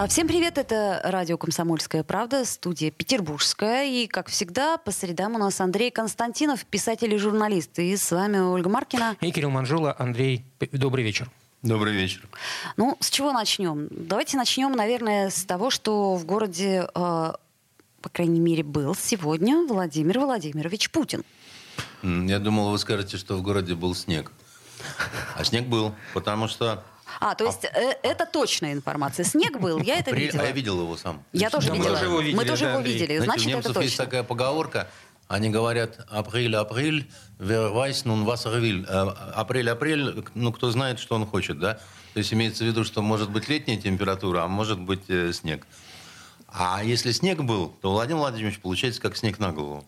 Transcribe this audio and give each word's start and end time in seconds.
А, 0.00 0.06
Всем 0.06 0.28
привет, 0.28 0.58
это 0.58 1.00
радио 1.02 1.36
«Комсомольская 1.36 2.04
правда», 2.04 2.44
студия 2.44 2.92
«Петербургская». 2.92 3.84
И, 3.86 4.06
как 4.06 4.28
всегда, 4.28 4.78
по 4.78 4.92
средам 4.92 5.34
у 5.34 5.38
нас 5.38 5.60
Андрей 5.60 5.90
Константинов, 5.90 6.64
писатель 6.66 7.12
и 7.12 7.18
журналист. 7.18 7.80
И 7.80 7.96
с 7.96 8.12
вами 8.12 8.38
Ольга 8.38 8.68
Маркина. 8.68 9.16
И 9.20 9.32
Кирилл 9.32 9.50
Манжула. 9.50 9.96
Андрей, 9.98 10.44
добрый 10.70 11.02
вечер. 11.02 11.28
Добрый 11.62 11.94
вечер. 11.94 12.28
Ну, 12.76 12.96
с 13.00 13.10
чего 13.10 13.32
начнем? 13.32 13.88
Давайте 13.90 14.36
начнем, 14.36 14.70
наверное, 14.70 15.30
с 15.30 15.42
того, 15.42 15.68
что 15.68 16.14
в 16.14 16.24
городе, 16.24 16.86
э, 16.94 17.32
по 18.00 18.08
крайней 18.12 18.38
мере, 18.38 18.62
был 18.62 18.94
сегодня 18.94 19.66
Владимир 19.66 20.20
Владимирович 20.20 20.90
Путин. 20.90 21.24
Я 22.04 22.38
думал, 22.38 22.70
вы 22.70 22.78
скажете, 22.78 23.16
что 23.16 23.36
в 23.36 23.42
городе 23.42 23.74
был 23.74 23.96
снег. 23.96 24.30
А 25.34 25.42
снег 25.42 25.66
был, 25.66 25.92
потому 26.14 26.46
что... 26.46 26.84
А, 27.20 27.34
то 27.34 27.44
есть 27.44 27.64
э, 27.64 27.96
это 28.02 28.26
точная 28.26 28.72
информация. 28.72 29.24
Снег 29.24 29.58
был, 29.60 29.80
я 29.80 29.98
это 29.98 30.10
видела. 30.14 30.42
А 30.42 30.46
я 30.46 30.52
видел 30.52 30.80
его 30.80 30.96
сам. 30.96 31.22
Я 31.32 31.50
тоже 31.50 31.68
Да, 31.68 31.74
мы 31.74 31.78
видела. 31.78 31.94
тоже 31.96 32.04
его 32.06 32.20
видели, 32.20 32.36
Мы 32.36 32.44
тоже 32.44 32.64
его 32.66 32.80
видели, 32.80 33.18
значит, 33.18 33.46
это 33.46 33.50
немцев 33.56 33.76
есть 33.76 33.96
точно. 33.96 34.04
такая 34.04 34.22
поговорка, 34.22 34.88
они 35.28 35.50
говорят 35.50 36.06
«апрель, 36.10 36.56
апрель, 36.56 37.06
nun 37.38 38.24
was 38.24 38.46
er 38.46 38.60
will». 38.60 38.86
Э, 38.88 39.32
Апрель, 39.34 39.68
апрель, 39.70 40.24
ну, 40.34 40.52
кто 40.52 40.70
знает, 40.70 40.98
что 40.98 41.14
он 41.16 41.26
хочет, 41.26 41.58
да? 41.58 41.74
То 42.14 42.18
есть 42.18 42.32
имеется 42.32 42.64
в 42.64 42.66
виду, 42.66 42.82
что 42.84 43.02
может 43.02 43.30
быть 43.30 43.48
летняя 43.48 43.76
температура, 43.76 44.44
а 44.44 44.48
может 44.48 44.80
быть 44.80 45.02
э, 45.08 45.32
снег. 45.32 45.66
А 46.48 46.82
если 46.82 47.12
снег 47.12 47.42
был, 47.42 47.68
то 47.82 47.92
Владимир 47.92 48.20
Владимирович 48.20 48.58
получается 48.58 49.02
как 49.02 49.16
снег 49.16 49.38
на 49.38 49.52
голову. 49.52 49.86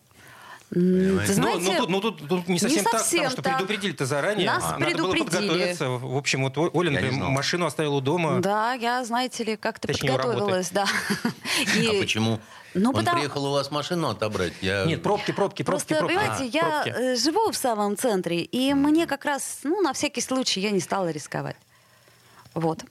Ты 0.73 0.79
Ну, 0.79 1.27
знаете, 1.27 1.73
ну, 1.73 1.79
тут, 1.79 1.89
ну, 1.91 2.01
тут, 2.01 2.29
тут 2.29 2.49
не 2.49 2.61
совсем 2.61 2.85
так, 2.85 3.01
совсем 3.01 3.19
потому 3.25 3.31
что 3.33 3.43
так. 3.43 3.57
предупредили-то 3.57 4.07
заранее. 4.07 4.47
Нас 4.47 4.63
А, 4.65 4.79
Надо 4.79 4.97
было 4.97 5.11
предупредили. 5.11 5.49
подготовиться. 5.49 5.89
В 5.89 6.17
общем, 6.17 6.45
вот 6.45 6.57
Оля, 6.59 6.91
не 6.91 6.95
например, 6.97 7.25
машину 7.29 7.67
оставила 7.67 8.01
дома. 8.01 8.39
Да, 8.41 8.75
я, 8.75 9.05
знаете 9.05 9.43
ли, 9.43 9.57
как-то 9.57 9.89
Точнее, 9.89 10.12
у 10.12 10.17
подготовилась, 10.17 10.71
да. 10.71 10.87
И 11.77 11.87
А 11.89 12.01
почему? 12.01 12.39
Ну, 12.75 12.91
он 12.91 12.95
потому- 12.95 13.17
приехал 13.19 13.47
у 13.47 13.51
вас 13.51 13.73
машину 13.73 14.11
отобрать? 14.11 14.53
Я... 14.61 14.85
Нет, 14.85 15.03
пробки, 15.03 15.33
пробки, 15.33 15.65
пробки, 15.65 15.89
Просто, 15.89 15.97
пробки. 15.97 16.15
понимаете, 16.15 16.45
А, 16.45 16.65
я 16.65 16.83
пробки. 16.84 17.01
э, 17.03 17.17
живу 17.17 17.51
в 17.51 17.57
самом 17.57 17.97
центре, 17.97 18.41
и 18.43 18.73
мне 18.75 19.09
как 19.09 19.25
раз, 19.25 19.61
ну, 19.65 19.81
на 19.81 19.93
всякий 19.93 20.21
случай 20.21 20.61
я 20.61 20.71
не 20.71 20.79
стала 20.81 21.09
рисковать. 21.11 21.57
Вот. 22.55 22.84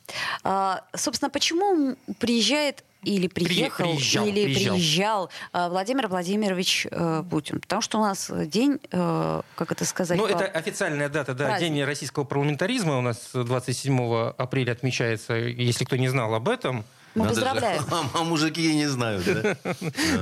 А, 0.44 0.84
собственно, 0.96 1.30
почему 1.30 1.96
приезжает 2.20 2.84
или 3.04 3.28
приехал, 3.28 3.86
приезжал, 3.86 4.26
или 4.28 4.44
приезжал. 4.46 4.76
приезжал, 4.76 5.30
а, 5.54 5.70
Владимир 5.70 6.08
Владимирович 6.08 6.86
э, 6.92 7.24
Путин? 7.30 7.62
Потому 7.62 7.82
что 7.82 7.98
у 8.00 8.02
нас 8.02 8.30
день, 8.48 8.80
э, 8.92 9.42
как 9.56 9.72
это 9.72 9.86
сказать? 9.86 10.18
Ну, 10.18 10.28
по- 10.28 10.32
это 10.32 10.46
официальная 10.46 11.08
дата, 11.10 11.34
да, 11.34 11.46
Праздник. 11.46 11.70
День 11.74 11.84
российского 11.86 12.24
парламентаризма. 12.26 12.98
У 12.98 13.02
нас 13.02 13.30
27 13.34 14.32
апреля 14.38 14.74
отмечается, 14.74 15.34
если 15.36 15.86
кто 15.86 15.96
не 15.96 16.10
знал 16.10 16.34
об 16.36 16.50
этом. 16.50 16.84
Мы 17.16 17.24
Надо 17.26 17.36
же. 17.40 17.42
поздравляем. 17.42 17.84
А 17.92 18.04
Ну, 18.20 18.24
мужики 18.26 18.76
не 18.76 18.86
знают, 18.88 19.24
да? 19.26 19.56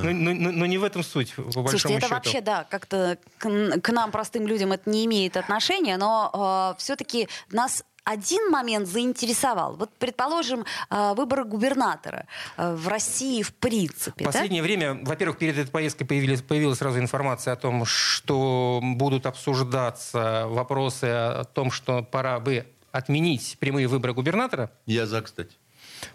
Но, 0.03 0.11
но- 0.11 0.33
но- 0.33 0.51
но 0.51 0.65
не 0.65 0.77
в 0.77 0.83
этом 0.85 1.03
суть, 1.03 1.33
по 1.35 1.41
большому 1.43 1.67
Слушайте, 1.69 1.93
это 1.97 2.05
счету. 2.05 2.15
вообще, 2.15 2.41
да, 2.41 2.63
как-то 2.69 3.17
к 3.39 3.91
нам, 3.91 4.11
простым 4.11 4.47
людям, 4.47 4.71
это 4.71 4.89
не 4.89 5.05
имеет 5.05 5.35
отношения, 5.35 5.97
но 5.97 6.75
все-таки 6.79 7.27
нас 7.51 7.83
один 8.07 8.49
момент 8.49 8.87
заинтересовал. 8.87 9.75
Вот, 9.75 9.89
предположим, 9.99 10.65
э, 10.89 11.13
выборы 11.13 11.43
губернатора 11.43 12.25
э, 12.55 12.73
в 12.73 12.87
России 12.87 13.41
в 13.41 13.53
принципе. 13.53 14.23
В 14.23 14.27
да? 14.27 14.31
последнее 14.31 14.63
время, 14.63 14.97
во-первых, 15.03 15.37
перед 15.37 15.57
этой 15.57 15.69
поездкой 15.69 16.07
появились, 16.07 16.41
появилась 16.41 16.77
сразу 16.77 16.99
информация 16.99 17.53
о 17.53 17.57
том, 17.57 17.83
что 17.83 18.79
будут 18.81 19.25
обсуждаться 19.25 20.45
вопросы 20.47 21.03
о 21.03 21.43
том, 21.43 21.69
что 21.69 22.01
пора 22.01 22.39
бы 22.39 22.65
отменить 22.93 23.57
прямые 23.59 23.87
выборы 23.87 24.13
губернатора. 24.13 24.71
Я 24.85 25.05
за, 25.05 25.21
кстати. 25.21 25.51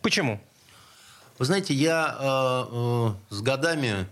Почему? 0.00 0.40
Вы 1.38 1.44
знаете, 1.44 1.74
я 1.74 2.16
э, 2.18 2.74
э, 2.74 3.34
с 3.34 3.42
годами 3.42 4.06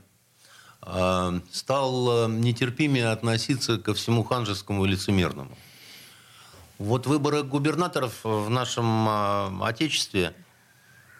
э, 0.82 1.40
стал 1.50 2.26
э, 2.26 2.30
нетерпимее 2.30 3.08
относиться 3.08 3.78
ко 3.78 3.94
всему 3.94 4.22
ханжескому 4.22 4.84
и 4.84 4.88
лицемерному. 4.88 5.56
Вот 6.80 7.06
выборы 7.06 7.42
губернаторов 7.42 8.14
в 8.24 8.48
нашем 8.48 9.06
э, 9.06 9.64
Отечестве, 9.66 10.32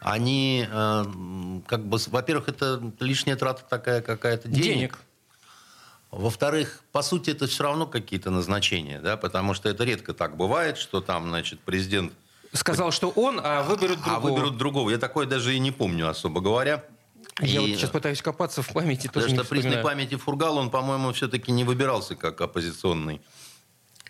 они, 0.00 0.66
м, 0.72 1.62
как 1.66 1.84
бы, 1.84 1.98
во-первых, 2.06 2.48
это 2.48 2.81
лишняя 2.98 3.37
трата 3.37 3.62
такая 3.69 4.00
какая-то 4.00 4.48
денег. 4.48 4.65
Денег. 4.65 4.98
Во-вторых, 6.10 6.82
по 6.93 7.03
сути, 7.03 7.28
это 7.31 7.47
все 7.47 7.62
равно 7.65 7.87
какие-то 7.87 8.31
назначения, 8.31 9.00
да, 9.00 9.19
потому 9.19 9.53
что 9.53 9.69
это 9.69 9.84
редко 9.84 10.15
так 10.15 10.34
бывает, 10.38 10.78
что 10.78 11.03
там, 11.03 11.28
значит, 11.28 11.60
президент 11.60 12.15
Сказал, 12.54 12.91
что 12.91 13.10
он, 13.10 13.38
а 13.44 13.62
выберут 13.62 13.98
другого. 14.03 14.16
а 14.16 14.21
выберут 14.21 14.56
другого. 14.56 14.88
Я 14.91 14.97
такое 14.98 15.27
даже 15.27 15.54
и 15.54 15.59
не 15.59 15.72
помню, 15.72 16.09
особо 16.09 16.41
говоря. 16.41 16.82
Я 17.38 17.56
И- 17.56 17.59
вот 17.59 17.78
сейчас 17.78 17.91
пытаюсь 17.91 18.22
копаться 18.22 18.62
в 18.62 18.72
памяти, 18.72 19.09
тоже 19.09 19.27
Потому 19.27 19.28
не 19.28 19.37
что 19.37 19.44
при 19.50 19.59
вспоминаю. 19.59 19.84
памяти 19.84 20.15
Фургал, 20.16 20.56
он, 20.56 20.71
по-моему, 20.71 21.12
все-таки 21.12 21.53
не 21.53 21.65
выбирался 21.65 22.16
как 22.16 22.41
оппозиционный 22.41 23.21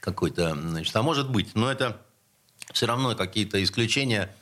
какой-то, 0.01 0.55
значит, 0.55 0.95
а 0.97 1.03
может 1.03 1.31
быть, 1.31 1.55
но 1.55 1.71
это 1.71 2.01
все 2.73 2.87
равно 2.87 3.15
какие-то 3.15 3.63
исключения, 3.63 4.35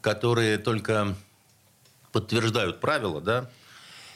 которые 0.00 0.58
только 0.58 1.14
подтверждают 2.12 2.80
правила, 2.80 3.20
да. 3.20 3.50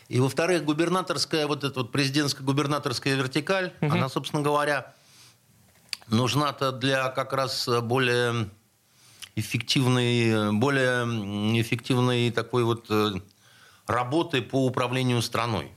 И, 0.09 0.21
во-вторых, 0.21 0.65
губернаторская, 0.65 1.47
вот 1.47 1.65
эта 1.65 1.81
вот 1.81 1.93
президентская 1.93 2.45
губернаторская 2.45 3.15
вертикаль, 3.15 3.73
она, 3.81 4.09
собственно 4.09 4.43
говоря, 4.43 4.95
нужна-то 6.09 6.73
для 6.73 7.09
как 7.09 7.33
раз 7.33 7.69
более 7.83 8.51
эффективной, 9.37 10.53
более 10.53 11.05
эффективной 11.61 12.31
такой 12.31 12.65
вот 12.65 12.87
э, 12.91 13.13
работы 13.87 14.43
по 14.43 14.67
управлению 14.67 15.23
страной. 15.23 15.73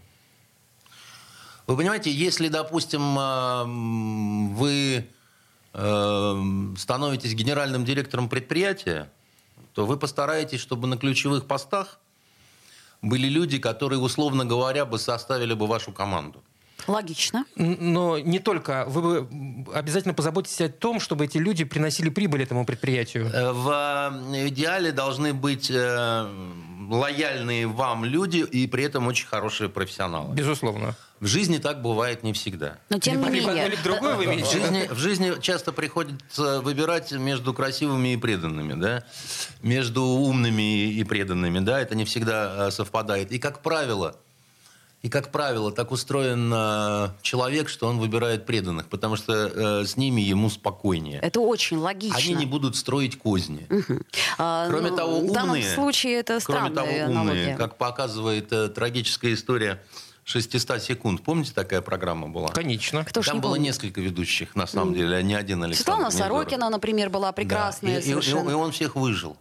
Вы 1.67 1.77
понимаете, 1.77 2.11
если, 2.11 2.47
допустим, 2.47 3.15
вы 4.55 5.07
э, 5.73 6.73
становитесь 6.77 7.33
генеральным 7.33 7.85
директором 7.85 8.29
предприятия, 8.29 9.09
то 9.73 9.85
вы 9.85 9.97
постараетесь, 9.97 10.59
чтобы 10.59 10.87
на 10.87 10.97
ключевых 10.97 11.45
постах 11.47 11.99
были 13.01 13.27
люди, 13.27 13.57
которые, 13.57 13.99
условно 13.99 14.45
говоря, 14.45 14.85
бы 14.85 14.99
составили 14.99 15.53
бы 15.53 15.67
вашу 15.67 15.91
команду. 15.91 16.43
Логично. 16.87 17.45
Но 17.55 18.19
не 18.19 18.39
только. 18.39 18.85
Вы 18.87 19.27
обязательно 19.73 20.13
позаботитесь 20.13 20.61
о 20.61 20.69
том, 20.69 20.99
чтобы 20.99 21.25
эти 21.25 21.37
люди 21.37 21.63
приносили 21.63 22.09
прибыль 22.09 22.43
этому 22.43 22.65
предприятию. 22.65 23.27
Э, 23.33 23.51
В 23.51 24.13
э, 24.33 24.47
идеале 24.49 24.91
должны 24.91 25.33
быть 25.33 25.71
э, 25.71 26.27
лояльные 26.89 27.67
вам 27.67 28.05
люди 28.05 28.37
и 28.37 28.67
при 28.67 28.83
этом 28.83 29.07
очень 29.07 29.25
хорошие 29.25 29.69
профессионалы. 29.69 30.35
Безусловно. 30.35 30.95
В 31.19 31.27
жизни 31.27 31.57
так 31.57 31.81
бывает 31.81 32.23
не 32.23 32.33
всегда. 32.33 32.77
Но 32.89 32.99
тем 32.99 33.21
не 33.23 33.29
менее. 33.29 33.69
либо 33.69 33.81
другое 33.81 34.15
вы 34.15 34.25
В 34.25 34.27
имеете? 34.27 34.59
жизни, 34.59 34.87
в 34.91 34.97
жизни 34.97 35.33
часто 35.41 35.71
приходится 35.71 36.61
выбирать 36.61 37.11
между 37.13 37.53
красивыми 37.53 38.13
и 38.13 38.17
преданными, 38.17 38.73
да? 38.79 39.03
между 39.63 40.03
умными 40.03 40.91
и 40.91 41.03
преданными. 41.03 41.59
Да? 41.59 41.79
Это 41.79 41.95
не 41.95 42.05
всегда 42.05 42.69
совпадает. 42.69 43.31
И, 43.31 43.39
как 43.39 43.61
правило, 43.63 44.17
и, 45.05 45.09
как 45.09 45.31
правило, 45.31 45.71
так 45.71 45.91
устроен 45.91 46.51
э, 46.51 47.09
человек, 47.21 47.69
что 47.69 47.85
он 47.87 47.99
выбирает 47.99 48.47
преданных, 48.47 48.87
потому 48.87 49.15
что 49.15 49.33
э, 49.33 49.85
с 49.85 49.97
ними 49.97 50.19
ему 50.21 50.49
спокойнее. 50.49 51.19
Это 51.19 51.41
очень 51.41 51.77
логично. 51.77 52.17
Они 52.17 52.33
не 52.33 52.47
будут 52.47 52.75
строить 52.75 53.15
козни. 53.19 53.67
А, 54.39 54.67
Кроме 54.67 54.89
ну, 54.89 54.97
того, 54.97 55.19
В 55.19 55.31
данном 55.31 55.49
умные, 55.57 55.71
случае 55.75 56.13
это 56.15 56.39
Кроме 56.43 56.71
того, 56.71 56.87
умные, 56.87 57.03
аналогия. 57.05 57.55
как 57.55 57.77
показывает 57.77 58.51
э, 58.51 58.67
трагическая 58.69 59.35
история 59.35 59.79
600 60.23 60.81
секунд. 60.81 61.21
Помните, 61.23 61.51
такая 61.53 61.81
программа 61.81 62.27
была? 62.27 62.47
Конечно. 62.47 63.05
Кто 63.05 63.21
Там 63.21 63.35
не 63.35 63.41
было 63.41 63.51
помнит? 63.51 63.67
несколько 63.67 64.01
ведущих, 64.01 64.55
на 64.55 64.65
самом 64.65 64.95
деле, 64.95 65.17
а 65.17 65.21
не 65.21 65.35
один 65.35 65.63
Александр 65.63 66.09
Светлана. 66.09 66.09
Сорокина, 66.09 66.69
например, 66.71 67.11
была 67.11 67.31
прекрасная 67.31 68.01
Да. 68.01 68.07
И- 68.07 68.09
и- 68.11 68.29
и 68.31 68.53
он 68.55 68.71
всех 68.71 68.95
выжил. 68.95 69.37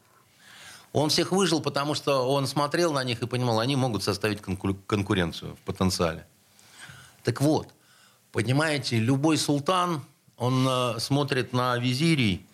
Он 0.94 1.08
всех 1.08 1.32
выжил, 1.32 1.61
потому 1.61 1.96
что 1.96 2.29
он 2.29 2.46
смотрел 2.46 2.93
на 2.93 3.02
них 3.02 3.20
и 3.20 3.26
понимал, 3.26 3.58
они 3.58 3.75
могут 3.75 4.05
составить 4.05 4.38
конку- 4.41 4.79
конкуренцию 4.87 5.56
в 5.56 5.58
потенциале. 5.67 6.25
Так 7.25 7.41
вот, 7.41 7.69
понимаете, 8.31 9.00
любой 9.00 9.37
султан, 9.37 10.05
он 10.37 10.64
э, 10.69 11.00
смотрит 11.00 11.52
на 11.52 11.76
визирий, 11.79 12.46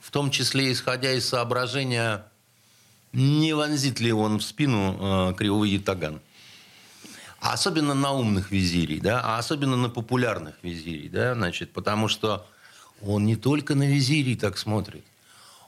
в 0.00 0.10
том 0.10 0.30
числе 0.30 0.72
исходя 0.72 1.12
из 1.12 1.28
соображения, 1.28 2.24
не 3.12 3.52
вонзит 3.52 4.00
ли 4.00 4.14
он 4.14 4.38
в 4.38 4.42
спину 4.42 5.30
э, 5.30 5.34
кривой 5.34 5.68
ятаган. 5.68 6.22
А 7.38 7.52
особенно 7.52 7.92
на 7.92 8.12
умных 8.12 8.50
визирей, 8.50 8.98
да, 8.98 9.20
а 9.22 9.36
особенно 9.36 9.76
на 9.76 9.90
популярных 9.90 10.54
визирей, 10.62 11.10
да, 11.10 11.34
значит, 11.34 11.74
потому 11.74 12.08
что 12.08 12.46
он 13.02 13.26
не 13.26 13.36
только 13.36 13.74
на 13.74 13.86
визирий 13.86 14.36
так 14.36 14.56
смотрит, 14.56 15.04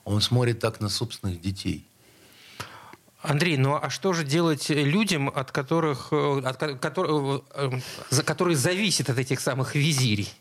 он 0.04 0.22
смотрит 0.22 0.60
так 0.60 0.80
на 0.80 0.88
собственных 0.88 1.42
детей. 1.42 1.84
Андрей, 3.26 3.56
ну 3.56 3.78
а 3.80 3.90
что 3.90 4.12
же 4.12 4.24
делать 4.24 4.68
людям, 4.68 5.28
от 5.28 5.50
которых, 5.52 6.08
э, 6.12 6.42
от, 6.44 6.56
которых, 6.80 7.42
э, 7.54 7.70
за 8.10 8.22
которые 8.22 8.56
зависит 8.56 9.10
от 9.10 9.18
этих 9.18 9.40
самых 9.40 9.74
визирей? 9.74 10.32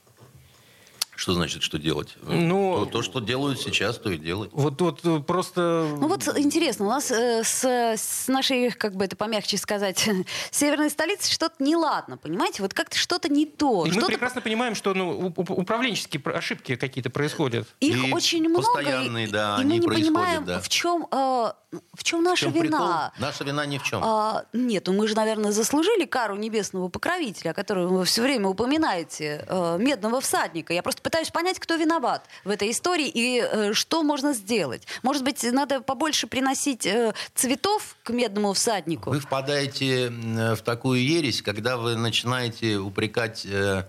Что 1.15 1.33
значит, 1.33 1.63
что 1.63 1.77
делать? 1.77 2.17
Ну, 2.23 2.85
то, 2.85 2.97
то, 2.97 3.01
что 3.01 3.21
делают 3.21 3.61
сейчас, 3.61 3.97
то 3.97 4.09
и 4.09 4.17
делать. 4.17 4.49
Вот, 4.51 4.81
вот 4.81 4.99
э, 5.05 5.21
просто... 5.21 5.87
Ну 5.97 6.09
вот 6.09 6.27
интересно, 6.37 6.85
у 6.85 6.89
нас 6.89 7.09
э, 7.09 7.41
с, 7.43 7.63
с 7.63 8.27
нашей, 8.27 8.69
как 8.71 8.95
бы 8.95 9.05
это 9.05 9.15
помягче 9.15 9.57
сказать, 9.57 10.09
северной 10.51 10.89
столицей 10.89 11.33
что-то 11.33 11.63
неладно, 11.63 12.17
понимаете? 12.17 12.63
Вот 12.63 12.73
как-то 12.73 12.97
что-то 12.97 13.29
не 13.29 13.45
то. 13.45 13.85
И 13.85 13.87
мы 13.87 13.93
что-то... 13.93 14.07
прекрасно 14.07 14.41
понимаем, 14.41 14.75
что 14.75 14.93
ну, 14.93 15.33
управленческие 15.37 16.21
ошибки 16.33 16.75
какие-то 16.75 17.09
происходят. 17.09 17.67
Их 17.79 17.95
И 17.95 18.11
очень 18.11 18.49
много. 18.49 18.65
постоянные, 18.65 19.27
и, 19.27 19.31
да, 19.31 19.55
и 19.57 19.61
они 19.61 19.75
мы 19.75 19.79
не 19.79 19.87
происходят, 19.87 20.13
понимаем, 20.13 20.45
да. 20.45 20.59
в 20.59 20.67
чем, 20.67 21.07
э, 21.09 21.53
в 21.93 22.03
чем 22.03 22.23
наша 22.23 22.49
В 22.49 22.53
чем 22.53 22.63
вина. 22.63 23.11
прикол? 23.11 23.27
Наша 23.27 23.43
вина 23.43 23.65
ни 23.65 23.77
в 23.77 23.83
чем. 23.83 24.01
А, 24.03 24.45
нет, 24.53 24.87
ну 24.87 24.93
мы 24.93 25.07
же, 25.07 25.15
наверное, 25.15 25.51
заслужили 25.51 26.05
кару 26.05 26.35
небесного 26.35 26.87
покровителя, 26.89 27.51
о 27.51 27.53
котором 27.53 27.87
вы 27.87 28.05
все 28.05 28.21
время 28.21 28.47
упоминаете, 28.49 29.45
э, 29.47 29.77
медного 29.79 30.21
всадника. 30.21 30.73
Я 30.73 30.83
просто 30.83 31.01
пытаюсь 31.01 31.29
понять, 31.31 31.59
кто 31.59 31.75
виноват 31.75 32.25
в 32.43 32.49
этой 32.49 32.71
истории 32.71 33.07
и 33.07 33.39
э, 33.41 33.73
что 33.73 34.03
можно 34.03 34.33
сделать. 34.33 34.83
Может 35.03 35.23
быть, 35.23 35.43
надо 35.51 35.81
побольше 35.81 36.27
приносить 36.27 36.85
э, 36.85 37.13
цветов 37.33 37.95
к 38.03 38.09
медному 38.11 38.53
всаднику? 38.53 39.09
Вы 39.09 39.19
впадаете 39.19 40.09
в 40.09 40.57
такую 40.63 41.03
ересь, 41.03 41.41
когда 41.41 41.77
вы 41.77 41.95
начинаете 41.95 42.77
упрекать 42.77 43.45
э, 43.45 43.83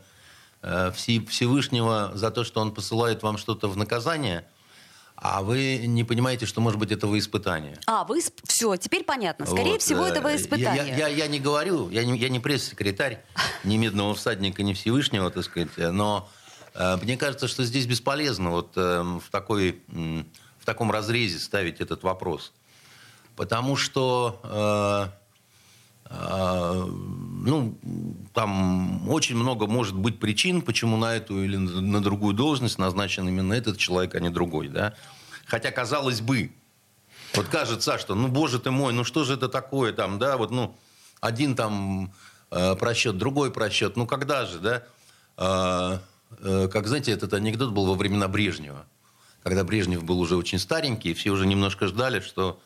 э, 0.63 0.93
Все- 0.95 1.25
Всевышнего 1.27 2.13
за 2.15 2.31
то, 2.31 2.45
что 2.45 2.61
он 2.61 2.73
посылает 2.73 3.23
вам 3.23 3.39
что-то 3.39 3.69
в 3.69 3.77
наказание, 3.77 4.45
а 5.17 5.43
вы 5.43 5.79
не 5.87 6.05
понимаете, 6.05 6.47
что 6.47 6.61
может 6.61 6.79
быть 6.79 6.93
этого 6.93 7.19
испытания. 7.19 7.79
А, 7.87 8.05
вы... 8.05 8.21
Все, 8.45 8.77
теперь 8.77 9.03
понятно. 9.05 9.47
Скорее 9.47 9.73
Вот, 9.73 9.83
всего, 9.83 10.07
э, 10.07 10.11
это 10.11 10.21
вы 10.21 10.31
Я, 10.31 10.37
испытание. 10.37 10.95
я- 10.99 11.09
я 11.09 11.27
не 11.27 11.41
говорю, 11.41 11.89
я 11.91 12.05
не, 12.05 12.19
я 12.19 12.29
не 12.29 12.39
пресс-секретарь 12.39 13.25
ни 13.65 13.77
Медного 13.77 14.15
всадника, 14.15 14.63
ни 14.63 14.73
Всевышнего, 14.75 15.31
так 15.31 15.45
сказать, 15.45 15.71
но 15.77 16.29
э, 16.75 16.97
мне 17.03 17.17
кажется, 17.17 17.49
что 17.49 17.65
здесь 17.65 17.87
бесполезно 17.87 18.51
вот 18.51 18.73
э, 18.77 19.03
в, 19.03 19.31
такой, 19.31 19.81
м, 19.89 20.27
в 20.59 20.65
таком 20.67 20.91
разрезе 20.91 21.39
ставить 21.39 21.81
этот 21.81 22.03
вопрос. 22.03 22.53
Потому 23.37 23.77
что 23.77 24.41
э, 24.45 25.09
э, 25.09 25.26
ну, 26.09 27.79
там 28.33 29.09
очень 29.09 29.37
много 29.37 29.67
может 29.67 29.97
быть 29.97 30.21
причин, 30.21 30.63
почему 30.63 30.97
на 30.97 31.17
эту 31.17 31.43
или 31.43 31.57
на 31.57 32.03
другую 32.03 32.35
должность 32.35 32.79
назначен 32.79 33.29
именно 33.29 33.53
этот 33.53 33.79
человек, 33.79 34.15
а 34.15 34.21
не 34.21 34.31
другой. 34.31 34.69
Да? 34.69 34.95
Хотя, 35.47 35.71
казалось 35.71 36.21
бы, 36.21 36.53
вот 37.35 37.49
кажется, 37.49 37.99
что, 37.99 38.15
ну, 38.15 38.29
боже 38.29 38.59
ты 38.59 38.71
мой, 38.71 38.93
ну 38.93 39.05
что 39.05 39.25
же 39.25 39.35
это 39.35 39.49
такое 39.49 39.93
там, 39.93 40.19
да, 40.19 40.37
вот, 40.37 40.51
ну, 40.51 40.77
один 41.21 41.55
там 41.55 42.13
э, 42.51 42.77
просчет, 42.77 43.19
другой 43.19 43.51
просчет, 43.51 43.97
ну 43.97 44.07
когда 44.07 44.47
же, 44.47 44.59
да? 44.59 44.83
Э, 45.37 45.99
э, 46.41 46.69
как, 46.73 46.87
знаете, 46.87 47.13
этот 47.13 47.35
анекдот 47.35 47.73
был 47.73 47.87
во 47.87 47.95
времена 47.95 48.29
Брежнева, 48.29 48.87
когда 49.43 49.65
Брежнев 49.65 50.05
был 50.05 50.21
уже 50.21 50.37
очень 50.37 50.59
старенький, 50.59 51.11
и 51.11 51.15
все 51.15 51.31
уже 51.31 51.47
немножко 51.47 51.87
ждали, 51.87 52.21
что 52.21 52.61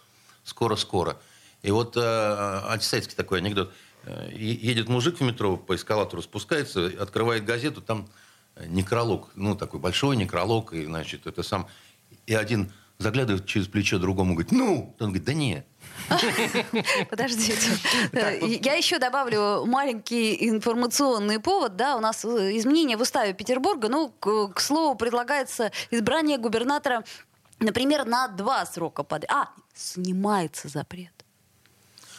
скоро-скоро. 0.44 1.16
И 1.62 1.70
вот 1.70 1.96
э, 1.96 2.00
антисоветский 2.00 3.16
такой 3.16 3.38
анекдот. 3.38 3.72
Э, 4.04 4.28
Едет 4.32 4.88
мужик 4.88 5.18
в 5.18 5.20
метро 5.22 5.56
по 5.56 5.74
эскалатору, 5.74 6.22
спускается, 6.22 6.90
открывает 6.98 7.44
газету, 7.44 7.80
там 7.80 8.08
э, 8.56 8.66
некролог, 8.66 9.28
ну, 9.34 9.54
такой 9.54 9.80
большой 9.80 10.16
некролог, 10.16 10.72
и, 10.72 10.84
значит, 10.84 11.26
это 11.26 11.42
сам... 11.42 11.68
И 12.26 12.34
один 12.34 12.72
заглядывает 12.98 13.46
через 13.46 13.66
плечо 13.66 13.98
другому, 13.98 14.34
говорит, 14.34 14.52
ну! 14.52 14.94
Он 15.00 15.06
говорит, 15.08 15.24
да 15.24 15.32
нет. 15.32 15.66
Подождите. 17.10 17.54
Я 18.62 18.74
еще 18.74 18.98
добавлю 18.98 19.64
маленький 19.64 20.48
информационный 20.48 21.40
повод. 21.40 21.76
Да, 21.76 21.96
у 21.96 22.00
нас 22.00 22.24
э, 22.24 22.56
изменения 22.56 22.96
в 22.96 23.00
уставе 23.00 23.32
Петербурга. 23.32 23.88
Ну, 23.88 24.10
к, 24.10 24.48
к 24.48 24.60
слову, 24.60 24.96
предлагается 24.96 25.72
избрание 25.90 26.36
губернатора, 26.36 27.04
например, 27.58 28.04
на 28.04 28.28
два 28.28 28.66
срока 28.66 29.02
подряд. 29.02 29.30
А, 29.32 29.48
снимается 29.74 30.68
запрет. 30.68 31.19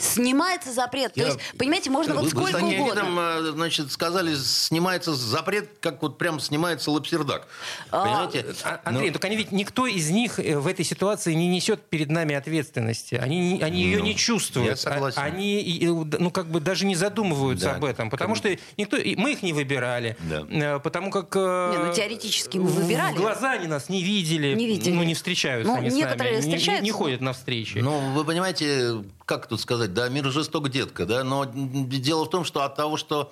Снимается 0.02 0.72
запрет. 0.74 1.14
То 1.14 1.20
Я- 1.22 1.28
есть, 1.28 1.40
понимаете, 1.58 1.90
можно 1.90 2.14
Вы- 2.16 2.22
вот 2.22 2.34
вы 2.34 2.42
сколько 2.42 2.52
таким 2.60 2.82
угодно. 2.82 3.00
видом, 3.02 3.20
э, 3.20 3.52
значит, 3.52 3.92
сказали, 3.92 4.36
снимается 4.36 5.14
запрет, 5.14 5.70
как 5.80 6.02
вот 6.02 6.18
прям 6.18 6.40
снимается 6.40 6.92
лапсердак. 6.92 7.48
Понимаете? 7.90 8.46
А, 8.64 8.82
Андрей, 8.84 9.08
Ну, 9.08 9.14
только 9.14 9.28
они 9.28 9.36
ведь 9.38 9.52
никто 9.52 9.88
из 9.88 10.10
них 10.10 10.40
э, 10.40 10.58
в 10.58 10.68
этой 10.68 10.84
ситуации 10.86 11.34
не 11.34 11.48
несет 11.48 11.82
перед 11.84 12.10
нами 12.10 12.36
ответственности. 12.36 13.16
Они, 13.16 13.54
не- 13.54 13.62
они 13.62 13.82
ее 13.84 14.00
Ну, 14.00 14.06
не 14.06 14.16
чувствуют. 14.16 14.70
я 14.70 14.76
согласен. 14.76 15.20
А- 15.20 15.26
Они, 15.26 15.80
ну, 16.20 16.32
как 16.32 16.48
бы 16.48 16.60
даже 16.60 16.86
не 16.86 16.96
задумываются 16.96 17.68
Да. 17.68 17.76
об 17.76 17.86
этом. 17.86 18.10
Потому 18.10 18.36
что 18.36 18.50
никто, 18.78 18.98
и 18.98 19.16
мы 19.16 19.34
их 19.34 19.44
не 19.44 19.54
выбирали. 19.54 20.18
Да. 20.20 20.46
Э, 20.50 20.80
Потому 20.80 21.12
как... 21.12 21.36
э, 21.36 21.74
Не, 21.78 21.86
ну, 21.88 21.94
теоретически 21.94 22.58
мы 22.58 22.68
выбирали. 22.70 23.14
В 23.16 23.18
глаза 23.22 23.52
они 23.52 23.68
нас 23.68 23.88
не 23.90 24.04
видели. 24.04 24.54
Не 24.56 24.66
видели. 24.68 24.94
Ну, 24.94 25.04
не 25.04 25.14
встречаются 25.14 25.72
Ну, 25.72 25.78
они 25.80 25.90
с 25.90 25.94
нами. 25.94 26.02
не- 26.02 26.36
не- 26.36 26.40
встречаются, 26.42 26.84
Не, 26.84 26.92
но- 26.92 26.98
ходят 26.98 27.22
на 27.22 27.34
встречи. 27.34 27.78
Ну, 27.78 27.98
вы 28.14 28.24
понимаете, 28.26 29.04
как 29.32 29.48
тут 29.48 29.62
сказать, 29.62 29.94
да, 29.94 30.10
мир 30.10 30.30
жесток, 30.30 30.68
детка, 30.68 31.06
да, 31.06 31.24
но 31.24 31.46
дело 31.46 32.26
в 32.26 32.30
том, 32.30 32.44
что 32.44 32.64
от 32.64 32.76
того, 32.76 32.98
что 32.98 33.32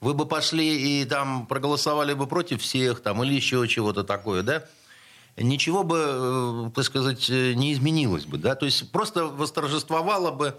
вы 0.00 0.12
бы 0.12 0.26
пошли 0.26 1.00
и 1.00 1.04
там 1.04 1.46
проголосовали 1.46 2.14
бы 2.14 2.26
против 2.26 2.62
всех, 2.62 3.00
там, 3.00 3.22
или 3.22 3.32
еще 3.32 3.68
чего-то 3.68 4.02
такое, 4.02 4.42
да, 4.42 4.64
ничего 5.36 5.84
бы, 5.84 6.02
э, 6.04 6.70
так 6.74 6.84
сказать, 6.84 7.30
э, 7.30 7.52
не 7.52 7.72
изменилось 7.72 8.24
бы, 8.24 8.38
да, 8.38 8.56
то 8.56 8.66
есть 8.66 8.90
просто 8.90 9.26
восторжествовало 9.26 10.32
бы 10.32 10.56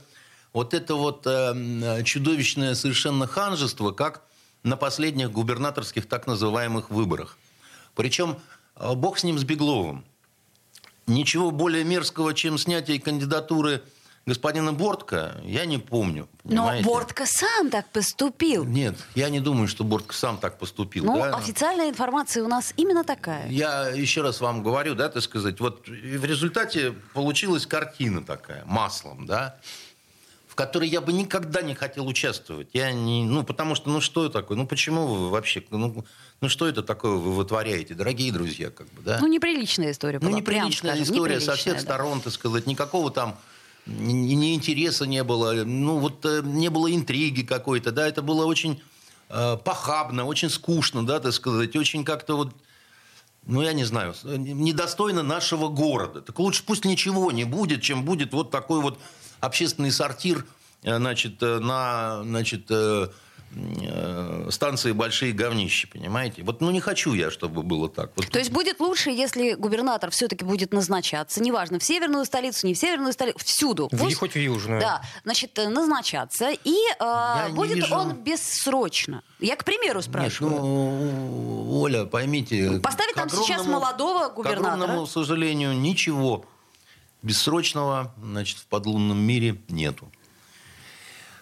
вот 0.54 0.74
это 0.74 0.96
вот 0.96 1.28
э, 1.28 2.02
чудовищное 2.06 2.74
совершенно 2.74 3.28
ханжество, 3.28 3.92
как 3.92 4.22
на 4.64 4.78
последних 4.78 5.32
губернаторских 5.32 6.08
так 6.08 6.28
называемых 6.28 6.92
выборах. 6.92 7.38
Причем 7.94 8.38
э, 8.78 8.94
бог 8.94 9.20
с 9.20 9.26
ним, 9.26 9.38
с 9.38 9.44
Бегловым. 9.44 10.06
Ничего 11.08 11.52
более 11.52 11.84
мерзкого, 11.84 12.34
чем 12.34 12.58
снятие 12.58 13.02
кандидатуры 13.02 13.84
господина 14.28 14.74
Бортко, 14.74 15.38
я 15.44 15.66
не 15.66 15.78
помню. 15.80 16.28
Но 16.44 16.50
понимаете? 16.50 16.86
Бортко 16.86 17.26
сам 17.26 17.70
так 17.70 17.90
поступил. 17.90 18.66
Нет, 18.66 18.96
я 19.16 19.30
не 19.30 19.40
думаю, 19.40 19.68
что 19.68 19.84
Бортко 19.84 20.14
сам 20.14 20.38
так 20.38 20.60
поступил. 20.60 21.06
Ну, 21.06 21.18
да. 21.18 21.36
официальная 21.36 21.90
информация 21.90 22.44
у 22.44 22.48
нас 22.48 22.74
именно 22.76 23.04
такая. 23.04 23.48
Я 23.50 23.88
еще 23.90 24.22
раз 24.22 24.42
вам 24.42 24.62
говорю, 24.62 24.94
да, 24.96 25.10
так 25.10 25.24
сказать, 25.24 25.60
вот 25.60 25.88
в 25.88 26.26
результате 26.26 26.94
получилась 27.14 27.66
картина 27.66 28.24
такая, 28.24 28.64
маслом, 28.66 29.26
да, 29.26 29.56
в 30.50 30.56
которой 30.56 30.90
я 30.90 31.00
бы 31.00 31.14
никогда 31.14 31.62
не 31.62 31.74
хотел 31.74 32.06
участвовать. 32.06 32.68
Я 32.74 32.92
не, 32.92 33.24
ну, 33.24 33.44
потому 33.44 33.76
что, 33.76 33.90
ну, 33.90 34.02
что 34.02 34.26
это 34.26 34.42
такое? 34.42 34.58
Ну, 34.58 34.68
почему 34.68 35.08
вы 35.08 35.30
вообще, 35.30 35.64
ну, 35.70 36.04
ну, 36.42 36.50
что 36.50 36.68
это 36.68 36.84
такое 36.84 37.14
вы 37.14 37.32
вытворяете, 37.32 37.94
дорогие 37.94 38.34
друзья, 38.34 38.72
как 38.72 38.88
бы, 38.88 39.02
да? 39.04 39.20
Ну, 39.22 39.28
неприличная 39.28 39.92
история 39.92 40.20
Ну, 40.22 40.30
была. 40.32 40.42
прямо 40.42 40.66
неприличная 40.66 40.96
скажем, 40.96 41.14
история 41.16 41.40
со 41.40 41.52
неприличная, 41.52 41.56
всех 41.58 41.74
да. 41.76 41.80
сторон, 41.80 42.22
так 42.22 42.34
сказать. 42.34 42.68
Никакого 42.68 43.10
там 43.12 43.38
ни, 43.88 44.54
интереса 44.54 45.06
не 45.06 45.24
было. 45.24 45.54
Ну, 45.64 45.98
вот 46.00 46.26
э, 46.26 46.42
не 46.44 46.70
было 46.70 46.94
интриги 46.94 47.42
какой-то, 47.44 47.92
да. 47.92 48.08
Это 48.08 48.22
было 48.22 48.46
очень 48.46 48.82
э, 49.30 49.58
похабно, 49.64 50.26
очень 50.26 50.50
скучно, 50.50 51.06
да, 51.06 51.20
так 51.20 51.34
сказать. 51.34 51.76
Очень 51.76 52.04
как-то 52.04 52.36
вот, 52.36 52.54
ну, 53.46 53.62
я 53.62 53.74
не 53.74 53.86
знаю, 53.86 54.14
с- 54.14 54.24
недостойно 54.26 55.24
нашего 55.24 55.70
города. 55.70 56.22
Так 56.22 56.38
лучше 56.40 56.64
пусть 56.66 56.86
ничего 56.86 57.32
не 57.32 57.46
будет, 57.46 57.82
чем 57.82 58.04
будет 58.04 58.34
вот 58.34 58.52
такой 58.52 58.82
вот 58.82 59.00
общественный 59.40 59.92
сортир, 59.92 60.46
э, 60.84 60.98
значит, 60.98 61.42
э, 61.42 61.60
на, 61.60 62.24
значит, 62.24 62.66
э, 62.70 63.08
э, 63.08 63.10
станции 64.52 64.92
большие 64.92 65.32
говнищи, 65.34 65.88
понимаете? 65.88 66.44
Вот, 66.44 66.62
ну, 66.62 66.72
не 66.72 66.80
хочу 66.80 67.14
я, 67.14 67.32
чтобы 67.32 67.64
было 67.64 67.90
так. 67.90 68.12
Вот 68.16 68.28
То 68.30 68.40
есть 68.40 68.52
будет 68.52 68.80
лучше, 68.80 69.10
если 69.10 69.54
губернатор 69.54 70.12
все-таки 70.12 70.46
будет 70.46 70.74
назначаться, 70.74 71.42
неважно, 71.42 71.80
в 71.80 71.84
северную 71.84 72.26
столицу, 72.26 72.68
не 72.68 72.74
в 72.74 72.78
северную 72.78 73.14
столицу, 73.14 73.40
всюду. 73.44 73.90
В- 73.92 74.16
хоть 74.16 74.34
в 74.34 74.40
южную. 74.40 74.80
Да, 74.82 75.02
значит, 75.24 75.58
э, 75.60 75.70
назначаться, 75.70 76.52
и 76.64 76.76
э, 77.00 77.50
будет 77.52 77.78
вижу. 77.78 77.96
он 77.96 78.14
бессрочно. 78.14 79.24
Я, 79.40 79.56
к 79.56 79.64
примеру, 79.64 80.00
Нет, 80.00 80.06
спрашиваю. 80.06 80.56
ну, 80.62 81.80
Оля, 81.82 82.06
поймите... 82.06 82.80
Поставить 82.82 83.14
к 83.14 83.16
там 83.16 83.30
сейчас 83.30 83.62
огромному- 83.62 83.72
молодого 83.72 84.30
К 84.30 84.34
губернатора. 84.36 84.74
огромному 84.74 85.08
сожалению, 85.08 85.74
ничего 85.78 86.46
бессрочного 87.24 88.14
значит, 88.22 88.58
в 88.60 88.66
подлунном 88.68 89.18
мире 89.18 89.60
нету. 89.70 90.12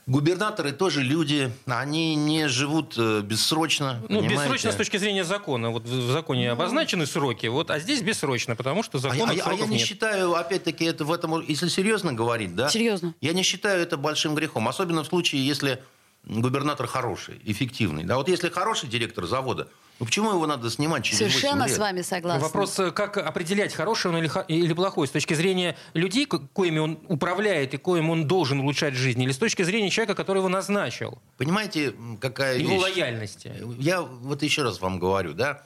Губернаторы 0.08 0.72
тоже 0.72 1.02
люди, 1.02 1.52
они 1.66 2.16
не 2.16 2.48
живут 2.48 2.94
э, 2.96 3.22
бессрочно. 3.22 3.98
Ну, 4.08 4.20
понимаете? 4.20 4.36
бессрочно 4.36 4.72
с 4.72 4.76
точки 4.76 4.98
зрения 4.98 5.24
закона. 5.24 5.72
Вот 5.72 5.86
в 5.86 6.12
законе 6.12 6.52
обозначены 6.52 7.08
сроки, 7.08 7.48
вот, 7.48 7.72
а 7.72 7.80
здесь 7.80 8.04
бессрочно, 8.04 8.56
потому 8.56 8.84
что 8.84 9.00
А, 9.00 9.02
законных 9.02 9.36
я- 9.36 9.44
а 9.44 9.46
я- 9.46 9.46
а 9.46 9.52
я 9.52 9.58
сроков 9.58 9.70
не 9.70 9.78
нет. 9.78 9.88
считаю, 9.88 10.36
опять-таки, 10.36 10.86
это 10.86 11.06
в 11.06 11.12
этом, 11.12 11.42
если 11.48 11.70
серьезно 11.70 12.14
говорить, 12.14 12.56
да? 12.56 12.70
Серьезно. 12.70 13.16
Я 13.20 13.34
не 13.34 13.42
считаю 13.42 13.82
это 13.82 13.98
большим 13.98 14.36
грехом, 14.36 14.68
особенно 14.68 15.04
в 15.04 15.08
случае, 15.08 15.46
если 15.46 15.82
губернатор 16.26 16.88
хороший, 16.88 17.40
эффективный. 17.44 18.04
Да, 18.04 18.18
вот 18.18 18.28
если 18.30 18.50
хороший 18.50 18.90
директор 18.90 19.26
завода, 19.26 19.68
Ну 20.00 20.06
почему 20.06 20.32
его 20.32 20.46
надо 20.48 20.70
снимать 20.70 21.04
через 21.06 21.20
8 21.22 21.32
Совершенно 21.32 21.64
лет? 21.66 21.76
с 21.76 21.78
вами 21.80 22.02
согласна. 22.02 22.42
Вопрос, 22.48 22.78
э, 22.80 22.92
как 22.92 23.18
определять, 23.18 23.74
хороший 23.74 24.12
он 24.12 24.18
или, 24.48 24.74
плохой, 24.74 25.08
с 25.08 25.12
точки 25.12 25.34
зрения 25.36 25.78
людей, 25.94 26.26
ко- 26.26 26.40
коими 26.40 26.80
он 26.80 27.00
управляет 27.08 27.74
и 27.74 27.78
коим 27.78 28.10
он 28.10 28.28
должен 28.28 28.60
улучшать 28.60 28.96
жизнь, 28.96 29.22
или 29.22 29.32
с 29.32 29.38
точки 29.38 29.64
зрения 29.64 29.90
человека, 29.90 30.16
который 30.16 30.40
его 30.40 30.50
назначил, 30.50 31.20
Понимаете, 31.38 31.94
какая 32.20 32.58
его 32.58 32.72
вещь? 32.74 32.82
лояльности. 32.82 33.54
Я 33.80 34.02
вот 34.02 34.44
еще 34.44 34.64
раз 34.64 34.82
вам 34.82 35.00
говорю, 35.00 35.34
да, 35.34 35.64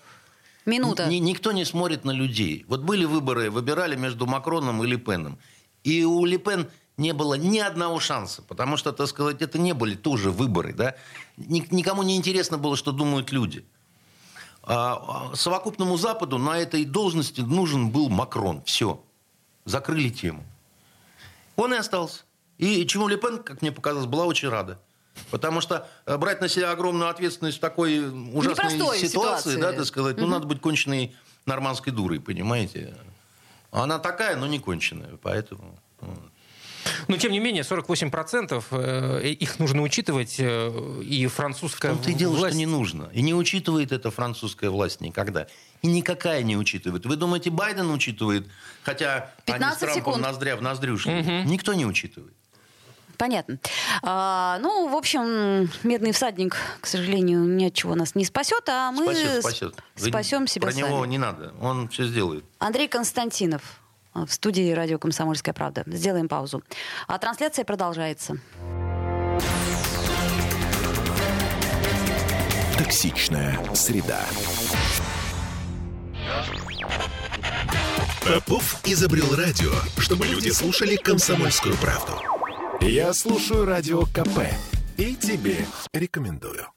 Минута. 0.66 1.08
Ни- 1.08 1.16
никто 1.16 1.52
не 1.52 1.66
смотрит 1.66 2.06
на 2.06 2.12
людей. 2.12 2.66
Вот 2.68 2.82
были 2.82 3.06
выборы, 3.06 3.50
выбирали 3.50 3.96
между 3.96 4.28
Макроном 4.28 4.84
и 4.84 4.88
Ле 4.88 4.98
Пеном. 4.98 5.40
И 5.84 6.04
у 6.04 6.24
Ле 6.26 6.38
Пен 6.38 6.68
не 7.00 7.14
было 7.14 7.36
ни 7.36 7.58
одного 7.60 8.00
шанса, 8.00 8.42
потому 8.42 8.78
что, 8.78 8.92
так 8.92 9.08
сказать, 9.08 9.42
это 9.42 9.58
не 9.58 9.74
были 9.74 9.96
тоже 9.96 10.32
выборы. 10.32 10.74
Да? 10.74 10.96
Ни- 11.38 11.66
никому 11.74 12.04
не 12.04 12.16
интересно 12.16 12.58
было, 12.58 12.76
что 12.76 12.92
думают 12.92 13.32
люди. 13.32 13.66
А, 14.64 15.32
а 15.32 15.36
совокупному 15.36 15.98
Западу 15.98 16.38
на 16.38 16.60
этой 16.60 16.86
должности 16.86 17.42
нужен 17.42 17.90
был 17.90 18.10
Макрон. 18.10 18.62
Все. 18.66 19.02
Закрыли 19.66 20.10
тему. 20.10 20.44
Он 21.56 21.74
и 21.74 21.78
остался. 21.78 22.24
И 22.58 22.86
чему 22.86 23.08
Ле 23.08 23.18
Пен, 23.18 23.42
как 23.42 23.62
мне 23.62 23.72
показалось, 23.72 24.06
была 24.06 24.26
очень 24.26 24.50
рада. 24.50 24.80
Потому 25.32 25.62
что 25.62 25.88
э, 26.06 26.18
брать 26.18 26.42
на 26.42 26.48
себя 26.48 26.72
огромную 26.72 27.10
ответственность 27.10 27.58
в 27.58 27.62
такой 27.62 28.00
ужасной 28.00 28.66
Непростой 28.66 29.00
ситуации, 29.00 29.08
ситуации. 29.08 29.62
да, 29.62 29.74
так 29.74 29.86
сказать, 29.86 30.18
ну, 30.18 30.28
надо 30.28 30.48
быть 30.48 30.62
конченной 30.62 31.16
нормандской 31.46 31.92
дурой, 31.94 32.20
понимаете? 32.20 32.96
Она 33.72 34.00
такая, 34.00 34.36
но 34.36 34.48
не 34.48 34.60
конченая, 34.60 35.18
поэтому... 35.22 35.80
вот. 36.02 36.32
Но, 37.08 37.18
тем 37.18 37.32
не 37.32 37.40
менее, 37.40 37.64
48% 37.64 38.64
э, 38.72 39.28
их 39.30 39.60
нужно 39.60 39.82
учитывать, 39.82 40.36
э, 40.40 41.02
и 41.04 41.28
французская 41.28 41.92
В 41.92 41.96
том-то 41.96 42.12
и 42.12 42.14
дело, 42.14 42.36
власть... 42.36 42.56
что 42.56 42.58
не 42.58 42.66
нужно. 42.66 43.10
И 43.14 43.22
не 43.22 43.34
учитывает 43.34 43.92
это 43.92 44.12
французская 44.12 44.70
власть 44.70 45.02
никогда. 45.02 45.48
И 45.82 45.88
никакая 45.88 46.44
не 46.44 46.58
учитывает. 46.58 47.06
Вы 47.06 47.16
думаете, 47.16 47.50
Байден 47.50 47.90
учитывает, 47.92 48.48
хотя 48.84 49.32
они 49.46 49.54
с 49.54 49.54
15 49.54 49.80
Трампом 49.80 50.00
секунд. 50.00 50.18
ноздря 50.24 50.56
в 50.56 50.62
ноздрю 50.62 50.98
шли? 50.98 51.44
Никто 51.46 51.74
не 51.74 51.86
учитывает. 51.86 52.34
Понятно. 53.20 53.60
А, 54.02 54.60
ну, 54.62 54.88
в 54.88 54.96
общем, 54.96 55.70
медный 55.84 56.14
всадник, 56.14 56.56
к 56.80 56.86
сожалению, 56.88 57.42
ни 57.44 57.66
от 57.66 57.74
чего 57.74 57.94
нас 57.94 58.16
не 58.16 58.24
спасет, 58.24 58.64
а 58.70 58.94
мы 58.94 59.04
Спасет, 59.04 59.42
спасет. 59.42 59.76
Вы 59.98 60.08
спасем 60.08 60.48
себя 60.48 60.68
Про 60.68 60.72
сами. 60.72 60.88
него 60.88 61.06
не 61.06 61.18
надо. 61.18 61.54
Он 61.60 61.90
все 61.90 62.06
сделает. 62.06 62.46
Андрей 62.60 62.88
Константинов 62.88 63.62
в 64.26 64.34
студии 64.34 64.72
радио 64.72 64.98
«Комсомольская 65.00 65.54
правда». 65.54 65.84
Сделаем 65.88 66.28
паузу. 66.28 66.64
А 67.08 67.18
трансляция 67.18 67.66
продолжается. 67.66 68.38
Токсичная 72.78 73.60
среда. 73.74 74.22
Попов 78.26 78.80
изобрел 78.86 79.36
радио, 79.36 79.72
чтобы 79.98 80.28
люди 80.28 80.50
слушали 80.50 80.96
комсомольскую 80.96 81.76
правду. 81.78 82.14
Я 82.82 83.14
слушаю 83.14 83.66
радио 83.66 84.04
КП 84.06 84.48
и 84.98 85.16
тебе 85.16 85.58
рекомендую. 85.94 86.68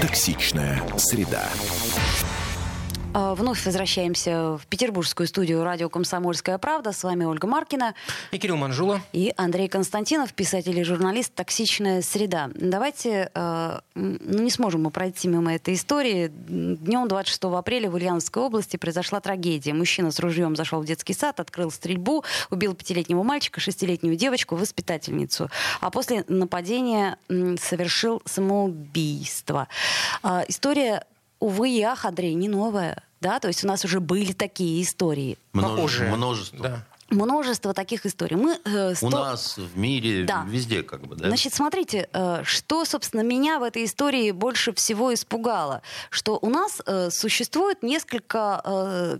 Токсичная 0.00 0.80
среда. 0.96 1.48
А, 3.20 3.34
Вновь 3.34 3.64
возвращаемся 3.66 4.56
в 4.58 4.66
петербургскую 4.68 5.26
студию 5.26 5.64
радио 5.64 5.88
«Комсомольская 5.88 6.56
правда». 6.56 6.92
С 6.92 7.02
вами 7.02 7.24
Ольга 7.24 7.48
Маркина 7.48 7.94
И 8.30 8.38
Кирилл 8.38 8.56
Манжула. 8.56 9.00
и 9.12 9.34
Андрей 9.36 9.66
Константинов, 9.66 10.32
писатель 10.34 10.78
и 10.78 10.84
журналист 10.84 11.34
«Токсичная 11.34 12.00
среда». 12.02 12.48
Давайте, 12.54 13.32
м, 13.34 13.80
ну 13.96 14.42
не 14.44 14.52
сможем 14.52 14.84
мы 14.84 14.92
пройти 14.92 15.26
мимо 15.26 15.52
этой 15.52 15.74
истории. 15.74 16.28
Днем 16.28 17.08
26 17.08 17.58
апреля 17.58 17.90
в 17.90 17.94
Ульяновской 17.94 18.40
области 18.40 18.76
произошла 18.76 19.18
трагедия. 19.18 19.74
Мужчина 19.74 20.12
с 20.12 20.20
ружьем 20.20 20.54
зашел 20.54 20.80
в 20.80 20.84
детский 20.84 21.12
сад, 21.14 21.40
открыл 21.40 21.72
стрельбу, 21.72 22.22
убил 22.50 22.74
пятилетнего 22.74 23.24
мальчика, 23.24 23.58
шестилетнюю 23.58 24.14
девочку, 24.14 24.54
воспитательницу. 24.54 25.50
А 25.80 25.90
после 25.90 26.24
нападения 26.28 27.18
совершил 27.28 28.22
самоубийство. 28.26 29.66
А, 30.22 30.44
История, 30.46 31.04
увы 31.40 31.70
и 31.70 31.82
ах, 31.82 32.04
Андрей, 32.04 32.34
не 32.34 32.48
новая. 32.48 33.02
Да, 33.20 33.40
то 33.40 33.48
есть 33.48 33.64
у 33.64 33.66
нас 33.66 33.84
уже 33.84 34.00
были 34.00 34.32
такие 34.32 34.82
истории. 34.82 35.38
Множе-. 35.52 36.04
Множество. 36.04 36.58
Да. 36.60 36.84
Множество 37.10 37.72
таких 37.72 38.04
историй. 38.04 38.36
Мы 38.36 38.58
э, 38.66 38.92
У 38.92 38.94
сто- 38.94 39.08
нас, 39.08 39.56
в 39.56 39.78
мире, 39.78 40.24
Да. 40.24 40.44
везде 40.46 40.82
как 40.82 41.06
бы, 41.06 41.16
да? 41.16 41.28
Значит, 41.28 41.54
смотрите, 41.54 42.06
э, 42.12 42.42
что, 42.44 42.84
собственно, 42.84 43.22
меня 43.22 43.58
в 43.58 43.62
этой 43.62 43.86
истории 43.86 44.30
больше 44.30 44.74
всего 44.74 45.14
испугало, 45.14 45.80
что 46.10 46.38
у 46.42 46.50
нас 46.50 46.82
э, 46.84 47.08
существует 47.10 47.82
несколько, 47.82 48.60
э, 48.62 49.18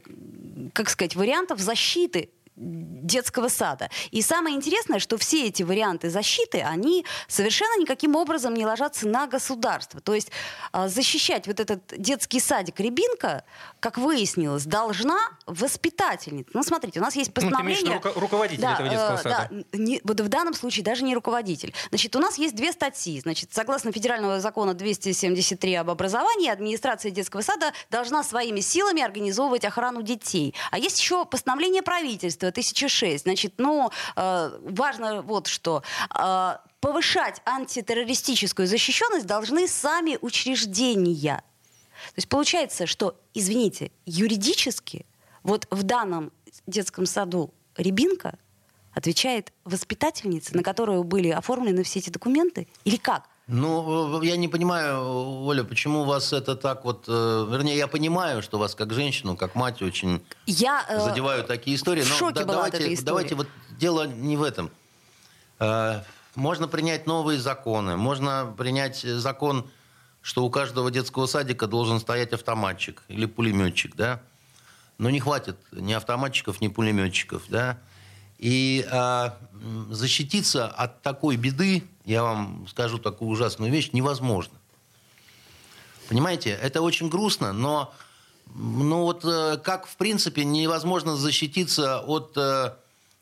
как 0.75 0.91
сказать, 0.91 1.17
вариантов 1.17 1.61
защиты 1.61 2.29
детского 2.59 3.49
сада. 3.49 3.89
И 4.11 4.21
самое 4.23 4.57
интересное, 4.57 4.99
что 4.99 5.17
все 5.19 5.47
эти 5.47 5.63
варианты 5.63 6.11
защиты, 6.11 6.61
они 6.61 7.05
совершенно 7.29 7.81
никаким 7.81 8.17
образом 8.17 8.55
не 8.55 8.67
ложатся 8.67 9.07
на 9.09 9.27
государство. 9.27 10.01
То 10.01 10.15
есть 10.15 10.31
э, 10.73 10.89
защищать 10.89 11.47
вот 11.47 11.61
этот 11.61 11.81
детский 11.97 12.41
садик 12.41 12.81
рябинка, 12.81 13.45
как 13.81 13.99
выяснилось, 13.99 14.65
должна 14.65 15.19
воспитательница. 15.47 16.51
Ну, 16.55 16.63
смотрите, 16.63 16.99
у 17.01 17.03
нас 17.03 17.15
есть 17.17 17.31
Ну, 17.35 17.41
ты 17.41 17.47
имеешь 17.47 17.79
постановление... 17.79 17.97
руко- 18.01 18.21
руководитель 18.21 18.63
Да, 18.63 18.75
этого 18.75 18.89
детского 18.89 19.15
э, 19.15 19.23
сада. 19.23 19.49
да, 19.73 19.79
не- 19.79 20.01
вот 20.05 20.21
в 20.21 20.29
данном 20.29 20.55
случае 20.55 20.85
даже 20.85 21.05
не 21.05 21.15
руководитель. 21.15 21.73
Значит, 21.91 22.17
у 22.17 22.19
нас 22.19 22.39
есть 22.39 22.55
две 22.57 22.73
статьи. 22.73 23.21
Значит, 23.21 23.51
согласно 23.53 23.93
федерального 23.93 24.41
закона 24.41 24.75
273 24.75 25.75
об 25.77 25.91
образовании, 25.91 26.49
администрация 26.51 27.11
детского 27.11 27.43
сада 27.43 27.73
должна 27.91 28.25
своими 28.25 28.61
силами 28.61 29.03
организовывать 29.03 29.65
охрану 29.65 30.03
детей. 30.03 30.55
А 30.71 30.79
есть 30.79 30.99
еще 30.99 31.25
постановление 31.25 31.83
правительства 31.83 32.48
1006. 32.49 33.23
Значит, 33.23 33.55
ну, 33.59 33.91
э, 34.17 34.59
важно 34.63 35.23
вот 35.23 35.47
что. 35.47 35.83
Э, 36.15 36.57
повышать 36.81 37.41
антитеррористическую 37.45 38.67
защищенность 38.67 39.27
должны 39.27 39.69
сами 39.69 40.19
учреждения. 40.21 41.43
То 42.07 42.15
есть 42.17 42.29
получается, 42.29 42.87
что, 42.87 43.17
извините, 43.35 43.91
юридически 44.07 45.07
вот 45.43 45.67
в 45.71 45.83
данном 45.83 46.33
детском 46.67 47.07
саду 47.07 47.53
Рябинка 47.77 48.39
отвечает 48.93 49.53
воспитательница, 49.65 50.57
на 50.57 50.63
которую 50.63 51.05
были 51.05 51.29
оформлены 51.29 51.83
все 51.83 52.01
эти 52.01 52.11
документы? 52.11 52.69
Или 52.85 52.97
как? 52.97 53.29
Ну, 53.49 54.21
э, 54.23 54.27
я 54.27 54.37
не 54.37 54.47
понимаю, 54.47 55.01
Оля, 55.47 55.65
почему 55.65 56.03
у 56.03 56.05
вас 56.05 56.35
это 56.35 56.55
так 56.55 56.85
вот... 56.85 57.05
э, 57.09 57.47
Вернее, 57.51 57.77
я 57.79 57.87
понимаю, 57.87 58.43
что 58.43 58.59
вас 58.59 58.75
как 58.75 58.93
женщину, 58.93 59.37
как 59.37 59.55
мать 59.55 59.81
очень 59.81 60.23
Я 60.47 60.85
э, 60.87 61.01
задевают 61.01 61.47
такие 61.47 61.77
истории. 61.77 62.03
в 62.03 62.09
но 62.11 62.15
шоке 62.15 62.41
да- 62.41 62.45
была 62.45 62.65
от 62.67 62.73
давайте, 62.73 62.77
этой 62.77 62.95
истории. 62.95 63.07
давайте 63.07 63.35
вот 63.37 63.49
дело 63.79 64.07
не 64.07 64.37
в 64.37 64.43
этом. 64.43 64.71
Э, 65.61 66.03
Можно 66.35 66.69
принять 66.69 67.07
новые 67.07 67.39
законы. 67.39 67.97
Можно 67.97 68.53
принять 68.57 69.01
закон, 69.01 69.67
что 70.21 70.45
у 70.45 70.51
каждого 70.51 70.91
детского 70.91 71.25
садика 71.25 71.67
должен 71.67 72.01
стоять 72.01 72.35
автоматчик 72.35 73.03
или 73.09 73.25
пулеметчик, 73.25 73.97
да? 73.97 74.21
Но 74.99 75.09
не 75.09 75.21
хватит 75.21 75.57
ни 75.73 75.95
автоматчиков, 75.95 76.61
ни 76.61 76.69
пулеметчиков, 76.69 77.45
да? 77.49 77.79
И 78.39 78.87
м, 78.91 79.93
защититься 79.93 80.69
от 80.69 81.03
такой 81.03 81.37
беды, 81.37 81.85
я 82.05 82.23
вам 82.23 82.67
скажу 82.69 82.99
такую 82.99 83.31
ужасную 83.31 83.73
вещь, 83.73 83.91
невозможно. 83.93 84.55
Понимаете, 86.09 86.51
это 86.51 86.81
очень 86.81 87.09
грустно, 87.09 87.53
но 87.53 87.93
ну 88.55 89.03
вот 89.03 89.25
э, 89.25 89.59
как 89.63 89.87
в 89.87 89.97
принципе 89.97 90.45
невозможно 90.45 91.17
защититься 91.17 92.01
от 92.01 92.33
э, 92.37 92.73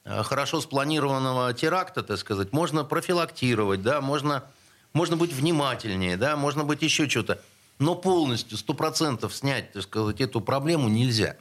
э, 0.05 0.23
хорошо 0.23 0.61
спланированного 0.61 1.53
теракта, 1.53 2.03
так 2.03 2.19
сказать, 2.19 2.53
можно 2.53 2.85
профилактировать, 2.85 3.83
да, 3.83 4.01
можно, 4.01 4.45
можно 4.93 5.17
быть 5.17 5.33
внимательнее, 5.33 6.17
да, 6.17 6.37
можно 6.37 6.65
быть 6.65 6.83
еще 6.83 7.09
что-то, 7.09 7.41
но 7.79 7.95
полностью, 7.95 8.57
сто 8.57 8.73
процентов 8.73 9.35
снять, 9.35 9.73
так 9.73 9.83
сказать, 9.83 10.21
эту 10.21 10.41
проблему 10.41 10.89
нельзя. 10.89 11.37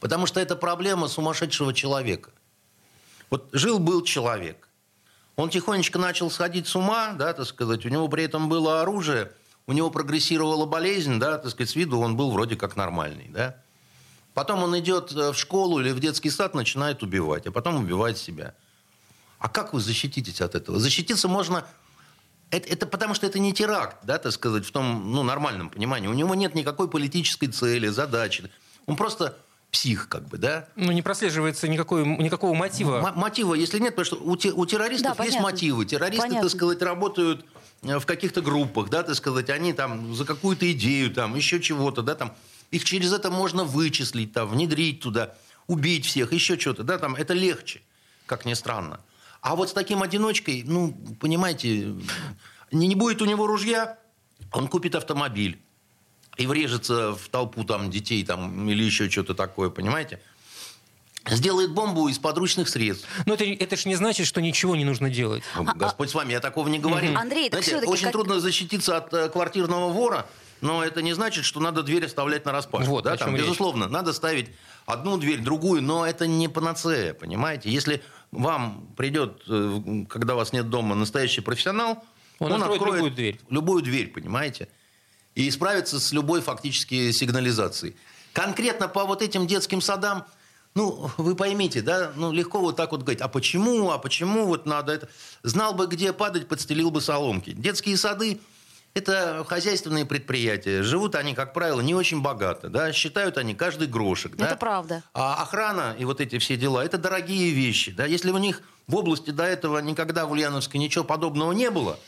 Потому 0.00 0.26
что 0.26 0.40
это 0.40 0.56
проблема 0.56 1.08
сумасшедшего 1.08 1.72
человека. 1.72 2.30
Вот 3.30 3.48
жил-был 3.52 4.02
человек, 4.02 4.68
он 5.36 5.50
тихонечко 5.50 5.98
начал 5.98 6.30
сходить 6.30 6.68
с 6.68 6.76
ума, 6.76 7.12
да, 7.12 7.32
так 7.32 7.46
сказать, 7.46 7.84
у 7.84 7.88
него 7.88 8.08
при 8.08 8.24
этом 8.24 8.48
было 8.48 8.82
оружие, 8.82 9.32
у 9.66 9.72
него 9.72 9.90
прогрессировала 9.90 10.66
болезнь, 10.66 11.18
да, 11.18 11.38
так 11.38 11.50
сказать, 11.50 11.70
с 11.70 11.74
виду 11.74 11.98
он 11.98 12.16
был 12.16 12.30
вроде 12.30 12.56
как 12.56 12.76
нормальный, 12.76 13.28
да. 13.28 13.56
Потом 14.34 14.62
он 14.62 14.76
идет 14.78 15.12
э, 15.12 15.32
в 15.32 15.36
школу 15.36 15.80
или 15.80 15.90
в 15.90 16.00
детский 16.00 16.28
сад, 16.28 16.54
начинает 16.54 17.02
убивать, 17.02 17.46
а 17.46 17.52
потом 17.52 17.76
убивает 17.76 18.18
себя. 18.18 18.54
А 19.38 19.48
как 19.48 19.72
вы 19.72 19.80
защититесь 19.80 20.40
от 20.40 20.54
этого? 20.54 20.78
Защититься 20.78 21.28
можно... 21.28 21.64
Это, 22.50 22.68
это 22.68 22.86
потому 22.86 23.14
что 23.14 23.26
это 23.26 23.38
не 23.38 23.52
теракт, 23.52 23.98
да, 24.04 24.18
так 24.18 24.32
сказать, 24.32 24.66
в 24.66 24.72
том 24.72 25.12
ну, 25.12 25.22
нормальном 25.22 25.70
понимании. 25.70 26.08
У 26.08 26.14
него 26.14 26.34
нет 26.34 26.54
никакой 26.54 26.88
политической 26.88 27.46
цели, 27.46 27.88
задачи. 27.88 28.50
Он 28.86 28.96
просто 28.96 29.36
псих, 29.74 30.08
как 30.08 30.28
бы, 30.28 30.38
да? 30.38 30.68
Ну, 30.76 30.92
не 30.92 31.02
прослеживается 31.02 31.66
никакой, 31.66 32.06
никакого 32.06 32.54
мотива. 32.54 32.98
М- 33.08 33.18
мотива, 33.18 33.54
если 33.54 33.80
нет, 33.80 33.96
потому 33.96 34.04
что 34.04 34.16
у, 34.24 34.36
те- 34.36 34.52
у 34.52 34.64
террористов 34.66 35.16
Да, 35.16 35.24
есть 35.24 35.36
понятно. 35.36 35.52
мотивы. 35.52 35.84
Террористы, 35.84 36.22
Понятно. 36.28 36.48
так 36.48 36.56
сказать, 36.56 36.80
работают 36.82 37.44
э, 37.82 37.98
в 37.98 38.06
каких-то 38.06 38.40
группах, 38.40 38.88
да, 38.88 39.02
так 39.02 39.16
сказать, 39.16 39.50
они 39.50 39.72
там 39.72 40.14
за 40.14 40.24
какую-то 40.24 40.70
идею, 40.70 41.10
там, 41.12 41.34
еще 41.34 41.60
чего-то, 41.60 42.02
да, 42.02 42.14
там, 42.14 42.32
их 42.70 42.84
через 42.84 43.12
это 43.12 43.30
можно 43.32 43.64
вычислить, 43.64 44.32
там, 44.32 44.48
внедрить 44.48 45.00
туда, 45.00 45.34
убить 45.66 46.06
всех, 46.06 46.32
еще 46.32 46.56
что-то, 46.56 46.84
да, 46.84 46.98
там, 46.98 47.16
это 47.16 47.34
легче, 47.34 47.82
как 48.26 48.44
ни 48.44 48.54
странно. 48.54 49.00
А 49.40 49.56
вот 49.56 49.70
с 49.70 49.72
таким 49.72 50.02
одиночкой, 50.04 50.62
ну, 50.64 50.92
понимаете, 51.20 51.94
не, 52.70 52.86
не 52.86 52.94
будет 52.94 53.20
у 53.22 53.24
него 53.24 53.46
ружья, 53.48 53.98
он 54.52 54.68
купит 54.68 54.94
автомобиль 54.94 55.60
и 56.36 56.46
врежется 56.46 57.12
в 57.12 57.28
толпу 57.28 57.64
там 57.64 57.90
детей 57.90 58.24
там 58.24 58.68
или 58.68 58.82
еще 58.82 59.08
что-то 59.10 59.34
такое, 59.34 59.70
понимаете? 59.70 60.20
Сделает 61.26 61.70
бомбу 61.72 62.08
из 62.08 62.18
подручных 62.18 62.68
средств. 62.68 63.08
Но 63.24 63.32
это, 63.34 63.44
это 63.44 63.76
же 63.76 63.88
не 63.88 63.94
значит, 63.94 64.26
что 64.26 64.42
ничего 64.42 64.76
не 64.76 64.84
нужно 64.84 65.08
делать. 65.08 65.42
Ну, 65.56 65.64
Господь 65.74 66.10
с 66.10 66.14
вами, 66.14 66.32
я 66.32 66.40
такого 66.40 66.68
не 66.68 66.78
говорил. 66.78 67.16
Андрей, 67.16 67.48
так 67.48 67.62
Знаете, 67.62 67.70
всё-таки 67.70 67.90
очень 67.92 68.02
как- 68.04 68.12
трудно 68.12 68.40
защититься 68.40 68.98
от 68.98 69.14
э, 69.14 69.30
квартирного 69.30 69.90
вора, 69.90 70.26
но 70.60 70.84
это 70.84 71.00
не 71.00 71.14
значит, 71.14 71.46
что 71.46 71.60
надо 71.60 71.82
дверь 71.82 72.04
оставлять 72.04 72.44
на 72.44 72.52
распашку. 72.52 72.90
Вот, 72.90 73.04
да, 73.04 73.16
там, 73.16 73.34
речь. 73.34 73.42
безусловно, 73.42 73.88
надо 73.88 74.12
ставить 74.12 74.50
одну 74.84 75.16
дверь, 75.16 75.40
другую, 75.40 75.80
но 75.82 76.06
это 76.06 76.26
не 76.26 76.48
панацея, 76.48 77.14
понимаете? 77.14 77.70
Если 77.70 78.02
вам 78.30 78.86
придет, 78.94 79.44
э, 79.48 80.04
когда 80.10 80.34
вас 80.34 80.52
нет 80.52 80.68
дома, 80.68 80.94
настоящий 80.94 81.40
профессионал, 81.40 82.04
Он 82.38 82.52
откроет 82.62 82.82
любую 82.96 83.10
дверь. 83.12 83.40
Любую 83.48 83.82
дверь, 83.82 84.08
понимаете? 84.08 84.68
И 85.34 85.50
справится 85.50 85.98
с 85.98 86.12
любой 86.12 86.40
фактически 86.40 87.10
сигнализацией. 87.10 87.96
Конкретно 88.32 88.88
по 88.88 89.04
вот 89.04 89.22
этим 89.22 89.46
детским 89.46 89.80
садам, 89.80 90.24
ну, 90.74 91.10
вы 91.18 91.36
поймите, 91.36 91.82
да, 91.82 92.12
ну, 92.16 92.32
легко 92.32 92.58
вот 92.58 92.76
так 92.76 92.90
вот 92.92 93.02
говорить, 93.02 93.20
а 93.20 93.28
почему, 93.28 93.90
а 93.90 93.98
почему 93.98 94.46
вот 94.46 94.66
надо 94.66 94.92
это? 94.92 95.08
Знал 95.42 95.72
бы, 95.72 95.86
где 95.86 96.12
падать, 96.12 96.48
подстелил 96.48 96.90
бы 96.90 97.00
соломки. 97.00 97.50
Детские 97.50 97.96
сады– 97.96 98.40
это 98.94 99.44
хозяйственные 99.48 100.04
предприятия. 100.04 100.82
Живут 100.82 101.14
они, 101.14 101.34
как 101.34 101.52
правило, 101.54 101.80
не 101.80 101.94
очень 101.94 102.22
богато, 102.22 102.68
да, 102.68 102.92
считают 102.92 103.38
они 103.38 103.54
каждый 103.54 103.86
грошек. 103.86 104.34
да. 104.36 104.46
Это 104.46 104.56
правда. 104.56 105.02
А 105.12 105.40
охрана 105.42 105.94
и 105.98 106.04
вот 106.04 106.20
эти 106.20 106.38
все 106.38 106.56
дела– 106.56 106.84
это 106.84 106.98
дорогие 106.98 107.50
вещи. 107.50 107.92
Да? 107.92 108.06
Если 108.06 108.30
у 108.30 108.38
них 108.38 108.62
в 108.88 108.96
области 108.96 109.30
до 109.30 109.44
этого 109.44 109.78
никогда 109.78 110.26
в 110.26 110.32
Ульяновске 110.32 110.78
ничего 110.78 111.04
подобного 111.04 111.52
не 111.52 111.70
было, 111.70 111.98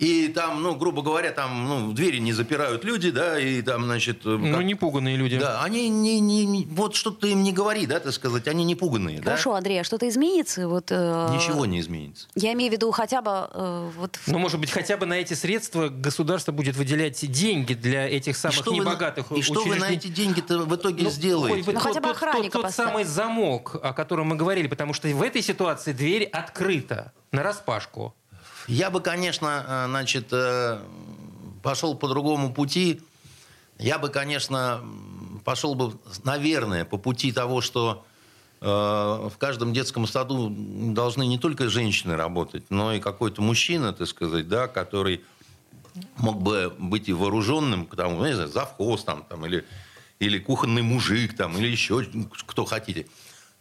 и 0.00 0.28
там, 0.28 0.62
ну, 0.62 0.74
грубо 0.76 1.02
говоря, 1.02 1.30
там, 1.30 1.68
ну, 1.68 1.92
двери 1.92 2.18
не 2.18 2.32
запирают 2.32 2.84
люди, 2.84 3.10
да, 3.10 3.38
и 3.38 3.60
там, 3.60 3.84
значит... 3.84 4.24
э, 4.24 4.30
Ну, 4.30 4.54
как- 4.56 4.64
не 4.64 4.74
пуганные 4.74 5.16
люди. 5.16 5.38
Да, 5.38 5.62
они 5.62 5.90
не, 5.90 6.18
не, 6.20 6.46
не- 6.46 6.66
вот 6.66 6.94
что-то 6.96 7.26
им 7.26 7.42
не 7.42 7.52
говори, 7.52 7.84
да, 7.86 8.00
так 8.00 8.12
сказать, 8.14 8.48
они 8.48 8.64
не 8.64 8.74
пуганные, 8.74 9.18
да? 9.18 9.24
Хорошо, 9.32 9.54
Андрей, 9.54 9.80
а 9.80 9.84
что-то 9.84 10.08
изменится? 10.08 10.66
Вот, 10.68 10.86
э, 10.90 11.28
Ничего 11.34 11.66
не 11.66 11.80
изменится. 11.80 12.26
Я 12.34 12.54
имею 12.54 12.70
в 12.70 12.72
виду 12.72 12.90
хотя 12.92 13.20
бы 13.20 13.30
э, 13.52 13.90
вот 13.98 14.18
Ну, 14.26 14.38
может 14.38 14.58
быть, 14.58 14.70
хотя 14.70 14.96
бы 14.96 15.04
на 15.04 15.14
эти 15.20 15.34
средства 15.34 15.88
государство 15.90 16.50
будет 16.52 16.76
выделять 16.76 17.30
деньги 17.30 17.74
для 17.74 18.08
этих 18.08 18.36
И 18.36 18.38
самых 18.38 18.56
что, 18.56 18.70
вы, 18.70 18.78
на- 18.78 18.80
небогатых 18.82 19.30
и 19.32 19.42
что 19.42 19.62
вы 19.64 19.76
на 19.76 19.90
эти 19.90 20.06
деньги-то 20.08 20.60
в 20.60 20.74
итоге 20.76 21.04
Ну, 21.04 21.10
сделаете? 21.10 21.56
хоть 21.58 21.66
бы 21.66 21.72
Ну, 21.74 21.78
тот- 21.80 21.88
хотя 21.88 22.00
бы 22.00 22.06
тот- 22.08 22.16
охранника 22.16 22.52
тот, 22.52 22.52
тот 22.52 22.62
поставь. 22.62 22.86
самый 22.88 23.04
замок, 23.04 23.76
о 23.82 23.92
котором 23.92 24.28
мы 24.28 24.36
говорили, 24.36 24.66
потому 24.66 24.94
что 24.94 25.08
в 25.08 25.22
этой 25.22 25.42
ситуации 25.42 25.92
дверь 25.92 26.24
открыта 26.24 27.12
на 27.32 27.42
распашку. 27.42 28.14
Я 28.70 28.88
бы, 28.88 29.00
конечно, 29.00 29.64
э, 29.66 29.86
значит, 29.88 30.28
э, 30.30 30.80
пошел 31.60 31.96
по 31.96 32.06
другому 32.06 32.54
пути. 32.54 33.00
Я 33.80 33.98
бы, 33.98 34.10
конечно, 34.10 34.80
пошел 35.44 35.74
бы, 35.74 35.98
наверное, 36.22 36.84
по 36.84 36.96
пути 36.96 37.32
того, 37.32 37.62
что 37.62 38.06
э, 38.60 38.64
в 38.64 39.32
каждом 39.38 39.72
детском 39.72 40.06
саду 40.06 40.54
должны 40.94 41.26
не 41.26 41.36
только 41.36 41.68
женщины 41.68 42.14
работать, 42.14 42.62
но 42.70 42.92
и 42.92 43.00
какой-то 43.00 43.42
мужчина, 43.42 43.92
так 43.92 44.06
сказать, 44.06 44.46
да, 44.46 44.68
который 44.68 45.24
мог 46.18 46.40
бы 46.40 46.72
быть 46.78 47.08
и 47.08 47.12
вооруженным, 47.12 47.86
там, 47.86 48.18
ну, 48.18 48.24
не 48.24 48.34
знаю, 48.34 48.50
завхоз 48.50 49.02
там, 49.02 49.24
там, 49.28 49.44
или, 49.46 49.66
или 50.20 50.38
кухонный 50.38 50.82
мужик, 50.82 51.36
там, 51.36 51.58
или 51.58 51.66
еще 51.66 52.06
кто 52.46 52.64
хотите. 52.64 53.08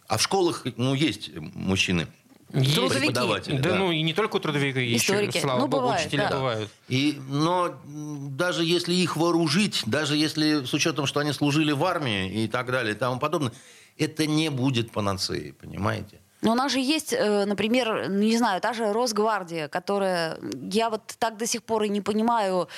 А 0.07 0.17
в 0.17 0.21
школах, 0.21 0.67
ну, 0.77 0.93
есть 0.93 1.31
мужчины. 1.35 2.07
Есть. 2.51 2.75
Трудовики. 2.75 2.99
преподаватели, 2.99 3.57
Да, 3.57 3.69
да. 3.69 3.75
ну 3.75 3.91
и 3.91 4.01
не 4.01 4.13
только 4.13 4.39
трудовики, 4.39 4.79
еще, 4.83 5.13
Историки. 5.13 5.39
слава 5.39 5.59
Ну, 5.59 5.67
богу, 5.67 5.83
бывает, 5.83 6.01
учителя 6.07 6.29
да. 6.29 6.35
бывают. 6.37 6.69
И, 6.87 7.19
но 7.27 7.75
даже 7.85 8.63
если 8.63 8.93
их 8.93 9.15
вооружить, 9.17 9.83
даже 9.85 10.15
если 10.17 10.65
с 10.65 10.73
учетом, 10.73 11.05
что 11.05 11.19
они 11.19 11.31
служили 11.33 11.71
в 11.71 11.83
армии 11.85 12.43
и 12.43 12.47
так 12.47 12.71
далее 12.71 12.95
и 12.95 12.97
тому 12.97 13.19
подобное, 13.19 13.51
это 13.97 14.25
не 14.25 14.49
будет 14.49 14.91
панацеей, 14.91 15.53
понимаете? 15.53 16.19
Но 16.41 16.53
у 16.53 16.55
нас 16.55 16.71
же 16.71 16.79
есть, 16.79 17.11
э, 17.11 17.43
например, 17.45 18.07
ну, 18.07 18.19
не 18.19 18.37
знаю, 18.37 18.61
та 18.61 18.71
же 18.71 18.93
Росгвардия, 18.93 19.67
которая, 19.67 20.39
я 20.71 20.89
вот 20.89 21.01
так 21.19 21.35
до 21.37 21.45
сих 21.45 21.63
пор 21.63 21.83
и 21.83 21.89
не 21.89 21.99
понимаю, 21.99 22.69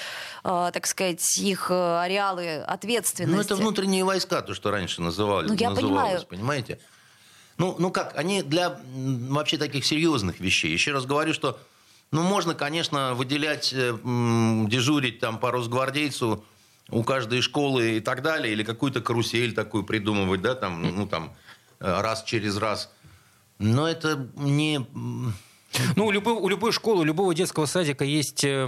э, 0.43 0.71
так 0.73 0.87
сказать, 0.87 1.37
их 1.37 1.69
э, 1.69 1.99
ареалы 1.99 2.55
ответственности. 2.57 3.35
Ну, 3.35 3.39
это 3.41 3.55
внутренние 3.55 4.03
войска, 4.03 4.41
то, 4.41 4.55
что 4.55 4.71
раньше 4.71 5.01
называли, 5.03 5.47
Ну, 5.47 5.53
я 5.53 5.69
называлось, 5.69 6.23
понимаю. 6.23 6.25
понимаете? 6.27 6.79
Ну, 7.61 7.75
ну 7.77 7.91
как, 7.91 8.17
они 8.17 8.41
для 8.41 8.81
вообще 9.29 9.55
таких 9.59 9.85
серьезных 9.85 10.39
вещей. 10.39 10.73
Еще 10.73 10.93
раз 10.93 11.05
говорю, 11.05 11.31
что 11.31 11.59
ну, 12.11 12.23
можно, 12.23 12.55
конечно, 12.55 13.13
выделять, 13.13 13.71
э, 13.71 13.95
дежурить 14.67 15.19
там 15.19 15.37
по 15.37 15.51
росгвардейцу 15.51 16.43
у 16.89 17.03
каждой 17.03 17.41
школы 17.41 17.97
и 17.97 17.99
так 17.99 18.23
далее, 18.23 18.51
или 18.51 18.63
какую-то 18.63 18.99
карусель 18.99 19.53
такую 19.53 19.83
придумывать, 19.83 20.41
да, 20.41 20.55
там, 20.55 20.81
ну, 20.81 21.05
там, 21.07 21.35
э, 21.79 22.01
раз 22.01 22.23
через 22.23 22.57
раз. 22.57 22.91
Но 23.59 23.87
это 23.87 24.27
не... 24.33 24.83
Ну, 25.95 26.05
у 26.07 26.11
любой, 26.11 26.33
у 26.33 26.49
любой 26.49 26.71
школы, 26.71 27.01
у 27.01 27.03
любого 27.03 27.33
детского 27.33 27.65
садика 27.65 28.03
есть 28.03 28.43
э, 28.43 28.65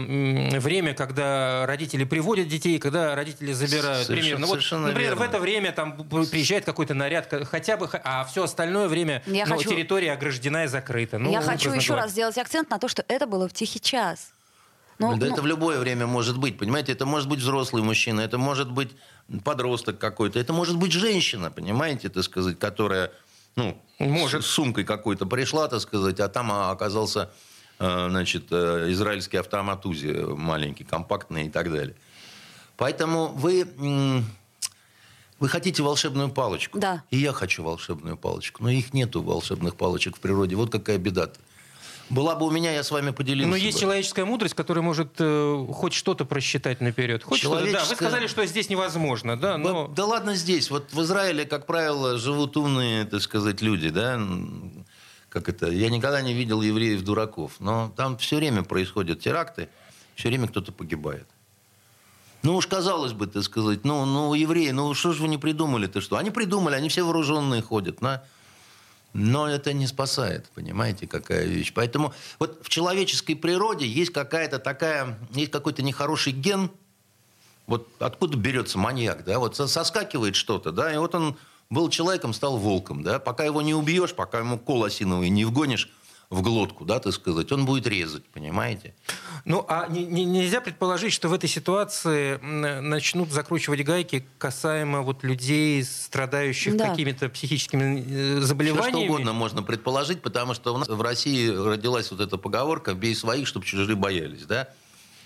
время, 0.60 0.94
когда 0.94 1.66
родители 1.66 2.04
приводят 2.06 2.48
детей, 2.48 2.80
когда 2.80 3.14
родители 3.16 3.52
забирают. 3.54 4.06
Совершенно- 4.08 4.22
примерно. 4.22 4.46
Вот, 4.48 4.54
совершенно 4.54 4.88
например, 4.88 5.16
в 5.16 5.20
верно. 5.20 5.30
это 5.32 5.40
время 5.42 5.72
там 5.72 5.98
приезжает 6.08 6.66
какой-то 6.66 6.94
наряд, 6.94 7.32
хотя 7.50 7.78
бы, 7.78 7.90
а 8.04 8.24
все 8.26 8.44
остальное 8.44 8.88
время 8.88 9.22
Я 9.26 9.46
ну, 9.46 9.58
хочу- 9.58 9.70
территория 9.70 10.14
ограждена 10.14 10.64
и 10.66 10.68
закрыта. 10.68 11.18
Ну, 11.18 11.32
я 11.32 11.42
хочу 11.42 11.72
еще 11.74 11.90
говоря. 11.90 12.04
раз 12.04 12.12
сделать 12.12 12.38
акцент 12.38 12.70
на 12.70 12.80
то, 12.80 12.88
что 12.88 13.04
это 13.08 13.28
было 13.28 13.48
в 13.50 13.54
тихий 13.54 13.82
час. 13.82 14.32
Ну, 15.00 15.18
да 15.18 15.26
ну, 15.26 15.34
это 15.34 15.42
в 15.42 15.46
любое 15.48 15.80
время 15.80 16.06
может 16.08 16.38
быть, 16.38 16.58
понимаете? 16.58 16.92
Это 16.92 17.06
может 17.06 17.28
быть 17.28 17.40
взрослый 17.40 17.84
мужчина, 17.84 18.22
это 18.22 18.38
может 18.38 18.72
быть 18.72 18.92
подросток 19.44 19.98
какой-то, 19.98 20.40
это 20.40 20.54
может 20.54 20.78
быть 20.78 20.92
женщина, 20.92 21.52
понимаете, 21.52 22.10
так 22.10 22.24
сказать, 22.24 22.60
которая, 22.60 23.12
ну, 23.56 23.78
Может. 24.00 24.44
с 24.44 24.48
сумкой 24.48 24.84
какой-то 24.84 25.26
пришла, 25.26 25.68
так 25.68 25.82
сказать, 25.82 26.20
а 26.20 26.28
там 26.28 26.52
а, 26.52 26.72
оказался, 26.72 27.32
э, 27.80 28.08
значит, 28.10 28.48
э, 28.52 28.92
израильский 28.92 29.38
автомат 29.38 29.86
УЗИ 29.86 30.26
маленький, 30.36 30.84
компактный 30.84 31.48
и 31.48 31.50
так 31.50 31.72
далее. 31.72 31.96
Поэтому 32.78 33.28
вы... 33.28 33.68
Вы 35.40 35.50
хотите 35.50 35.84
волшебную 35.84 36.30
палочку? 36.30 36.80
Да. 36.80 37.04
И 37.10 37.18
я 37.18 37.34
хочу 37.34 37.64
волшебную 37.64 38.16
палочку. 38.16 38.64
Но 38.64 38.70
их 38.70 38.94
нету 38.94 39.22
волшебных 39.22 39.76
палочек 39.76 40.16
в 40.16 40.20
природе. 40.22 40.56
Вот 40.56 40.72
какая 40.72 40.98
беда-то. 40.98 41.38
Была 42.14 42.36
бы 42.36 42.46
у 42.46 42.52
меня, 42.52 42.72
я 42.72 42.84
с 42.84 42.92
вами 42.92 43.10
поделился. 43.10 43.50
Но 43.50 43.56
есть 43.56 43.78
бы. 43.78 43.82
человеческая 43.82 44.26
мудрость, 44.26 44.54
которая 44.54 44.84
может 44.84 45.16
э, 45.18 45.66
хоть 45.74 45.94
что-то 45.94 46.26
просчитать 46.26 46.80
наперед. 46.80 47.24
Хоть 47.24 47.40
что-то. 47.40 47.56
Да, 47.56 47.62
вы 47.62 47.68
Человеческая- 47.72 47.96
сказали, 47.96 48.28
что 48.28 48.46
здесь 48.46 48.70
невозможно, 48.70 49.36
да, 49.36 49.58
но... 49.58 49.88
Да, 49.88 49.94
да 49.96 50.06
ладно 50.06 50.36
здесь. 50.36 50.70
Вот 50.70 50.94
в 50.94 51.02
Израиле, 51.02 51.46
как 51.46 51.66
правило, 51.66 52.20
живут 52.20 52.56
умные, 52.56 53.06
так 53.06 53.22
сказать, 53.22 53.62
люди, 53.62 53.90
да. 53.90 54.22
Как 55.30 55.50
это? 55.50 55.72
Я 55.72 55.90
никогда 55.90 56.22
не 56.22 56.36
видел 56.36 56.62
евреев-дураков. 56.62 57.54
Но 57.58 57.92
там 57.96 58.20
все 58.20 58.36
время 58.36 58.62
происходят 58.62 59.20
теракты, 59.20 59.70
все 60.14 60.28
время 60.28 60.48
кто-то 60.48 60.72
погибает. 60.72 61.28
Ну 62.44 62.56
уж 62.58 62.68
казалось 62.68 63.14
бы, 63.14 63.26
так 63.26 63.42
сказать, 63.42 63.86
ну, 63.86 64.06
ну 64.06 64.36
евреи, 64.36 64.70
ну 64.70 64.94
что 64.94 65.14
же 65.14 65.24
вы 65.24 65.30
не 65.30 65.40
придумали-то 65.40 66.00
что? 66.00 66.18
Они 66.18 66.30
придумали, 66.30 66.76
они 66.76 66.90
все 66.90 67.02
вооруженные 67.02 67.64
ходят, 67.64 68.02
на. 68.02 68.24
Но 69.14 69.48
это 69.48 69.74
не 69.74 69.86
спасает, 69.86 70.50
понимаете, 70.56 71.06
какая 71.08 71.46
вещь. 71.46 71.72
Поэтому 71.74 72.14
вот 72.40 72.60
в 72.64 72.70
человеческой 72.70 73.36
природе 73.36 73.88
есть 73.88 74.12
какая-то 74.12 74.58
такая, 74.58 75.20
есть 75.32 75.52
какой-то 75.52 75.84
нехороший 75.84 76.34
ген, 76.34 76.72
вот 77.68 77.88
откуда 78.00 78.36
берется 78.38 78.78
маньяк, 78.80 79.24
да, 79.24 79.40
вот 79.40 79.56
со- 79.56 79.68
соскакивает 79.68 80.36
что-то, 80.36 80.72
да, 80.72 80.92
и 80.92 80.98
вот 80.98 81.14
он 81.16 81.38
был 81.70 81.90
человеком, 81.90 82.34
стал 82.34 82.58
волком, 82.58 83.04
да, 83.04 83.20
пока 83.20 83.46
его 83.46 83.62
не 83.62 83.74
убьешь, 83.74 84.14
пока 84.14 84.40
ему 84.40 84.58
кол 84.58 84.84
осиновый 84.84 85.30
не 85.30 85.46
вгонишь 85.46 85.90
в 86.30 86.42
глотку, 86.42 86.86
да, 86.86 87.00
так 87.00 87.14
сказать, 87.14 87.52
он 87.52 87.66
будет 87.66 87.86
резать, 87.88 88.26
понимаете? 88.30 88.94
Ну, 89.46 89.66
а 89.68 89.88
не- 89.88 90.06
не- 90.06 90.26
нельзя 90.26 90.62
предположить, 90.62 91.14
что 91.14 91.28
в 91.30 91.34
этой 91.34 91.48
ситуации 91.50 92.38
начнут 92.82 93.32
закручивать 93.32 93.84
гайки 93.84 94.26
касаемо 94.38 95.02
вот 95.02 95.24
людей, 95.24 95.84
страдающих 95.84 96.76
Да. 96.78 96.90
какими-то 96.90 97.30
психическими 97.30 98.00
э, 98.00 98.04
Все 98.04 98.38
что 98.38 98.48
заболеваниями. 98.48 99.06
угодно 99.10 99.34
можно 99.34 99.62
предположить, 99.64 100.22
потому 100.22 100.54
что 100.54 100.74
у 100.74 100.78
нас 100.78 100.88
в 100.88 101.02
России 101.02 101.50
родилась 101.50 102.10
вот 102.12 102.20
эта 102.22 102.38
поговорка 102.38 102.94
«бей 102.94 103.16
своих, 103.16 103.48
чтобы 103.48 103.66
чужие 103.66 103.96
боялись», 103.96 104.46
да? 104.46 104.70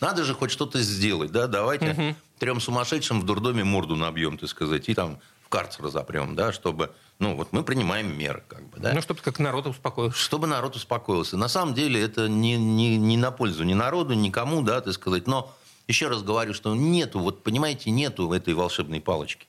Надо 0.01 0.23
же 0.25 0.33
хоть 0.35 0.51
что-то 0.51 0.79
сделать, 0.81 1.31
да? 1.31 1.47
Давайте 1.47 2.15
трем 2.37 2.59
сумасшедшим 2.59 3.19
в 3.21 3.25
дурдоме 3.25 3.63
морду 3.63 3.95
набьем, 3.95 4.37
так 4.37 4.49
сказать, 4.49 4.89
и 4.89 4.93
там 4.93 5.19
в 5.47 5.49
карцер 5.49 5.87
запрем, 5.87 6.35
да, 6.35 6.51
чтобы, 6.51 6.91
ну, 7.19 7.35
вот 7.35 7.53
мы 7.53 7.63
принимаем 7.63 8.15
меры, 8.17 8.43
как 8.47 8.67
бы, 8.69 8.79
да. 8.79 8.93
Ну, 8.93 9.01
чтобы 9.01 9.21
как 9.21 9.39
народ 9.39 9.65
успокоился. 9.67 10.17
Чтобы 10.17 10.47
народ 10.47 10.75
успокоился. 10.75 11.37
На 11.37 11.47
самом 11.47 11.73
деле 11.73 12.01
это 12.01 12.27
не, 12.27 12.57
не, 12.57 12.97
не 12.97 13.17
на 13.17 13.31
пользу 13.31 13.63
ни 13.63 13.73
народу, 13.73 14.13
никому, 14.13 14.61
да, 14.61 14.81
так 14.81 14.93
сказать, 14.93 15.27
но 15.27 15.53
еще 15.87 16.07
раз 16.07 16.21
говорю, 16.21 16.53
что 16.53 16.75
нету, 16.75 17.19
вот 17.19 17.43
понимаете, 17.43 17.91
нету 17.91 18.31
этой 18.33 18.53
волшебной 18.53 19.01
палочки. 19.01 19.47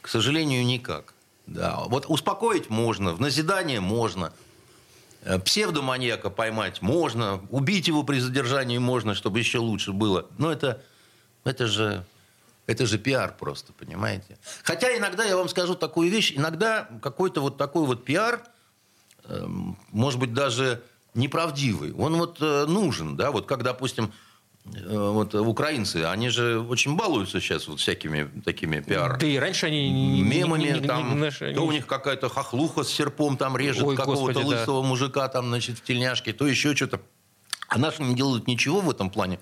К 0.00 0.08
сожалению, 0.08 0.64
никак. 0.64 1.14
Да. 1.46 1.82
Вот 1.86 2.06
успокоить 2.08 2.70
можно, 2.70 3.12
в 3.12 3.20
назидание 3.20 3.80
можно– 3.80 4.32
Э, 5.24 5.38
псевдоманьяка 5.38 6.28
поймать 6.28 6.82
можно, 6.82 7.40
убить 7.50 7.88
его 7.88 8.02
при 8.02 8.18
задержании 8.18 8.78
можно, 8.78 9.14
чтобы 9.14 9.38
еще 9.38 9.58
лучше 9.58 9.92
было. 9.92 10.26
Но 10.36 10.52
это, 10.52 10.82
это 11.44 11.66
же 11.66 12.04
это 12.66 12.86
же 12.86 12.98
пиар 12.98 13.34
просто, 13.38 13.72
понимаете? 13.72 14.38
Хотя 14.62 14.96
иногда, 14.96 15.24
я 15.24 15.36
вам 15.36 15.48
скажу 15.48 15.74
такую 15.74 16.10
вещь, 16.10 16.32
иногда 16.36 16.88
какой-то 17.02 17.40
вот 17.40 17.56
такой 17.56 17.86
вот 17.86 18.04
пиар, 18.04 18.42
э, 19.24 19.46
может 19.90 20.20
быть, 20.20 20.32
даже 20.32 20.82
неправдивый, 21.14 21.92
он 21.92 22.16
вот 22.16 22.38
э, 22.40 22.66
нужен, 22.66 23.16
да, 23.16 23.30
вот 23.30 23.46
как, 23.46 23.62
допустим, 23.62 24.12
Э, 24.72 25.10
вот 25.10 25.34
украинцы, 25.34 26.04
они 26.04 26.30
же 26.30 26.58
очень 26.58 26.96
балуются 26.96 27.40
сейчас 27.40 27.68
вот 27.68 27.80
всякими 27.80 28.30
такими 28.44 28.80
пиар. 28.80 29.18
Да 29.18 29.26
и 29.26 29.36
раньше 29.36 29.66
они 29.66 30.22
мемами, 30.22 30.62
не, 30.62 30.72
не, 30.72 30.80
не, 30.80 30.86
там, 30.86 31.20
не, 31.20 31.30
то 31.30 31.66
у 31.66 31.72
них 31.72 31.86
какая-то 31.86 32.30
хохлуха 32.30 32.82
с 32.82 32.88
серпом 32.88 33.36
там 33.36 33.56
режет 33.58 33.94
какого-то 33.94 34.40
лысого 34.40 34.82
да. 34.82 34.88
мужика 34.88 35.28
там, 35.28 35.48
значит, 35.48 35.78
в 35.78 35.82
тельняшке, 35.82 36.32
то 36.32 36.46
еще 36.46 36.74
что-то. 36.74 37.02
А 37.68 37.78
наши 37.78 38.02
не 38.02 38.14
делают 38.14 38.46
ничего 38.46 38.80
в 38.80 38.90
этом 38.90 39.10
плане. 39.10 39.38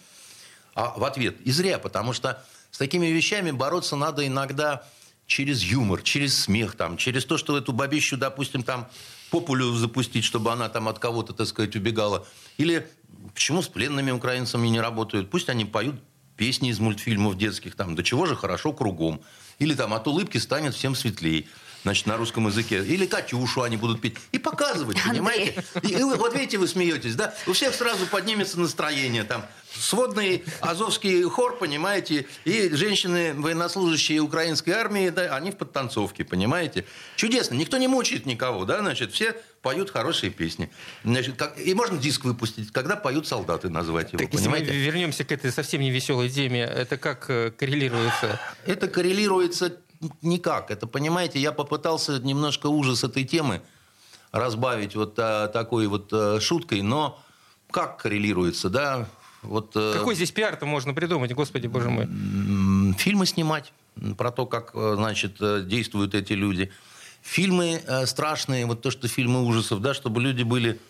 А 0.75 0.93
в 0.97 1.05
ответ 1.05 1.41
и 1.43 1.53
зря, 1.53 1.79
потому 1.79 2.13
что 2.13 2.43
с 2.73 2.79
такими 2.79 3.07
вещами 3.07 3.51
бороться 3.51 3.97
надо 3.97 4.27
иногда 4.27 4.83
через 5.27 5.63
юмор, 5.63 6.03
через 6.03 6.43
смех, 6.43 6.75
там, 6.75 6.97
через 6.97 7.25
то, 7.25 7.37
что 7.37 7.57
эту 7.57 7.73
бабищу, 7.73 8.17
допустим, 8.17 8.63
там 8.63 8.89
популю 9.31 9.75
запустить, 9.75 10.25
чтобы 10.25 10.51
она 10.53 10.69
там 10.71 10.89
от 10.89 10.99
кого-то, 10.99 11.35
так 11.35 11.47
сказать, 11.47 11.77
убегала. 11.77 12.27
Или 12.57 12.89
почему 13.35 13.63
с 13.63 13.69
пленными 13.69 14.11
украинцами 14.11 14.69
не 14.69 14.81
работают? 14.81 15.31
Пусть 15.31 15.51
они 15.51 15.67
поют 15.67 15.97
песни 16.37 16.71
из 16.71 16.81
мультфильмов 16.81 17.37
детских, 17.37 17.77
там, 17.77 17.95
до 17.95 18.03
чего 18.03 18.25
же 18.25 18.35
хорошо 18.37 18.73
кругом. 18.73 19.21
Или 19.59 19.75
там 19.75 19.93
от 19.93 20.07
улыбки 20.09 20.39
станет 20.39 20.75
всем 20.75 20.95
светлее 20.95 21.47
значит, 21.83 22.07
на 22.07 22.17
русском 22.17 22.47
языке. 22.47 22.85
Или 22.85 23.07
«Катюшу» 23.07 23.63
они 23.63 23.77
будут 23.77 24.01
петь. 24.01 24.17
И 24.33 24.39
показывать, 24.39 24.99
понимаете? 25.03 25.65
И, 25.83 25.89
и 25.89 26.03
вот 26.03 26.35
видите, 26.35 26.59
вы 26.59 26.69
смеетесь, 26.69 27.15
да? 27.15 27.35
У 27.47 27.53
всех 27.53 27.75
сразу 27.75 28.07
поднимется 28.07 28.59
настроение. 28.59 29.25
Там 29.25 29.45
сводный 29.75 30.45
азовский 30.61 31.23
хор, 31.25 31.59
понимаете, 31.59 32.27
и 32.45 32.71
женщины, 32.71 33.35
военнослужащие 33.35 34.21
украинской 34.21 34.71
армии, 34.71 35.09
да, 35.09 35.35
они 35.35 35.51
в 35.51 35.57
подтанцовке, 35.57 36.25
понимаете? 36.25 36.85
Чудесно. 37.17 37.55
Никто 37.55 37.79
не 37.79 37.89
мучает 37.89 38.27
никого, 38.27 38.65
да? 38.65 38.81
Значит, 38.81 39.13
все 39.13 39.35
поют 39.63 39.91
хорошие 39.91 40.31
песни. 40.31 40.71
Значит, 41.05 41.37
как, 41.37 41.59
и 41.59 41.73
можно 41.75 41.97
диск 41.97 42.25
выпустить, 42.25 42.73
когда 42.73 42.97
поют 42.97 43.27
солдаты, 43.27 43.69
назвать 43.69 44.13
его, 44.13 44.23
так, 44.23 44.31
понимаете? 44.31 44.67
Если 44.67 44.79
мы 44.79 44.85
вернемся 44.85 45.25
к 45.25 45.33
этой 45.33 45.53
совсем 45.53 45.81
не 45.81 45.91
веселой 45.91 46.29
теме, 46.29 46.63
это 46.63 46.97
как 46.97 47.31
э, 47.31 47.51
коррелируется? 47.51 48.41
Это 48.67 48.89
коррелируется 48.89 49.77
никак. 50.23 50.71
Это, 50.71 50.87
понимаете, 50.87 51.39
я 51.39 51.53
попытался 51.53 52.19
немножко 52.19 52.67
ужас 52.67 53.05
этой 53.05 53.25
темы 53.25 53.63
разбавить 54.31 54.97
вот 54.97 55.15
а, 55.19 55.49
такой 55.49 55.87
вот 55.87 56.09
а, 56.13 56.41
шуткой, 56.41 56.83
но 56.83 57.23
как 57.71 57.99
коррелируется, 58.03 58.71
да? 58.71 59.09
Вот, 59.43 59.73
а... 59.75 59.95
Какой 59.95 60.15
здесь 60.15 60.31
пиар-то 60.31 60.67
можно 60.67 60.95
придумать, 60.95 61.33
господи, 61.33 61.67
боже 61.67 61.91
мой? 61.91 62.07
Фильмы 62.99 63.27
снимать 63.27 63.73
про 64.17 64.31
то, 64.31 64.47
как, 64.47 64.73
значит, 64.75 65.37
действуют 65.67 66.15
эти 66.15 66.33
люди. 66.33 66.71
Фильмы 67.23 67.81
страшные, 68.07 68.67
вот 68.67 68.83
то, 68.83 68.91
что 68.91 69.09
фильмы 69.09 69.45
ужасов, 69.45 69.81
да, 69.81 69.95
чтобы 69.95 70.21
люди 70.21 70.43
были 70.43 70.81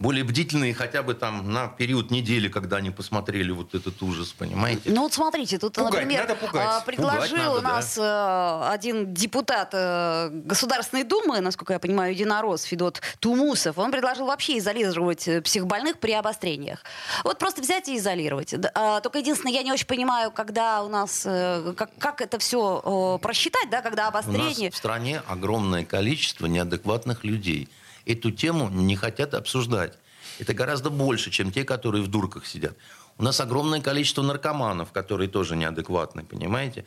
более 0.00 0.24
бдительные 0.24 0.74
хотя 0.74 1.02
бы 1.02 1.14
там 1.14 1.52
на 1.52 1.68
период 1.68 2.10
недели, 2.10 2.48
когда 2.48 2.76
они 2.76 2.90
посмотрели 2.90 3.50
вот 3.50 3.74
этот 3.74 4.00
ужас, 4.02 4.32
понимаете? 4.32 4.82
Ну 4.86 5.02
вот 5.02 5.12
смотрите, 5.12 5.58
тут, 5.58 5.74
пугать, 5.74 5.92
например, 5.92 6.20
надо 6.20 6.34
пугать. 6.36 6.66
А, 6.68 6.80
предложил 6.80 7.36
пугать 7.36 7.62
надо, 7.62 7.62
нас 7.62 7.96
да. 7.96 8.70
один 8.70 9.12
депутат 9.12 9.70
э, 9.72 10.30
Государственной 10.30 11.04
Думы, 11.04 11.40
насколько 11.40 11.72
я 11.72 11.78
понимаю, 11.78 12.14
единорос 12.14 12.62
Федот 12.62 13.00
Тумусов, 13.18 13.78
он 13.78 13.90
предложил 13.90 14.26
вообще 14.26 14.58
изолировать 14.58 15.26
э, 15.26 15.42
психбольных 15.42 15.98
при 15.98 16.12
обострениях. 16.12 16.84
Вот 17.24 17.38
просто 17.38 17.60
взять 17.60 17.88
и 17.88 17.96
изолировать. 17.96 18.54
А, 18.74 19.00
только 19.00 19.18
единственное, 19.18 19.52
я 19.52 19.62
не 19.62 19.72
очень 19.72 19.86
понимаю, 19.86 20.30
когда 20.30 20.82
у 20.84 20.88
нас, 20.88 21.22
э, 21.24 21.74
как, 21.76 21.90
как 21.98 22.20
это 22.20 22.38
все 22.38 23.18
просчитать, 23.20 23.68
да, 23.70 23.82
когда 23.82 24.08
обострение... 24.08 24.68
У 24.68 24.70
нас 24.70 24.74
в 24.74 24.76
стране 24.76 25.22
огромное 25.26 25.84
количество 25.84 26.46
неадекватных 26.46 27.24
людей– 27.24 27.68
эту 28.08 28.30
тему 28.30 28.68
не 28.70 28.96
хотят 28.96 29.34
обсуждать. 29.34 29.98
Это 30.38 30.54
гораздо 30.54 30.90
больше, 30.90 31.30
чем 31.30 31.52
те, 31.52 31.64
которые 31.64 32.02
в 32.02 32.08
дурках 32.08 32.46
сидят. 32.46 32.76
У 33.18 33.22
нас 33.22 33.40
огромное 33.40 33.80
количество 33.80 34.22
наркоманов, 34.22 34.92
которые 34.92 35.28
тоже 35.28 35.56
неадекватны, 35.56 36.24
понимаете? 36.24 36.84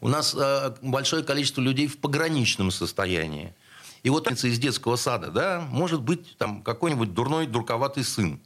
У 0.00 0.08
нас 0.08 0.34
э, 0.36 0.74
большое 0.82 1.22
количество 1.22 1.60
людей 1.60 1.86
в 1.86 1.98
пограничном 1.98 2.70
состоянии. 2.70 3.54
И 4.02 4.10
вот 4.10 4.30
из 4.30 4.58
детского 4.58 4.96
сада, 4.96 5.30
да, 5.30 5.66
может 5.70 6.02
быть 6.02 6.36
там 6.38 6.62
какой-нибудь 6.62 7.14
дурной, 7.14 7.46
дурковатый 7.46 8.02
сын. 8.04 8.40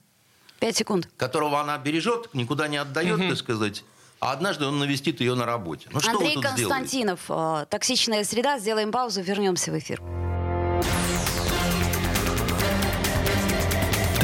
Пять 0.59 0.77
секунд. 0.77 1.09
Которого 1.17 1.61
она 1.61 1.79
бережет, 1.79 2.35
никуда 2.35 2.69
не 2.69 2.77
отдает, 2.77 3.19
угу. 3.19 3.29
так 3.29 3.39
сказать. 3.39 3.85
А 4.21 4.33
однажды 4.33 4.67
он 4.67 4.79
навестит 4.79 5.21
ее 5.21 5.35
на 5.35 5.45
работе. 5.45 5.89
Ну, 5.93 6.01
что 6.01 6.13
Андрей 6.13 6.41
Константинов, 6.41 7.21
сделаете? 7.25 7.63
Э, 7.65 7.67
«Токсичная 7.71 8.25
среда». 8.25 8.59
Сделаем 8.59 8.91
паузу, 8.91 9.23
вернемся 9.23 9.71
в 9.71 9.79
эфир. 9.79 10.01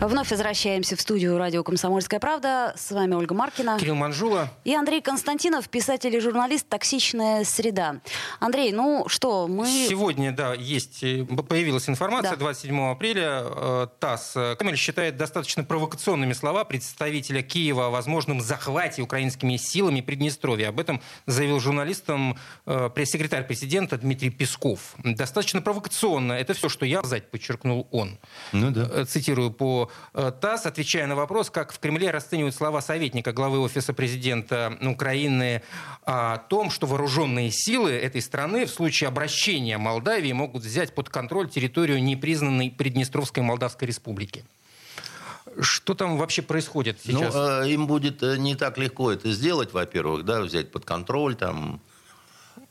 Вновь 0.00 0.30
возвращаемся 0.30 0.94
в 0.94 1.00
студию 1.00 1.38
радио 1.38 1.64
«Комсомольская 1.64 2.20
правда». 2.20 2.74
С 2.76 2.90
вами 2.90 3.14
Ольга 3.14 3.34
Маркина. 3.34 3.78
Кирилл 3.80 3.94
Манжула. 3.94 4.50
И 4.64 4.74
Андрей 4.74 5.00
Константинов, 5.00 5.70
писатель 5.70 6.14
и 6.14 6.20
журналист 6.20 6.68
«Токсичная 6.68 7.44
среда». 7.44 8.00
Андрей, 8.38 8.72
ну 8.72 9.06
что, 9.08 9.48
мы... 9.48 9.66
Сегодня, 9.66 10.32
да, 10.32 10.52
есть, 10.52 11.02
э, 11.02 11.24
появилась 11.24 11.88
информация, 11.88 12.32
да. 12.32 12.36
27 12.36 12.90
апреля 12.90 13.42
э, 13.42 13.86
ТАСС. 13.98 14.34
Кремль 14.58 14.76
считает 14.76 15.16
достаточно 15.16 15.64
провокационными 15.64 16.34
слова 16.34 16.64
представителя 16.64 17.40
Киева 17.40 17.86
о 17.86 17.90
возможном 17.90 18.42
захвате 18.42 19.00
украинскими 19.00 19.56
силами 19.56 20.02
Приднестровья. 20.02 20.68
Об 20.68 20.78
этом 20.78 21.00
заявил 21.24 21.58
журналистам 21.58 22.38
э, 22.66 22.90
пресс-секретарь 22.94 23.46
президента 23.46 23.96
Дмитрий 23.96 24.28
Песков. 24.28 24.94
Достаточно 24.98 25.62
провокационно. 25.62 26.34
Это 26.34 26.52
все, 26.52 26.68
что 26.68 26.84
я 26.84 26.98
сказать, 26.98 27.30
подчеркнул 27.30 27.88
он. 27.90 28.18
Ну 28.52 28.70
да. 28.70 29.06
Цитирую 29.06 29.50
по 29.50 29.85
Э, 30.14 30.32
ТАСС, 30.40 30.66
отвечая 30.66 31.06
на 31.06 31.14
вопрос, 31.14 31.50
как 31.50 31.72
в 31.72 31.78
Кремле 31.78 32.10
расценивают 32.10 32.54
слова 32.54 32.80
советника 32.80 33.32
главы 33.32 33.60
Офиса 33.60 33.92
президента 33.92 34.76
Украины 34.80 35.62
о 36.04 36.38
том, 36.38 36.70
что 36.70 36.86
вооруженные 36.86 37.50
силы 37.50 37.92
этой 37.92 38.22
страны 38.22 38.66
в 38.66 38.70
случае 38.70 39.08
обращения 39.08 39.78
Молдавии 39.78 40.32
могут 40.32 40.62
взять 40.62 40.94
под 40.94 41.08
контроль 41.08 41.48
территорию 41.48 42.02
непризнанной 42.02 42.70
Приднестровской 42.70 43.42
Молдавской 43.42 43.88
Республики. 43.88 44.44
Что 45.60 45.94
там 45.94 46.18
вообще 46.18 46.42
происходит 46.42 46.98
ну, 47.04 47.12
сейчас? 47.12 47.34
Ну, 47.34 47.64
им 47.64 47.86
будет 47.86 48.22
э, 48.22 48.36
не 48.36 48.56
так 48.56 48.78
легко 48.78 49.12
это 49.12 49.32
сделать, 49.32 49.72
во-первых, 49.72 50.24
да, 50.24 50.40
взять 50.40 50.70
под 50.70 50.84
контроль, 50.84 51.34
там, 51.34 51.80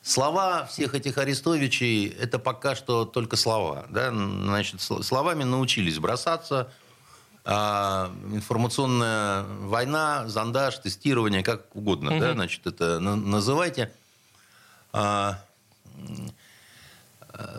Слова 0.06 0.68
всех 0.68 0.94
этих 0.94 1.18
Арестовичей– 1.18 2.08
это 2.20 2.38
пока 2.38 2.76
что 2.76 3.06
только 3.06 3.38
слова. 3.38 3.88
Да? 3.90 4.12
Значит, 4.12 4.80
словами 4.80 5.44
научились 5.44 5.98
бросаться, 5.98 6.72
информационная 7.46 9.44
война, 9.44 10.28
зондаж, 10.28 10.80
тестирование, 10.80 11.44
как 11.44 11.76
угодно, 11.76 12.12
угу. 12.12 12.20
да, 12.20 12.34
значит, 12.34 12.66
это 12.66 13.00
называйте. 13.00 13.92
А, 14.94 15.40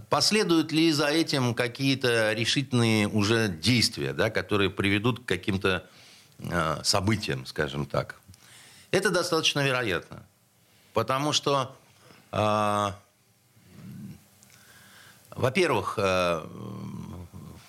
последуют 0.09 0.72
ли 0.72 0.90
за 0.90 1.07
этим 1.07 1.55
какие-то 1.55 2.33
решительные 2.33 3.07
уже 3.07 3.49
действия, 3.49 4.12
да, 4.12 4.31
которые 4.31 4.70
приведут 4.70 5.20
к 5.20 5.25
каким-то 5.25 5.85
а, 6.51 6.81
событиям, 6.83 7.46
скажем 7.46 7.87
так? 7.87 8.16
Это 8.90 9.11
достаточно 9.11 9.61
вероятно. 9.64 10.22
Потому 10.92 11.33
что 11.33 11.77
Во-первых, 15.37 15.99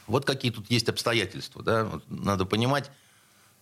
вот 0.08 0.26
какие 0.26 0.52
тут 0.52 0.70
есть 0.72 0.90
обстоятельства. 0.90 1.64
Да? 1.64 1.84
Вот 1.86 2.04
надо 2.10 2.46
понимать, 2.46 2.90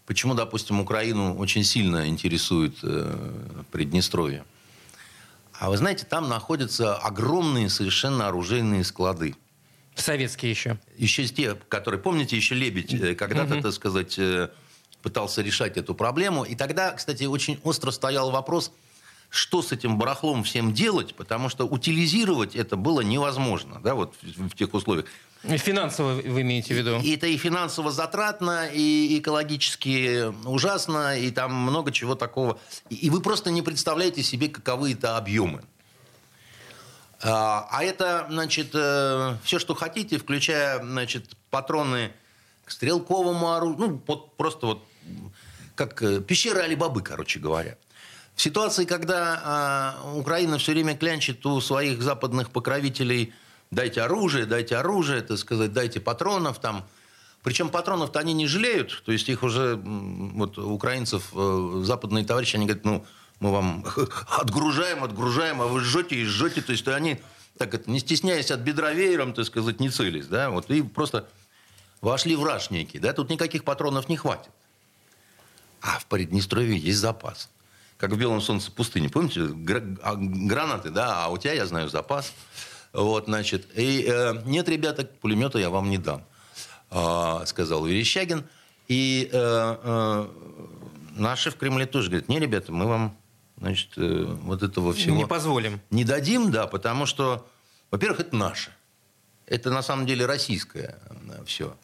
почему, 0.05 0.33
допустим, 0.33 0.79
Украину 0.79 1.35
очень 1.35 1.63
сильно 1.63 2.07
интересует 2.07 2.77
э, 2.83 3.63
Приднестровье. 3.71 4.45
А 5.53 5.69
вы 5.69 5.77
знаете, 5.77 6.05
там 6.05 6.29
находятся 6.29 6.95
огромные 6.95 7.69
совершенно 7.69 8.27
оружейные 8.27 8.83
склады. 8.83 9.35
Советские 9.95 10.51
еще. 10.51 10.77
Еще 10.97 11.25
те, 11.25 11.55
которые, 11.55 11.99
помните, 12.01 12.35
еще 12.35 12.55
Лебедь 12.55 12.93
э, 12.93 13.15
когда-то, 13.15 13.61
так 13.61 13.73
сказать, 13.73 14.19
э, 14.19 14.49
пытался 15.01 15.41
решать 15.41 15.77
эту 15.77 15.95
проблему. 15.95 16.43
И 16.43 16.55
тогда, 16.55 16.91
кстати, 16.91 17.23
очень 17.23 17.59
остро 17.63 17.91
стоял 17.91 18.31
вопрос, 18.31 18.71
что 19.29 19.61
с 19.61 19.71
этим 19.71 19.97
барахлом 19.97 20.43
всем 20.43 20.73
делать, 20.73 21.15
потому 21.15 21.49
что 21.49 21.65
утилизировать 21.65 22.55
это 22.55 22.75
было 22.75 23.01
невозможно, 23.01 23.79
да, 23.81 23.95
вот 23.95 24.15
в, 24.21 24.49
в 24.49 24.55
тех 24.55 24.73
условиях. 24.73 25.05
Финансово 25.47 26.13
вы 26.13 26.41
имеете 26.41 26.73
в 26.73 26.77
виду? 26.77 26.99
И 27.01 27.15
это 27.15 27.27
и 27.27 27.37
финансово 27.37 27.91
затратно, 27.91 28.67
и 28.67 29.19
экологически 29.19 30.25
ужасно, 30.47 31.17
и 31.17 31.29
там 31.31 31.53
много 31.53 31.91
чего 31.91 32.15
такого. 32.15 32.59
И 32.89 33.09
вы 33.09 33.21
просто 33.21 33.51
не 33.51 33.61
представляете 33.61 34.23
себе, 34.23 34.49
каковы 34.49 34.93
это 34.93 35.17
объемы. 35.17 35.61
А, 37.21 37.67
а 37.71 37.83
это, 37.83 38.27
значит, 38.29 38.71
э, 38.73 39.37
все, 39.43 39.59
что 39.59 39.75
хотите, 39.75 40.17
включая, 40.17 40.83
значит, 40.83 41.37
патроны 41.49 42.11
к 42.65 42.71
стрелковому 42.71 43.53
оружию, 43.53 43.79
ну, 43.79 44.01
вот 44.07 44.35
просто 44.37 44.65
вот 44.65 44.83
как 45.75 46.01
э, 46.01 46.21
пещера 46.21 46.63
Али-Бабы, 46.63 47.01
короче 47.01 47.39
говоря. 47.39 47.77
В 48.35 48.41
ситуации, 48.41 48.85
когда 48.85 49.41
а, 49.43 50.13
Украина 50.15 50.57
все 50.57 50.73
время 50.73 50.97
клянчит 50.97 51.45
у 51.45 51.61
своих 51.61 52.01
западных 52.01 52.49
покровителей– 52.49 53.33
дайте 53.71 54.01
оружие, 54.01 54.45
дайте 54.45 54.75
оружие, 54.77 55.21
так 55.21 55.37
сказать, 55.37 55.73
дайте 55.73 55.99
патронов 55.99 56.59
там. 56.59 56.85
Причем 57.43 57.69
патронов-то 57.69 58.19
они 58.19 58.33
не 58.33 58.47
жалеют, 58.47 59.03
то 59.05 59.11
есть 59.11 59.29
их 59.29 59.43
уже, 59.43 59.75
вот 59.75 60.57
украинцев, 60.57 61.31
э, 61.33 61.81
западные 61.83 62.25
товарищи, 62.25 62.55
они 62.55 62.65
говорят, 62.65 62.85
ну, 62.85 63.05
мы 63.39 63.51
вам 63.51 63.85
отгружаем, 64.27 65.03
отгружаем, 65.03 65.61
а 65.61 65.67
вы 65.67 65.81
жжете 65.81 66.15
и 66.15 66.25
жжете, 66.25 66.61
то 66.61 66.71
есть 66.71 66.87
они, 66.87 67.21
так 67.59 67.73
это, 67.75 67.89
не 67.91 67.99
стесняясь 67.99 68.49
от 68.49 68.61
бедра 68.61 68.93
веером, 68.93 69.33
так 69.33 69.45
сказать, 69.45 69.79
не 69.79 69.89
целись, 69.89 70.25
да, 70.25 70.49
вот, 70.49 70.71
и 70.71 70.81
просто 70.81 71.27
вошли 72.01 72.35
в 72.35 72.43
раж 72.43 72.71
некий, 72.71 72.97
да, 72.97 73.13
тут 73.13 73.29
никаких 73.29 73.63
патронов 73.63 74.09
не 74.09 74.17
хватит. 74.17 74.49
А 75.81 75.99
в 75.99 76.07
Приднестровье 76.07 76.79
есть 76.79 76.97
запас. 76.97 77.49
Как 77.97 78.11
в 78.11 78.17
Белом 78.17 78.41
солнце 78.41 78.71
пустыни. 78.71 79.07
Помните, 79.07 79.41
а, 80.01 80.15
гранаты, 80.15 80.89
да, 80.89 81.25
а 81.25 81.29
у 81.29 81.37
тебя, 81.37 81.53
я 81.53 81.65
знаю, 81.65 81.89
запас. 81.89 82.33
Вот, 82.95 83.25
значит, 83.25 83.67
и 83.75 84.05
э, 84.07 84.41
нет, 84.45 84.69
ребята, 84.69 85.05
пулемета 85.05 85.59
я 85.59 85.69
вам 85.69 85.89
не 85.89 85.97
дам, 85.97 86.23
э, 86.91 87.43
сказал 87.45 87.85
Верещагин. 87.85 88.45
И 88.87 89.29
э, 89.31 89.37
э, 89.83 90.27
наши 91.15 91.51
в 91.51 91.57
Кремле 91.57 91.85
тоже 91.85 92.09
говорят, 92.09 92.29
не, 92.29 92.39
ребята, 92.39 92.71
мы 92.71 92.85
вам, 92.85 93.17
значит, 93.57 93.89
э, 93.97 94.23
вот 94.43 94.63
этого 94.63 94.93
всего... 94.93 95.17
Не 95.17 95.27
позволим. 95.27 95.81
Не 95.89 96.05
дадим, 96.05 96.51
да, 96.51 96.67
потому 96.67 97.05
что, 97.05 97.45
во-первых, 97.91 98.21
это 98.21 98.35
наше. 98.35 98.71
Это 99.45 99.71
на 99.71 99.81
самом 99.81 100.05
деле 100.05 100.25
российское 100.25 100.97
э, 101.09 101.43
все, 101.45 101.75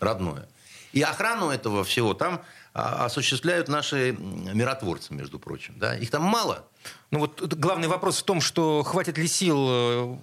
родное. 0.00 0.48
И 0.92 1.02
охрану 1.02 1.50
этого 1.50 1.84
всего 1.84 2.14
там 2.14 2.42
а, 2.72 3.04
осуществляют 3.04 3.68
наши 3.68 4.12
миротворцы, 4.18 5.12
между 5.12 5.38
прочим. 5.38 5.74
Да? 5.78 5.94
Их 5.94 6.10
там 6.10 6.22
мало. 6.22 6.64
Ну 7.10 7.20
вот 7.20 7.40
главный 7.54 7.88
вопрос 7.88 8.18
в 8.18 8.22
том, 8.24 8.40
что 8.40 8.82
хватит 8.82 9.18
ли 9.18 9.28
сил 9.28 9.66
э, 9.68 10.16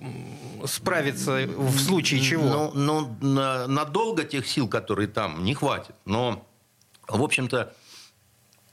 справиться 0.66 1.46
в 1.48 1.80
случае 1.80 2.22
чего? 2.22 2.72
Ну, 2.74 3.16
ну 3.22 3.68
надолго 3.68 4.24
тех 4.24 4.48
сил, 4.48 4.68
которые 4.68 5.08
там, 5.08 5.44
не 5.44 5.54
хватит. 5.54 5.96
Но, 6.06 6.46
в 7.08 7.22
общем-то, 7.22 7.74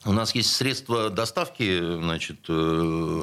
у 0.04 0.12
нас 0.12 0.34
есть 0.34 0.54
средства 0.54 1.10
доставки, 1.10 1.78
значит, 1.98 2.38
э, 2.48 3.22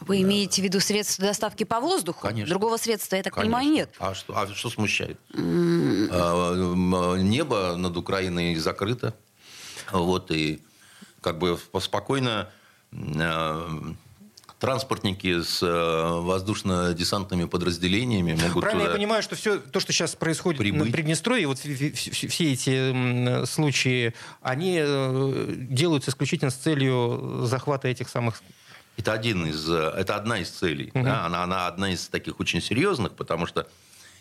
вы 0.00 0.20
имеете 0.22 0.60
в 0.60 0.64
виду 0.64 0.80
средства 0.80 1.24
доставки 1.24 1.64
по 1.64 1.80
воздуху? 1.80 2.20
Конечно. 2.20 2.50
Другого 2.50 2.76
средства, 2.76 3.16
я 3.16 3.22
так 3.22 3.34
Конечно. 3.34 3.58
понимаю, 3.58 3.74
нет. 3.74 3.94
А 3.98 4.14
что, 4.14 4.36
а 4.36 4.46
что 4.46 4.68
смущает? 4.68 5.18
Mm. 5.32 6.08
А, 6.12 7.16
небо 7.16 7.76
над 7.76 7.96
Украиной 7.96 8.54
закрыто. 8.56 9.14
Вот, 9.90 10.30
и 10.30 10.62
как 11.20 11.38
бы 11.38 11.58
спокойно 11.80 12.50
транспортники 14.58 15.42
с 15.42 15.62
э, 15.62 16.20
воздушно-десантными 16.20 17.44
подразделениями 17.44 18.32
могут 18.32 18.62
Правильно 18.62 18.88
я 18.88 18.94
понимаю, 18.94 19.22
что 19.22 19.36
все 19.36 19.58
то, 19.58 19.80
что 19.80 19.92
сейчас 19.92 20.14
происходит 20.16 20.58
прибыть. 20.58 20.86
на 20.86 20.92
Приднестровье, 20.92 21.46
вот 21.46 21.58
все 21.58 22.52
эти 22.52 23.44
случаи, 23.44 24.14
они 24.40 24.78
э, 24.80 25.54
делаются 25.56 26.10
исключительно 26.10 26.50
с 26.50 26.54
целью 26.54 27.42
захвата 27.44 27.88
этих 27.88 28.08
самых 28.08 28.42
это, 28.96 29.12
один 29.12 29.46
из, 29.46 29.68
э, 29.68 29.92
это 29.96 30.16
одна 30.16 30.38
из 30.38 30.48
целей. 30.48 30.90
Угу. 30.94 31.04
Да? 31.04 31.26
Она, 31.26 31.42
она 31.44 31.66
одна 31.66 31.92
из 31.92 32.08
таких 32.08 32.40
очень 32.40 32.62
серьезных, 32.62 33.12
потому 33.12 33.46
что, 33.46 33.68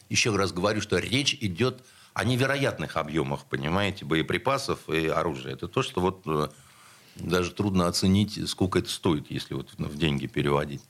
еще 0.10 0.36
раз 0.36 0.52
говорю, 0.52 0.82
что 0.82 0.98
речь 0.98 1.34
идет 1.40 1.84
о 2.14 2.24
невероятных 2.24 2.98
объемах, 2.98 3.46
понимаете, 3.46 4.06
боеприпасов 4.06 4.90
и 4.90 5.08
оружия. 5.08 5.54
Это 5.54 5.68
то, 5.68 5.82
что 5.82 6.02
вот 6.02 6.24
э, 6.26 6.50
даже 7.16 7.52
трудно 7.52 7.88
оценить, 7.88 8.50
сколько 8.50 8.80
это 8.80 8.90
стоит, 8.90 9.30
если 9.30 9.54
вот 9.54 9.70
в 9.78 9.98
деньги 9.98 10.28
переводить. 10.28 10.82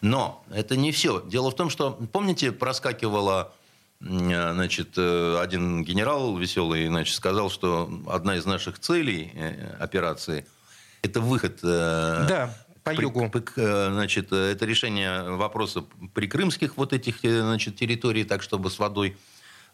Но 0.00 0.44
это 0.50 0.76
не 0.76 0.92
все. 0.92 1.22
Дело 1.22 1.50
в 1.50 1.56
том, 1.56 1.70
что, 1.70 1.92
помните, 2.12 2.52
проскакивала 2.52 3.54
э, 4.00 4.52
значит, 4.52 4.98
один 4.98 5.84
генерал 5.84 6.36
веселый 6.36 6.86
значит, 6.86 7.14
сказал, 7.14 7.50
что 7.50 7.90
одна 8.06 8.36
из 8.36 8.44
наших 8.44 8.78
целей 8.78 9.32
операции– 9.80 10.46
это 11.02 11.20
выход 11.20 11.60
да 11.62 12.54
по 12.86 12.92
югу. 12.94 13.28
При, 13.28 13.42
э, 13.56 13.90
значит, 13.92 14.28
э, 14.30 14.52
это 14.52 14.64
решение 14.64 15.22
вопроса 15.22 15.84
прикрымских 16.14 16.76
вот 16.76 16.92
этих 16.92 17.24
э, 17.24 17.40
значит, 17.40 17.74
территорий, 17.74 18.22
так 18.22 18.42
чтобы 18.42 18.70
с 18.70 18.78
водой 18.78 19.16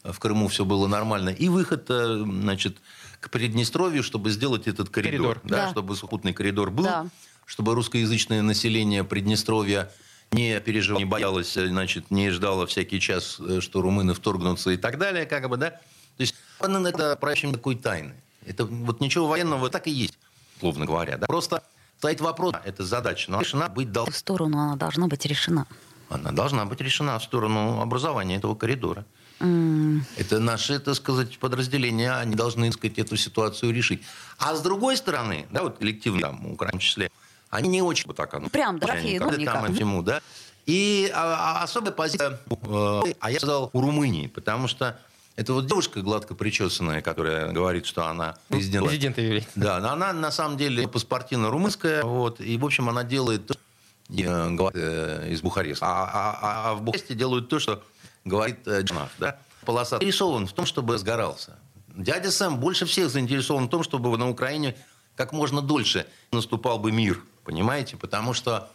в 0.03 0.19
Крыму 0.19 0.49
все 0.49 0.65
было 0.65 0.87
нормально. 0.87 1.29
И 1.29 1.49
выход 1.49 1.85
значит, 1.89 2.79
к 3.23 3.31
Приднестровью, 3.31 4.03
чтобы 4.03 4.31
сделать 4.31 4.67
этот 4.67 4.91
коридор. 4.91 5.37
коридор. 5.37 5.41
Да, 5.45 5.57
да. 5.65 5.71
Чтобы 5.71 5.97
сухопутный 5.97 6.33
коридор 6.35 6.71
был, 6.71 6.85
да. 6.85 7.07
чтобы 7.47 7.75
русскоязычное 7.75 8.43
население 8.43 9.05
Приднестровья 9.05 9.91
не 10.33 10.61
переживало, 10.61 10.99
не 10.99 11.05
боялось, 11.05 11.55
значит, 11.55 12.11
не 12.11 12.31
ждало 12.31 12.67
всякий 12.67 13.01
час, 13.01 13.41
что 13.61 13.81
румыны 13.81 14.13
вторгнутся 14.13 14.71
и 14.71 14.77
так 14.77 14.99
далее. 14.99 15.25
Как 15.25 15.49
бы, 15.49 15.57
да? 15.57 15.71
То 15.71 15.81
есть 16.19 16.35
это 16.59 17.17
проявление 17.17 17.55
такой 17.57 17.77
тайны. 17.77 18.15
Это 18.45 18.65
вот 18.65 19.01
ничего 19.01 19.29
военного 19.29 19.71
так 19.71 19.87
и 19.87 19.91
есть, 19.91 20.19
словно 20.59 20.85
говоря. 20.85 21.17
Да? 21.17 21.27
Просто 21.27 21.63
Стоит 22.03 22.21
вопрос, 22.21 22.57
это 22.65 22.85
задача, 22.85 23.31
но 23.31 23.41
решена 23.41 23.69
быть 23.69 23.93
должна. 23.93 24.13
В 24.13 24.17
сторону 24.17 24.59
она 24.59 24.75
должна 24.75 25.07
быть 25.07 25.25
решена. 25.25 25.69
Она 26.11 26.33
должна 26.33 26.65
быть 26.65 26.81
решена 26.81 27.17
в 27.17 27.23
сторону 27.23 27.81
образования 27.81 28.39
этого 28.39 28.57
коридора. 28.57 29.05
Mm. 29.43 30.03
Это 30.17 30.39
наши, 30.39 30.79
так 30.79 30.95
сказать, 30.95 31.39
подразделения, 31.39 32.13
они 32.13 32.37
должны, 32.37 32.67
так 32.71 32.79
сказать, 32.79 32.99
эту 32.99 33.17
ситуацию 33.17 33.75
решить. 33.75 34.03
А 34.39 34.55
с 34.55 34.63
другой 34.63 34.97
стороны, 34.97 35.47
да, 35.51 35.65
вот 35.65 35.79
коллективно, 35.79 36.21
там, 36.21 36.43
в 36.43 36.53
Украине 36.53 36.81
числе, 36.81 37.11
они 37.51 37.69
не 37.69 37.83
очень 37.83 38.07
вот 38.07 38.17
так 38.17 38.33
оно. 38.35 38.49
Прям, 38.49 38.79
да, 38.79 38.87
там 38.87 39.75
всему, 39.75 40.03
да. 40.03 40.21
И 40.65 41.11
а, 41.13 41.59
а, 41.59 41.63
особая 41.65 41.93
позиция, 41.93 42.39
э, 42.49 43.03
а 43.19 43.31
я 43.33 43.39
сказал, 43.39 43.71
у 43.73 43.81
Румынии, 43.81 44.29
потому 44.29 44.69
что 44.69 44.97
это 45.35 45.55
вот 45.55 45.67
девушка 45.67 46.03
гладко 46.03 46.35
причесанная, 46.35 47.03
которая 47.03 47.51
говорит, 47.51 47.87
что 47.87 48.07
она 48.07 48.37
президент. 48.49 48.87
Президент 48.87 49.19
Юрий. 49.19 49.47
Да, 49.57 49.81
но 49.81 49.91
она 49.91 50.13
на 50.13 50.31
самом 50.31 50.57
деле 50.57 50.87
паспортино-румынская. 50.87 52.05
Вот, 52.05 52.41
и, 52.41 52.57
в 52.57 52.65
общем, 52.65 52.89
она 52.89 53.03
делает 53.03 53.47
то, 53.47 53.55
что 53.55 54.71
э, 54.75 55.29
из 55.31 55.43
Бухареста. 55.43 55.85
А, 55.85 56.11
а, 56.13 56.71
а 56.71 56.75
в 56.75 56.83
Бухаресте 56.83 57.15
делают 57.15 57.49
то, 57.49 57.59
что 57.59 57.83
говорит 58.25 58.67
э, 58.67 58.83
Джанах. 58.83 59.11
Да? 59.19 59.39
Полоса 59.65 59.99
заинтересован 59.99 60.47
в 60.47 60.53
том, 60.53 60.67
чтобы 60.67 60.99
сгорался. 60.99 61.59
Дядя 61.89 62.31
Сэм 62.31 62.59
больше 62.59 62.87
всех 62.87 63.11
заинтересован 63.11 63.67
в 63.67 63.71
том, 63.71 63.83
чтобы 63.83 64.17
на 64.17 64.29
Украине 64.29 64.77
как 65.15 65.33
можно 65.33 65.61
дольше 65.61 66.07
наступал 66.31 66.79
бы 66.79 66.91
мир. 66.91 67.23
Понимаете? 67.45 67.97
Потому 67.97 68.33
что 68.35 68.71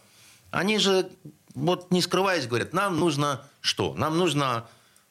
они 0.51 0.77
же, 0.77 1.09
вот 1.55 1.91
не 1.91 2.01
скрываясь, 2.01 2.47
говорят, 2.47 2.73
нам 2.73 2.99
нужно 2.99 3.41
что? 3.61 3.93
Нам 3.95 4.17
нужно 4.17 4.67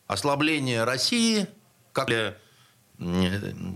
ослабление 0.07 0.85
России, 0.85 1.47
как 1.93 2.09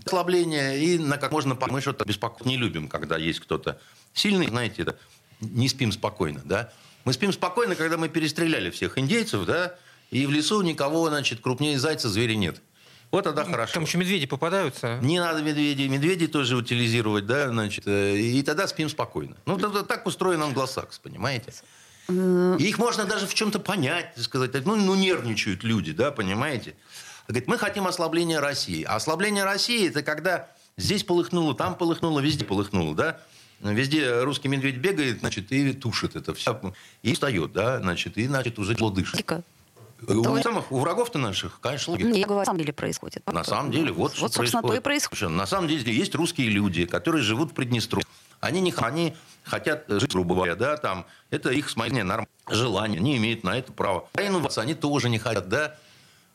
ослабление, 0.06 0.82
и 0.82 0.98
на 0.98 1.18
как 1.18 1.32
можно... 1.32 1.58
Мы 1.68 1.80
что-то 1.80 2.04
беспокойно 2.04 2.48
не 2.48 2.56
любим, 2.56 2.88
когда 2.88 3.16
есть 3.18 3.40
кто-то 3.40 3.80
сильный, 4.14 4.48
знаете, 4.48 4.82
это, 4.82 4.98
не 5.40 5.68
спим 5.68 5.92
спокойно, 5.92 6.40
да? 6.44 6.72
Мы 7.04 7.12
спим 7.12 7.32
спокойно, 7.32 7.74
когда 7.74 7.96
мы 7.96 8.08
перестреляли 8.08 8.70
всех 8.70 8.98
индейцев, 8.98 9.44
да, 9.46 9.74
и 10.10 10.26
в 10.26 10.30
лесу 10.30 10.60
никого, 10.62 11.08
значит, 11.08 11.40
крупнее 11.40 11.78
зайца 11.78 12.08
зверя 12.08 12.34
нет. 12.34 12.60
Вот 13.10 13.24
тогда 13.24 13.44
хорошо. 13.44 13.74
Там 13.74 13.84
еще 13.84 13.98
медведи 13.98 14.26
попадаются. 14.26 14.98
Не 15.02 15.18
надо 15.18 15.42
медведей. 15.42 15.88
Медведей 15.88 16.28
тоже 16.28 16.56
утилизировать, 16.56 17.26
да, 17.26 17.48
значит, 17.48 17.86
э, 17.86 18.16
и 18.16 18.42
тогда 18.42 18.68
спим 18.68 18.88
спокойно. 18.88 19.36
Ну, 19.46 19.58
так 19.58 20.06
устроен 20.06 20.42
англосакс, 20.42 20.98
понимаете? 20.98 21.52
И 22.08 22.68
их 22.68 22.78
можно 22.78 23.04
даже 23.04 23.26
в 23.26 23.34
чем-то 23.34 23.58
понять, 23.60 24.14
сказать, 24.16 24.52
ну, 24.64 24.76
ну 24.76 24.94
нервничают 24.94 25.64
люди, 25.64 25.92
да, 25.92 26.10
понимаете? 26.10 26.74
Говорит, 27.28 27.48
мы 27.48 27.58
хотим 27.58 27.86
ослабления 27.86 28.40
России. 28.40 28.82
А 28.82 28.96
ослабление 28.96 29.44
России 29.44 29.88
это 29.88 30.02
когда 30.02 30.48
здесь 30.76 31.04
полыхнуло, 31.04 31.54
там 31.54 31.76
полыхнуло, 31.76 32.20
везде 32.20 32.44
полыхнуло, 32.44 32.94
да? 32.94 33.20
Везде 33.60 34.22
русский 34.22 34.48
медведь 34.48 34.76
бегает, 34.76 35.20
значит, 35.20 35.52
и 35.52 35.72
тушит 35.72 36.16
это 36.16 36.32
все. 36.34 36.74
И 37.02 37.12
встает, 37.12 37.52
да, 37.52 37.78
значит, 37.78 38.16
и, 38.16 38.26
значит, 38.26 38.58
уже 38.58 38.74
тепло 38.74 38.90
дышит. 38.90 39.16
У, 40.06 40.42
самых, 40.42 40.72
у 40.72 40.78
врагов-то 40.78 41.18
наших, 41.18 41.60
конечно, 41.60 41.92
логика. 41.92 42.08
Я 42.08 42.24
говорю, 42.24 42.40
на 42.40 42.44
самом 42.44 42.58
деле 42.58 42.72
происходит. 42.72 43.26
На 43.26 43.44
самом 43.44 43.70
деле, 43.70 43.92
вот, 43.92 44.12
вот 44.12 44.12
что 44.12 44.20
собственно, 44.20 44.62
происходит. 44.62 44.68
то 44.68 44.74
и 44.74 44.80
происходит. 44.80 45.30
На 45.30 45.46
самом 45.46 45.68
деле, 45.68 45.92
есть 45.92 46.14
русские 46.14 46.48
люди, 46.48 46.86
которые 46.86 47.22
живут 47.22 47.52
в 47.52 47.54
Приднестровье. 47.54 48.06
Они, 48.40 48.60
не, 48.60 48.72
они 48.78 49.14
хотят 49.44 49.84
жить, 49.88 50.12
грубо 50.12 50.34
говоря, 50.34 50.54
да, 50.54 50.76
там, 50.76 51.06
это 51.30 51.50
их, 51.50 51.68
смотрите, 51.68 52.04
норм, 52.04 52.26
желание, 52.48 52.98
они 52.98 53.16
имеют 53.18 53.44
на 53.44 53.58
это 53.58 53.72
право. 53.72 54.08
Украину 54.12 54.48
они 54.56 54.74
тоже 54.74 55.10
не 55.10 55.18
хотят, 55.18 55.48
да, 55.48 55.76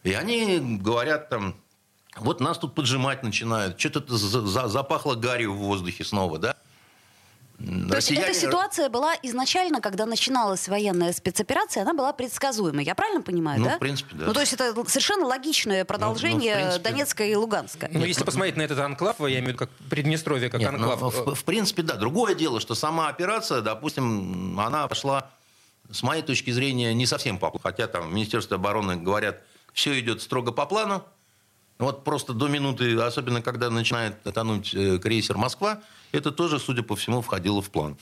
и 0.03 0.13
они 0.13 0.59
говорят 0.79 1.29
там, 1.29 1.55
вот 2.17 2.39
нас 2.39 2.59
тут 2.59 2.75
поджимать 2.75 3.23
начинают, 3.23 3.79
что-то 3.79 4.15
запахло 4.67 5.15
гарью 5.15 5.53
в 5.53 5.57
воздухе 5.57 6.03
снова, 6.03 6.37
да, 6.37 6.55
то 7.57 7.95
есть 7.95 8.11
эта 8.11 8.33
ситуация 8.33 8.89
была 8.89 9.13
изначально, 9.23 9.79
когда 9.79 10.05
начиналась 10.05 10.67
военная 10.67 11.13
спецоперация, 11.13 11.83
она 11.83 11.93
была 11.93 12.11
предсказуемой. 12.11 12.83
Я 12.83 12.95
правильно 12.95 13.21
понимаю, 13.21 13.61
ну, 13.61 13.65
да? 13.65 13.75
в 13.77 13.79
принципе, 13.79 14.13
да. 14.15 14.25
Ну, 14.25 14.33
то 14.33 14.41
есть 14.41 14.53
это 14.53 14.73
совершенно 14.87 15.25
логичное 15.25 15.85
продолжение 15.85 16.55
ну, 16.55 16.59
ну, 16.59 16.65
принципе... 16.67 16.89
Донецка 16.89 17.23
и 17.23 17.35
Луганска. 17.35 17.89
Ну, 17.91 18.03
если 18.03 18.23
посмотреть 18.25 18.57
на 18.57 18.63
этот 18.63 18.79
анклав, 18.79 19.19
я 19.21 19.27
имею 19.27 19.43
в 19.43 19.47
виду 19.47 19.57
как 19.59 19.69
Приднестровье, 19.89 20.49
как 20.49 20.59
Нет, 20.59 20.71
ну, 20.73 20.91
анклав. 20.91 21.01
Ну, 21.01 21.31
в, 21.31 21.35
в 21.35 21.43
принципе, 21.45 21.81
да. 21.81 21.95
Другое 21.95 22.35
дело, 22.35 22.59
что 22.59 22.75
сама 22.75 23.07
операция, 23.07 23.61
допустим, 23.61 24.59
она 24.59 24.87
пошла, 24.89 25.29
с 25.89 26.03
моей 26.03 26.23
точки 26.23 26.51
зрения, 26.51 26.93
не 26.93 27.05
совсем 27.05 27.37
по 27.37 27.49
плану. 27.49 27.61
Хотя 27.63 27.87
там 27.87 28.09
в 28.09 28.13
Министерстве 28.13 28.55
обороны 28.55 28.97
говорят, 28.97 29.41
все 29.73 29.97
идет 29.99 30.21
строго 30.21 30.51
по 30.51 30.65
плану. 30.65 31.03
Вот 31.77 32.03
просто 32.03 32.33
до 32.33 32.47
минуты, 32.47 32.99
особенно 32.99 33.41
когда 33.41 33.69
начинает 33.69 34.21
тонуть 34.23 34.73
э, 34.73 34.97
крейсер 34.97 35.37
«Москва», 35.37 35.81
это 36.11 36.31
тоже, 36.31 36.59
судя 36.59 36.83
по 36.83 36.95
всему, 36.95 37.21
входило 37.21 37.61
в 37.61 37.69
план. 37.69 37.97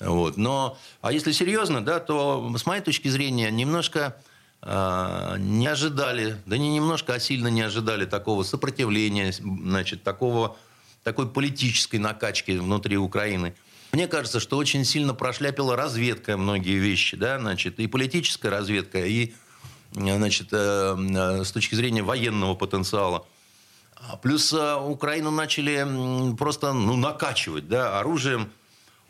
Вот. 0.00 0.36
Но, 0.36 0.76
а 1.00 1.12
если 1.12 1.32
серьезно, 1.32 1.84
да, 1.84 2.00
то, 2.00 2.52
с 2.56 2.66
моей 2.66 2.82
точки 2.82 3.08
зрения, 3.08 3.50
немножко 3.50 4.16
э, 4.62 5.36
не 5.38 5.66
ожидали, 5.66 6.36
да 6.46 6.58
не 6.58 6.74
немножко, 6.74 7.14
а 7.14 7.20
сильно 7.20 7.48
не 7.48 7.62
ожидали 7.62 8.04
такого 8.04 8.42
сопротивления, 8.42 9.32
значит, 9.32 10.02
такого, 10.02 10.56
такой 11.02 11.28
политической 11.28 11.96
накачки 11.96 12.52
внутри 12.52 12.96
Украины. 12.96 13.54
Мне 13.92 14.08
кажется, 14.08 14.40
что 14.40 14.56
очень 14.56 14.84
сильно 14.84 15.14
прошляпила 15.14 15.76
разведка 15.76 16.36
многие 16.36 16.78
вещи, 16.78 17.16
да, 17.16 17.38
значит, 17.38 17.78
и 17.78 17.86
политическая 17.86 18.48
разведка, 18.48 19.06
и 19.06 19.34
значит, 19.92 20.48
э, 20.50 20.96
э, 20.98 21.44
с 21.44 21.52
точки 21.52 21.76
зрения 21.76 22.02
военного 22.02 22.54
потенциала. 22.56 23.24
А 23.96 24.16
плюс 24.16 24.52
э, 24.52 24.74
Украину 24.76 25.30
начали 25.30 26.34
просто 26.36 26.72
ну, 26.72 26.96
накачивать 26.96 27.68
да, 27.68 27.98
оружием. 27.98 28.52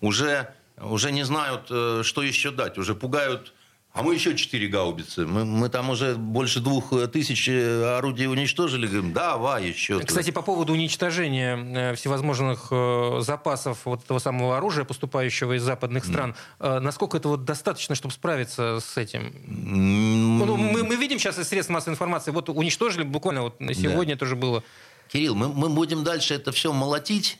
Уже, 0.01 0.55
уже 0.79 1.13
не 1.13 1.25
знают, 1.25 1.67
что 1.67 2.23
еще 2.23 2.51
дать. 2.51 2.79
Уже 2.79 2.95
пугают 2.95 3.55
а 3.95 4.03
мы 4.03 4.15
еще 4.15 4.37
четыре 4.37 4.67
гаубицы. 4.67 5.25
Мы, 5.25 5.45
мы 5.45 5.69
там 5.69 5.89
уже 5.89 6.17
больше 6.17 6.59
двух 6.59 6.93
тысяч 7.13 7.49
э, 7.49 7.97
орудий 7.97 8.27
уничтожили. 8.27 8.89
Говорим, 8.89 9.13
давай 9.13 9.69
еще. 9.69 10.01
Кстати, 10.01 10.33
по 10.33 10.43
поводу 10.43 10.73
уничтожения 10.73 11.57
э, 11.57 11.95
всевозможных 11.95 12.67
э, 12.73 13.21
запасов 13.21 13.83
вот 13.85 14.03
этого 14.03 14.19
самого 14.19 14.57
оружия, 14.57 14.85
поступающего 14.85 15.57
из 15.57 15.63
западных 15.63 16.05
стран, 16.05 16.35
mm. 16.59 16.81
насколько 16.81 17.19
это 17.19 17.29
вот 17.29 17.45
достаточно, 17.45 17.95
чтобы 17.95 18.13
справиться 18.13 18.81
с 18.81 18.97
этим? 18.97 19.29
Mm. 19.29 20.45
Ну, 20.45 20.57
мы, 20.57 20.83
мы 20.83 20.97
видим 20.97 21.21
сейчас 21.21 21.39
из 21.39 21.47
средств 21.47 21.71
массовой 21.71 21.93
информации, 21.93 22.33
вот 22.33 22.49
уничтожили 22.49 23.05
буквально 23.05 23.43
вот 23.43 23.59
сегодня 23.75 24.17
да. 24.17 24.19
тоже 24.19 24.35
было. 24.35 24.65
Кирилл, 25.07 25.37
мы, 25.37 25.53
мы 25.53 25.69
будем 25.69 26.03
дальше 26.03 26.35
это 26.35 26.51
все 26.51 26.73
молотить, 26.73 27.39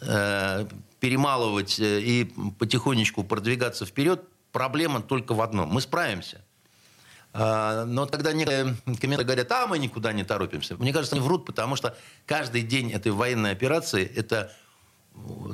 э, 0.00 0.64
перемалывать 1.00 1.76
и 1.78 2.32
потихонечку 2.58 3.24
продвигаться 3.24 3.84
вперед 3.84 4.22
проблема 4.52 5.00
только 5.00 5.34
в 5.34 5.40
одном. 5.40 5.68
Мы 5.68 5.80
справимся. 5.80 6.42
А, 7.32 7.84
но 7.84 8.06
тогда 8.06 8.32
некоторые 8.32 8.76
комменты 9.00 9.24
говорят, 9.24 9.50
а 9.52 9.66
мы 9.66 9.78
никуда 9.78 10.12
не 10.12 10.24
торопимся. 10.24 10.76
Мне 10.76 10.92
кажется, 10.92 11.16
они 11.16 11.24
врут, 11.24 11.46
потому 11.46 11.76
что 11.76 11.96
каждый 12.26 12.62
день 12.62 12.92
этой 12.92 13.12
военной 13.12 13.52
операции– 13.52 14.04
это 14.16 14.52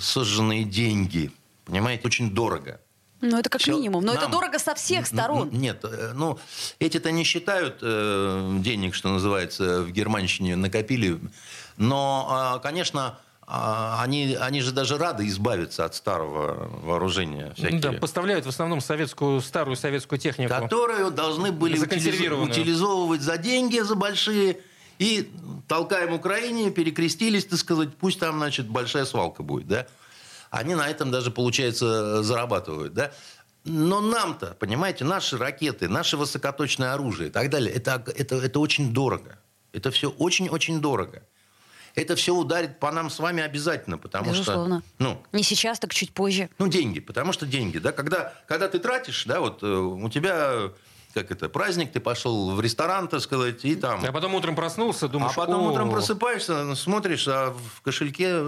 сожженные 0.00 0.64
деньги. 0.64 1.30
Понимаете, 1.64 2.06
очень 2.06 2.30
дорого. 2.30 2.80
Ну, 3.20 3.38
это 3.38 3.48
как 3.48 3.60
Все 3.60 3.72
минимум. 3.72 4.04
Но 4.04 4.12
нам... 4.12 4.22
это 4.22 4.30
дорого 4.30 4.58
со 4.58 4.74
всех 4.74 5.06
сторон. 5.06 5.50
Нет, 5.50 5.84
э, 5.84 6.12
ну, 6.14 6.38
эти-то 6.78 7.10
не 7.10 7.24
считают 7.24 7.78
э, 7.80 8.56
денег, 8.60 8.94
что 8.94 9.08
называется, 9.08 9.82
в 9.82 9.90
Германщине 9.90 10.54
накопили. 10.54 11.18
Но, 11.76 12.56
э, 12.56 12.62
конечно, 12.62 13.18
они, 13.48 14.34
они 14.34 14.60
же 14.60 14.72
даже 14.72 14.98
рады 14.98 15.26
избавиться 15.28 15.84
от 15.84 15.94
старого 15.94 16.68
вооружения. 16.82 17.52
Всякие. 17.56 17.80
Да, 17.80 17.92
поставляют 17.92 18.44
в 18.44 18.48
основном 18.48 18.80
советскую, 18.80 19.40
старую 19.40 19.76
советскую 19.76 20.18
технику. 20.18 20.52
Которую 20.52 21.12
должны 21.12 21.52
были 21.52 21.78
утилизовывать 21.78 23.22
за 23.22 23.38
деньги, 23.38 23.78
за 23.78 23.94
большие. 23.94 24.58
И 24.98 25.30
толкаем 25.68 26.12
Украине, 26.14 26.70
перекрестились, 26.70 27.44
так 27.44 27.58
сказать, 27.58 27.94
пусть 27.96 28.18
там, 28.18 28.38
значит, 28.38 28.66
большая 28.66 29.04
свалка 29.04 29.42
будет, 29.42 29.68
да. 29.68 29.86
Они 30.50 30.74
на 30.74 30.88
этом 30.88 31.10
даже, 31.10 31.30
получается, 31.30 32.22
зарабатывают, 32.22 32.94
да. 32.94 33.12
Но 33.64 34.00
нам-то, 34.00 34.56
понимаете, 34.58 35.04
наши 35.04 35.36
ракеты, 35.36 35.88
наше 35.88 36.16
высокоточное 36.16 36.94
оружие 36.94 37.28
и 37.28 37.32
так 37.32 37.50
далее, 37.50 37.72
это, 37.72 38.02
это, 38.16 38.36
это 38.36 38.58
очень 38.58 38.92
дорого. 38.92 39.38
Это 39.72 39.90
все 39.90 40.08
очень-очень 40.08 40.80
дорого 40.80 41.22
это 41.96 42.14
все 42.14 42.34
ударит 42.34 42.78
по 42.78 42.92
нам 42.92 43.10
с 43.10 43.18
вами 43.18 43.42
обязательно, 43.42 43.98
потому 43.98 44.30
Безусловно. 44.30 44.80
что... 44.80 45.04
Ну, 45.04 45.22
Не 45.32 45.42
сейчас, 45.42 45.80
так 45.80 45.92
чуть 45.92 46.12
позже. 46.12 46.50
Ну, 46.58 46.68
деньги, 46.68 47.00
потому 47.00 47.32
что 47.32 47.46
деньги, 47.46 47.78
да, 47.78 47.90
когда, 47.90 48.34
когда 48.46 48.68
ты 48.68 48.78
тратишь, 48.78 49.24
да, 49.24 49.40
вот 49.40 49.62
э, 49.62 49.66
у 49.66 50.08
тебя 50.10 50.70
как 51.16 51.30
это, 51.30 51.48
праздник, 51.48 51.92
ты 51.92 52.00
пошел 52.00 52.50
в 52.50 52.60
ресторан, 52.60 53.08
так 53.08 53.20
сказать, 53.20 53.64
и 53.64 53.74
там... 53.74 54.04
А 54.04 54.12
потом 54.12 54.34
утром 54.34 54.54
проснулся, 54.54 55.08
думаешь... 55.08 55.32
А 55.32 55.40
потом 55.40 55.66
утром 55.66 55.90
просыпаешься, 55.90 56.74
смотришь, 56.74 57.26
а 57.26 57.54
в 57.74 57.80
кошельке 57.80 58.42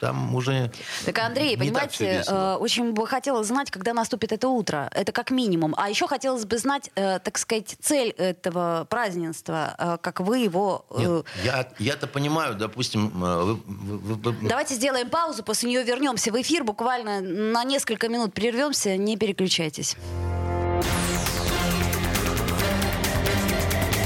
там 0.00 0.34
уже... 0.34 0.72
Так, 1.04 1.18
Андрей, 1.18 1.58
понимаете, 1.58 2.24
э, 2.26 2.54
очень 2.54 2.92
бы 2.92 3.06
хотелось 3.06 3.48
знать, 3.48 3.70
когда 3.70 3.92
наступит 3.92 4.32
это 4.32 4.48
утро. 4.48 4.88
Это 4.94 5.12
как 5.12 5.30
минимум. 5.30 5.74
А 5.76 5.90
еще 5.90 6.06
хотелось 6.06 6.46
бы 6.46 6.56
знать, 6.56 6.90
э, 6.94 7.18
так 7.18 7.36
сказать, 7.36 7.76
цель 7.82 8.10
этого 8.12 8.86
празднества, 8.88 9.74
э, 9.78 9.98
как 10.00 10.20
вы 10.20 10.38
его... 10.38 10.86
Нет, 10.96 11.26
я, 11.44 11.68
я-то 11.78 12.06
понимаю, 12.06 12.54
допустим... 12.54 13.10
Вы, 13.10 13.54
вы, 13.66 14.14
вы... 14.14 14.48
Давайте 14.48 14.74
сделаем 14.74 15.10
паузу, 15.10 15.42
после 15.42 15.68
нее 15.68 15.82
вернемся 15.82 16.32
в 16.32 16.40
эфир, 16.40 16.64
буквально 16.64 17.20
на 17.20 17.62
несколько 17.64 18.08
минут 18.08 18.32
прервемся, 18.32 18.96
не 18.96 19.18
переключайтесь. 19.18 19.96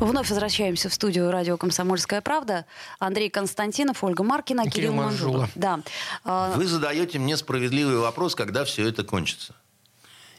Вновь 0.00 0.28
возвращаемся 0.28 0.88
в 0.88 0.94
студию 0.94 1.30
радио 1.30 1.56
«Комсомольская 1.56 2.20
правда». 2.20 2.66
Андрей 2.98 3.30
Константинов, 3.30 4.02
Ольга 4.02 4.24
Маркина, 4.24 4.64
Кирилл, 4.64 4.72
Кирилл 4.72 4.94
Манжула. 4.94 5.48
Да. 5.54 5.80
А, 6.24 6.54
Вы 6.56 6.66
задаете 6.66 7.18
мне 7.18 7.36
справедливый 7.36 7.98
вопрос, 7.98 8.34
когда 8.34 8.64
все 8.64 8.88
это 8.88 9.04
кончится. 9.04 9.54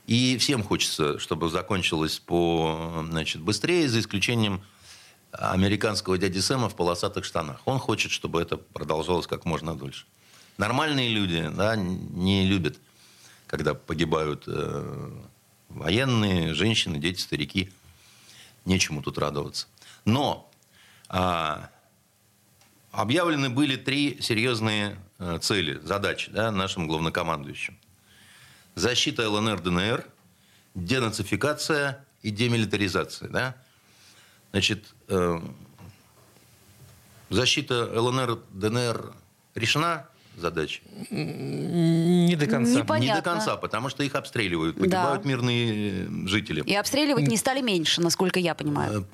И 0.08 0.38
всем 0.38 0.62
хочется, 0.64 1.20
чтобы 1.20 1.50
закончилось 1.50 2.20
по, 2.20 3.06
значит, 3.10 3.42
быстрее, 3.42 3.88
за 3.90 4.02
исключением 4.02 4.62
американского 5.32 6.18
дяди 6.18 6.40
Сэма 6.40 6.70
в 6.70 6.76
полосатых 6.76 7.26
штанах. 7.26 7.62
Он 7.66 7.80
хочет, 7.80 8.12
чтобы 8.12 8.42
это 8.42 8.58
продолжалось 8.58 9.26
как 9.26 9.46
можно 9.46 9.76
дольше. 9.76 10.06
Нормальные 10.58 11.10
люди 11.10 11.50
да, 11.56 11.76
не 11.76 12.46
любят, 12.46 12.78
когда 13.48 13.74
погибают 13.74 14.44
э, 14.48 15.12
военные, 15.70 16.54
женщины, 16.54 16.98
дети, 16.98 17.22
старики– 17.22 17.72
нечему 18.66 19.02
тут 19.02 19.18
радоваться. 19.18 19.68
Но 20.04 20.52
а, 21.08 21.70
объявлены 22.92 23.50
были 23.50 23.76
три 23.76 24.22
серьезные 24.22 24.98
а, 25.20 25.40
цели, 25.40 25.80
задачи 25.84 26.32
да, 26.32 26.52
нашим 26.52 26.88
главнокомандующим. 26.88 27.78
Защита 28.76 29.30
ЛНР, 29.30 29.62
ДНР, 29.62 30.06
денацификация 30.74 32.06
и 32.22 32.32
демилитаризация. 32.32 33.30
Да? 33.30 33.56
Значит, 34.52 34.94
э, 35.08 35.40
Защита 37.30 37.90
ЛНР, 38.00 38.40
ДНР 38.52 39.14
решена 39.56 40.08
задача? 40.38 40.82
Не 41.10 42.36
до 42.36 42.48
конца. 42.48 42.72
Непонятно. 42.80 43.16
Не 43.16 43.22
до 43.22 43.22
конца, 43.22 43.56
потому 43.58 43.90
что 43.90 44.04
их 44.04 44.16
обстреливают, 44.16 44.78
погибают 44.78 45.24
Да. 45.24 45.30
мирные 45.30 46.08
жители. 46.28 46.62
И 46.66 46.74
обстреливать 46.76 47.28
не 47.28 47.38
стали 47.38 47.62
меньше, 47.62 48.02
насколько 48.02 48.40
я 48.40 48.54
понимаю. 48.56 49.08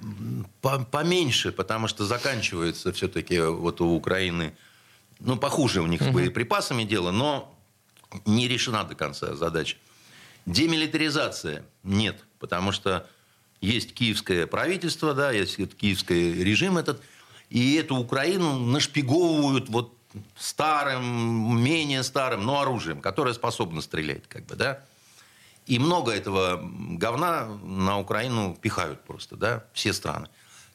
По- 0.61 0.79
Поменьше, 0.79 1.51
потому 1.51 1.87
что 1.87 2.05
заканчивается 2.05 2.91
все-таки 2.91 3.39
вот 3.39 3.81
у 3.81 3.95
Украины, 3.95 4.53
ну, 5.19 5.37
похуже 5.37 5.81
у 5.81 5.87
них 5.87 6.01
с 6.01 6.07
боеприпасами 6.07 6.83
дело, 6.83 7.11
но 7.11 7.53
не 8.25 8.47
решена 8.47 8.83
до 8.83 8.95
конца 8.95 9.35
задача. 9.35 9.77
Демилитаризация 10.45 11.63
нет, 11.83 12.23
потому 12.39 12.71
что 12.71 13.07
есть 13.61 13.93
киевское 13.93 14.47
правительство, 14.47 15.13
да, 15.13 15.31
есть 15.31 15.57
киевский 15.77 16.43
режим 16.43 16.77
этот, 16.77 17.01
и 17.49 17.75
эту 17.75 17.95
Украину 17.95 18.57
нашпиговывают 18.59 19.69
вот 19.69 19.95
старым, 20.35 21.61
менее 21.61 22.03
старым, 22.03 22.45
но 22.45 22.61
оружием, 22.61 23.01
которое 23.01 23.33
способно 23.33 23.81
стрелять, 23.81 24.27
как 24.27 24.45
бы, 24.45 24.55
да. 24.55 24.83
И 25.67 25.79
много 25.79 26.11
этого 26.11 26.59
говна 26.63 27.45
на 27.63 27.99
Украину 27.99 28.57
пихают 28.59 29.01
просто, 29.03 29.35
да, 29.35 29.63
все 29.73 29.93
страны. 29.93 30.27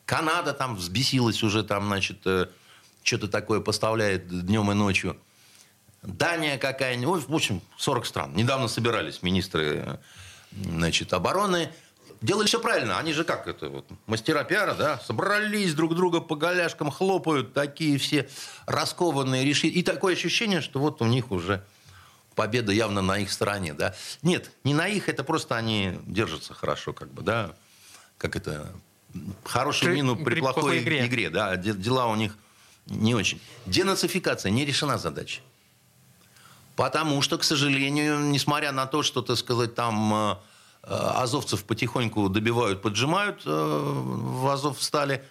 Канада 0.05 0.53
там 0.53 0.77
взбесилась 0.77 1.43
уже, 1.43 1.65
там, 1.65 1.87
значит, 1.87 2.19
э, 2.25 2.47
что-то 3.03 3.29
такое 3.29 3.61
поставляет 3.61 4.29
днем 4.47 4.71
и 4.71 4.75
ночью. 4.75 5.17
Дания 6.03 6.59
какая-нибудь, 6.59 7.29
в 7.29 7.35
общем, 7.35 7.61
40 7.77 8.07
стран. 8.07 8.33
Недавно 8.35 8.69
собирались 8.69 9.23
министры 9.23 9.83
э, 9.85 9.97
значит, 10.53 11.13
обороны. 11.13 11.71
Делали 12.23 12.47
все 12.47 12.61
правильно. 12.61 12.99
Они 12.99 13.13
же 13.13 13.25
как 13.25 13.47
это, 13.47 13.69
вот, 13.69 13.87
мастера 14.07 14.43
пиара, 14.45 14.75
да, 14.75 14.99
собрались 15.01 15.75
друг 15.75 15.95
друга 15.95 16.21
по 16.21 16.35
голяшкам, 16.37 16.91
хлопают, 16.91 17.53
такие 17.53 17.99
все 17.99 18.29
раскованные, 18.67 19.45
решили. 19.45 19.73
И 19.73 19.83
такое 19.83 20.15
ощущение, 20.15 20.61
что 20.61 20.79
вот 20.81 21.03
у 21.03 21.07
них 21.07 21.31
уже 21.31 21.65
победа 22.35 22.73
явно 22.73 23.03
на 23.03 23.19
их 23.19 23.31
стороне, 23.33 23.75
да. 23.75 23.95
Нет, 24.23 24.51
не 24.65 24.75
на 24.75 24.89
их, 24.89 25.09
это 25.09 25.25
просто 25.25 25.57
они 25.57 25.99
держатся 26.07 26.55
хорошо, 26.55 26.93
как 26.93 27.13
бы, 27.13 27.23
да. 27.23 27.55
Как 28.19 28.35
это, 28.37 28.73
хорошую 29.45 29.91
При- 29.93 29.97
мину 29.97 30.17
при, 30.17 30.25
при 30.25 30.41
плохой, 30.41 30.63
плохой 30.63 30.79
игре. 30.83 31.07
игре, 31.07 31.31
да. 31.31 31.57
Де- 31.57 31.75
Дела 31.75 32.07
у 32.07 32.17
них 32.17 32.37
не 32.87 33.15
очень. 33.15 33.41
Денацификация 33.67 34.51
не 34.51 34.65
решена 34.65 34.97
задача. 34.99 35.41
Потому 36.77 37.23
что, 37.23 37.39
к 37.39 37.45
сожалению, 37.45 38.21
несмотря 38.21 38.73
на 38.73 38.87
то, 38.87 39.03
что, 39.03 39.23
так 39.23 39.39
сказать, 39.39 39.75
там 39.75 40.13
э, 40.15 40.37
азовцев 40.89 41.65
потихоньку 41.65 42.29
добивают, 42.29 42.83
поджимают 42.83 43.43
э, 43.45 43.51
в 43.51 44.47
Азов 44.47 44.83
стали, 44.83 45.25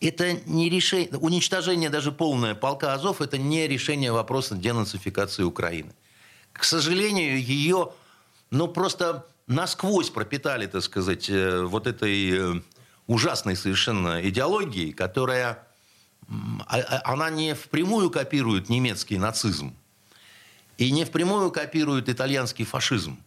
это 0.00 0.32
не 0.46 0.70
решение, 0.70 1.10
уничтожение 1.18 1.90
даже 1.90 2.12
полное 2.12 2.54
полка 2.54 2.94
Азов, 2.94 3.20
это 3.20 3.36
не 3.36 3.66
решение 3.66 4.12
вопроса 4.12 4.54
денацификации 4.54 5.42
Украины. 5.42 5.92
К 6.52 6.64
сожалению, 6.64 7.42
ее, 7.42 7.92
ну, 8.50 8.68
просто 8.68 9.26
насквозь 9.46 10.10
пропитали, 10.10 10.66
так 10.66 10.82
сказать, 10.82 11.28
э, 11.28 11.62
вот 11.62 11.86
этой 11.86 12.56
э, 12.56 12.60
ужасной 13.06 13.56
совершенно 13.56 14.26
идеологией, 14.28 14.92
которая, 14.92 15.66
а- 16.66 16.78
а- 16.78 17.12
она 17.12 17.30
не 17.30 17.54
впрямую 17.54 18.10
копирует 18.10 18.68
немецкий 18.68 19.18
нацизм, 19.18 19.74
и 20.78 20.90
не 20.90 21.04
впрямую 21.04 21.50
копирует 21.50 22.08
итальянский 22.08 22.64
фашизм. 22.64 23.18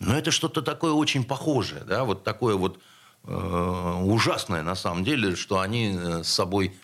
Но 0.00 0.16
это 0.16 0.30
что-то 0.30 0.62
такое 0.62 0.92
очень 0.92 1.24
похожее, 1.24 1.82
да, 1.84 2.04
вот 2.04 2.24
такое 2.24 2.56
вот 2.56 2.78
э, 3.26 4.00
ужасное 4.04 4.62
на 4.62 4.74
самом 4.74 5.04
деле, 5.04 5.36
что 5.36 5.60
они 5.60 5.96
э, 5.96 6.22
с 6.24 6.28
собой 6.28 6.74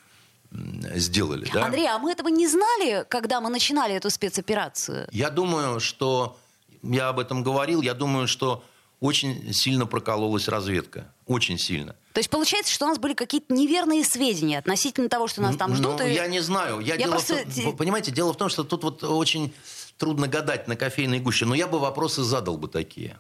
сделали. 0.53 1.49
Да? 1.53 1.67
Андрей, 1.67 1.87
а 1.89 1.99
мы 1.99 2.13
этого 2.13 2.29
не 2.29 2.49
знали, 2.49 3.05
когда 3.09 3.41
мы 3.41 3.51
начинали 3.51 3.95
эту 3.95 4.11
спецоперацию? 4.11 5.09
Я 5.13 5.31
думаю, 5.31 5.81
что 5.81 6.39
я 6.83 7.09
об 7.09 7.19
этом 7.21 7.43
говорил, 7.43 7.83
я 7.83 7.95
думаю, 7.95 8.27
что 8.27 8.65
очень 9.01 9.53
сильно 9.53 9.87
прокололась 9.87 10.49
разведка, 10.49 11.11
очень 11.27 11.57
сильно. 11.59 11.95
То 12.13 12.19
есть 12.19 12.29
получается, 12.29 12.73
что 12.73 12.85
у 12.87 12.89
нас 12.89 12.99
были 12.99 13.15
какие-то 13.15 13.55
неверные 13.55 14.05
сведения 14.05 14.59
относительно 14.59 15.09
того, 15.09 15.29
что 15.29 15.41
нас 15.41 15.57
там 15.57 15.75
ждут. 15.75 16.01
Ну, 16.01 16.07
и- 16.07 16.13
я 16.13 16.27
не 16.27 16.41
знаю. 16.41 16.81
Я 16.81 16.95
Я 16.95 17.05
дело 17.05 17.19
в 17.19 17.27
просто- 17.27 17.47
вы 17.65 17.73
понимаете, 17.77 18.11
дело 18.11 18.33
в 18.33 18.37
том, 18.37 18.49
что 18.49 18.65
тут 18.65 18.83
вот 18.83 19.05
очень 19.05 19.55
трудно 20.01 20.27
гадать 20.27 20.67
на 20.67 20.77
кофейной 20.77 21.21
гуще. 21.21 21.45
Но 21.45 21.55
я 21.55 21.69
бы 21.69 21.79
вопросы 21.79 22.23
задал 22.23 22.57
бы 22.57 22.67
такие. 22.69 23.19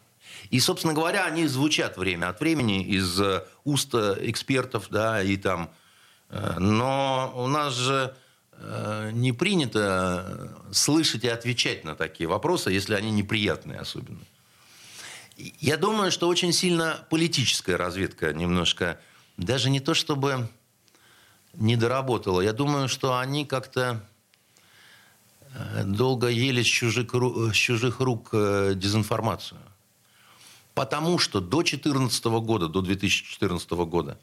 И, 0.48 0.58
собственно 0.58 0.94
говоря, 0.94 1.26
они 1.26 1.46
звучат 1.46 1.98
время 1.98 2.30
от 2.30 2.40
времени 2.40 2.82
из 2.82 3.20
э, 3.20 3.44
уст 3.64 3.94
э, 3.94 4.16
экспертов, 4.22 4.86
да, 4.90 5.22
и 5.22 5.36
там. 5.36 5.70
э, 6.30 6.56
Но 6.58 7.32
у 7.36 7.46
нас 7.46 7.74
же 7.74 8.16
не 9.12 9.32
принято 9.32 10.54
слышать 10.70 11.24
и 11.24 11.28
отвечать 11.28 11.82
на 11.82 11.94
такие 11.94 12.28
вопросы, 12.28 12.70
если 12.70 12.92
они 12.92 13.10
неприятные 13.10 13.80
особенно. 13.80 14.20
Я 15.38 15.78
думаю, 15.78 16.12
что 16.12 16.28
очень 16.28 16.52
сильно 16.52 17.06
политическая 17.08 17.76
разведка 17.76 18.34
немножко, 18.34 19.00
даже 19.38 19.70
не 19.70 19.80
то 19.80 19.94
чтобы 19.94 20.46
не 21.54 21.76
доработала. 21.76 22.42
Я 22.42 22.52
думаю, 22.52 22.90
что 22.90 23.18
они 23.18 23.46
как-то 23.46 24.04
долго 25.84 26.28
ели 26.28 26.62
с 26.62 26.66
чужих, 26.66 27.12
ру- 27.12 27.52
с 27.52 27.56
чужих 27.56 28.00
рук 28.00 28.30
э, 28.32 28.72
дезинформацию. 28.76 29.60
Потому 30.74 31.18
что 31.18 31.40
до 31.40 31.62
2014 31.62 32.24
года, 32.24 32.68
до 32.68 32.80
2014 32.80 33.70
года 33.70 34.18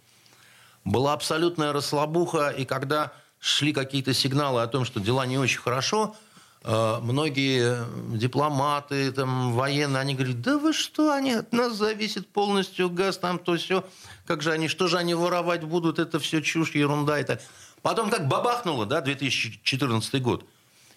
была 0.84 1.13
абсолютная 1.13 1.73
расслабуха, 1.73 2.49
и 2.49 2.65
когда 2.65 3.11
шли 3.39 3.73
какие-то 3.73 4.13
сигналы 4.13 4.61
о 4.61 4.67
том, 4.67 4.86
что 4.86 4.99
дела 4.99 5.25
не 5.25 5.38
очень 5.38 5.59
хорошо, 5.59 6.15
э, 6.63 6.99
многие 7.01 7.86
дипломаты, 8.17 9.11
там, 9.11 9.53
военные, 9.53 9.99
они 9.99 10.15
говорили, 10.15 10.36
да 10.36 10.57
вы 10.57 10.73
что, 10.73 11.11
они 11.11 11.34
от 11.34 11.51
нас 11.51 11.73
зависит 11.73 12.28
полностью, 12.30 12.89
газ 12.89 13.17
там, 13.17 13.38
то 13.38 13.57
все. 13.57 13.86
Как 14.25 14.41
же 14.41 14.51
они, 14.51 14.69
что 14.69 14.88
же 14.88 14.97
они 14.97 15.13
воровать 15.13 15.63
будут, 15.63 15.99
это 15.99 16.19
все 16.19 16.41
чушь, 16.41 16.71
ерунда. 16.71 17.19
Это. 17.19 17.41
Потом 17.82 18.09
как 18.09 18.28
бабахнуло, 18.28 18.86
да, 18.86 19.01
2014 19.01 20.21
год. 20.21 20.45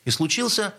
И 0.05 0.11
случился 0.11 0.75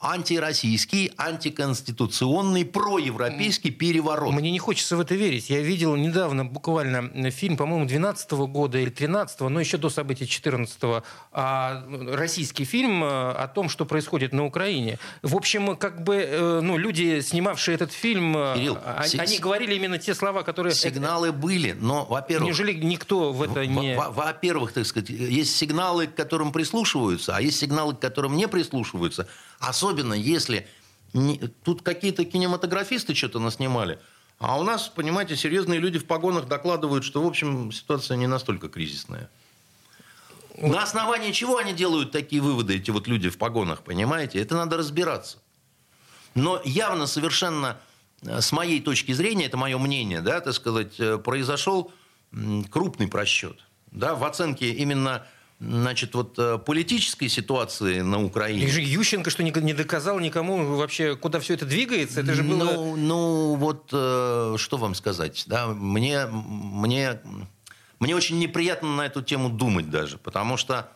антироссийский, 0.00 1.12
антиконституционный, 1.16 2.64
проевропейский 2.64 3.70
переворот. 3.70 4.32
Мне 4.34 4.50
не 4.50 4.58
хочется 4.58 4.96
в 4.96 5.00
это 5.00 5.14
верить. 5.14 5.50
Я 5.50 5.60
видел 5.60 5.94
недавно 5.96 6.44
буквально 6.44 7.10
э, 7.14 7.30
фильм, 7.30 7.56
по-моему, 7.56 7.86
12 7.86 8.30
года 8.32 8.78
или 8.78 8.90
13 8.90 9.40
но 9.40 9.60
еще 9.60 9.76
до 9.78 9.90
событий 9.90 10.26
14 10.26 10.78
а, 11.32 11.84
российский 12.08 12.64
фильм 12.64 13.04
э, 13.04 13.06
о 13.32 13.48
том, 13.48 13.68
что 13.68 13.84
происходит 13.84 14.32
на 14.32 14.44
Украине. 14.46 14.98
В 15.22 15.36
общем, 15.36 15.76
как 15.76 16.02
бы, 16.02 16.16
э, 16.16 16.60
ну, 16.62 16.76
люди, 16.76 17.20
снимавшие 17.20 17.74
этот 17.74 17.92
фильм, 17.92 18.36
э, 18.36 18.54
Кирилл, 18.56 18.78
а- 18.84 19.06
си- 19.06 19.18
они 19.18 19.38
говорили 19.38 19.74
именно 19.74 19.98
те 19.98 20.14
слова, 20.14 20.42
которые... 20.42 20.74
Сигналы 20.74 21.32
были, 21.32 21.72
но, 21.72 22.04
во-первых... 22.04 22.46
Неужели 22.46 22.72
никто 22.72 23.32
в 23.32 23.42
это 23.42 23.66
не... 23.66 23.94
Во- 23.94 24.10
во- 24.10 24.32
Во-первых, 24.32 24.72
так 24.72 24.86
сказать, 24.86 25.10
есть 25.10 25.54
сигналы, 25.56 26.06
к 26.06 26.14
которым 26.14 26.52
прислушиваются, 26.52 27.36
а 27.36 27.40
есть 27.40 27.58
сигналы, 27.58 27.94
к 27.94 27.98
которым 27.98 28.36
не 28.36 28.48
прислушиваются. 28.48 29.26
Особенно 29.62 30.14
если 30.14 30.66
не- 31.12 31.38
тут 31.38 31.82
какие-то 31.82 32.24
кинематографисты 32.24 33.14
что-то 33.14 33.38
наснимали, 33.38 34.00
а 34.40 34.58
у 34.58 34.64
нас, 34.64 34.88
понимаете, 34.88 35.36
серьезные 35.36 35.78
люди 35.78 36.00
в 36.00 36.04
погонах 36.04 36.48
докладывают, 36.48 37.04
что, 37.04 37.22
в 37.22 37.26
общем, 37.28 37.70
ситуация 37.70 38.16
не 38.16 38.26
настолько 38.26 38.68
кризисная. 38.68 39.30
На 40.58 40.82
основании 40.82 41.30
чего 41.30 41.58
они 41.58 41.72
делают 41.72 42.10
такие 42.10 42.42
выводы, 42.42 42.76
эти 42.76 42.90
вот 42.90 43.06
люди 43.06 43.28
в 43.30 43.38
погонах, 43.38 43.82
понимаете? 43.82 44.40
Это 44.40 44.56
надо 44.56 44.76
разбираться. 44.76 45.38
Но 46.34 46.60
явно 46.64 47.06
совершенно, 47.06 47.78
э, 48.22 48.40
с 48.40 48.50
моей 48.50 48.80
точки 48.80 49.12
зрения, 49.12 49.46
это 49.46 49.56
мое 49.56 49.78
мнение, 49.78 50.22
да, 50.22 50.40
так 50.40 50.54
сказать, 50.54 50.98
э, 50.98 51.18
произошел 51.18 51.92
крупный 52.70 53.06
просчет. 53.06 53.58
Да, 53.92 54.16
в 54.16 54.24
оценке 54.24 54.72
именно 54.72 55.24
значит, 55.62 56.14
вот, 56.14 56.34
э, 56.38 56.58
политической 56.58 57.28
ситуации 57.28 58.00
на 58.00 58.16
И 58.16 58.24
Украине. 58.24 58.66
же 58.68 58.80
Ющенко, 58.80 59.30
что 59.30 59.42
не 59.42 59.52
не 59.52 59.72
доказал 59.74 60.18
никому 60.18 60.76
вообще, 60.76 61.14
куда 61.16 61.38
все 61.40 61.54
это 61.54 61.64
двигается. 61.66 62.20
Это 62.20 62.34
же 62.34 62.42
было... 62.42 62.64
Ну, 62.72 62.96
ну, 62.96 63.54
вот 63.54 63.88
э, 63.92 64.54
что 64.58 64.76
вам 64.76 64.94
сказать, 64.94 65.44
да, 65.46 65.68
мне, 65.68 66.26
мне, 66.26 67.20
мне 68.00 68.16
очень 68.16 68.38
неприятно 68.38 68.96
на 68.96 69.06
эту 69.06 69.22
тему 69.22 69.48
думать 69.50 69.88
даже, 69.88 70.18
потому 70.18 70.56
что 70.56 70.90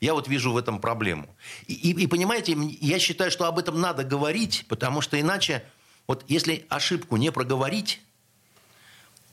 я 0.00 0.12
вот 0.14 0.28
вижу 0.28 0.52
в 0.52 0.56
этом 0.56 0.80
проблему. 0.80 1.34
И, 1.66 1.72
и- 1.74 2.02
и 2.02 2.06
понимаете, 2.06 2.56
я 2.80 2.98
считаю, 2.98 3.30
что 3.30 3.46
об 3.46 3.58
этом 3.58 3.80
надо 3.80 4.04
говорить, 4.04 4.66
потому 4.68 5.00
что 5.00 5.18
иначе, 5.20 5.64
вот 6.06 6.24
если 6.28 6.66
ошибку 6.68 7.16
не 7.16 7.32
проговорить, 7.32 8.00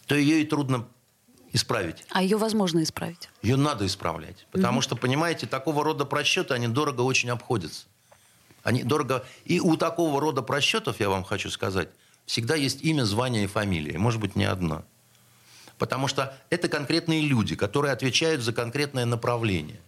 то 0.08 0.16
ее 0.16 0.42
и 0.42 0.46
трудно 0.46 0.88
исправить. 1.54 2.06
А 2.12 2.22
ее 2.22 2.38
возможно 2.38 2.84
исправить. 2.84 3.30
Ее 3.42 3.56
надо 3.56 3.86
исправлять. 3.86 4.48
Потому 4.52 4.82
что, 4.82 4.96
понимаете, 4.96 5.48
такого 5.48 5.84
рода 5.84 6.06
просчеты, 6.06 6.54
они 6.54 6.68
дорого 6.68 7.02
очень 7.02 7.30
обходятся. 7.30 7.86
Они 8.64 8.84
дорого... 8.84 9.26
И 9.46 9.60
у 9.60 9.78
такого 9.78 10.20
рода 10.20 10.42
просчетов, 10.42 11.00
я 11.00 11.10
вам 11.10 11.24
хочу 11.24 11.50
сказать, 11.50 11.90
всегда 12.26 12.56
есть 12.56 12.84
имя, 12.84 13.04
звание 13.04 13.46
и 13.46 13.48
фамилия. 13.48 13.98
Может 13.98 14.20
быть, 14.20 14.36
не 14.36 14.46
одно. 14.46 14.84
Потому 15.78 16.08
что 16.08 16.38
это 16.50 16.68
конкретные 16.68 17.22
люди, 17.22 17.56
которые 17.56 17.94
отвечают 17.94 18.42
за 18.42 18.52
конкретное 18.52 19.06
направление. 19.06 19.80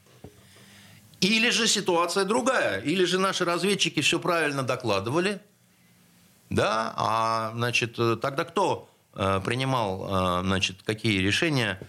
Или 1.19 1.49
же 1.49 1.67
ситуация 1.67 2.23
другая. 2.23 2.79
Или 2.81 3.03
же 3.03 3.19
наши 3.19 3.43
разведчики 3.43 4.01
все 4.01 4.19
правильно 4.19 4.63
докладывали. 4.63 5.41
Да, 6.49 6.93
а 6.95 7.51
значит, 7.53 7.95
тогда 8.21 8.43
кто 8.43 8.88
э, 8.88 8.88
принимал, 9.13 10.39
э, 10.39 10.43
значит, 10.43 10.77
какие 10.85 11.19
решения? 11.19 11.79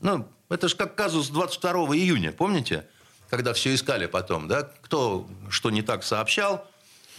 Ну, 0.00 0.28
это 0.48 0.68
же 0.68 0.76
как 0.76 0.94
казус 0.94 1.28
22 1.28 1.72
июня, 1.96 2.32
помните? 2.32 2.86
Когда 3.28 3.52
все 3.52 3.74
искали 3.74 4.06
потом, 4.06 4.48
да? 4.48 4.62
Кто 4.82 5.28
что 5.48 5.70
не 5.70 5.82
так 5.82 6.02
сообщал, 6.02 6.66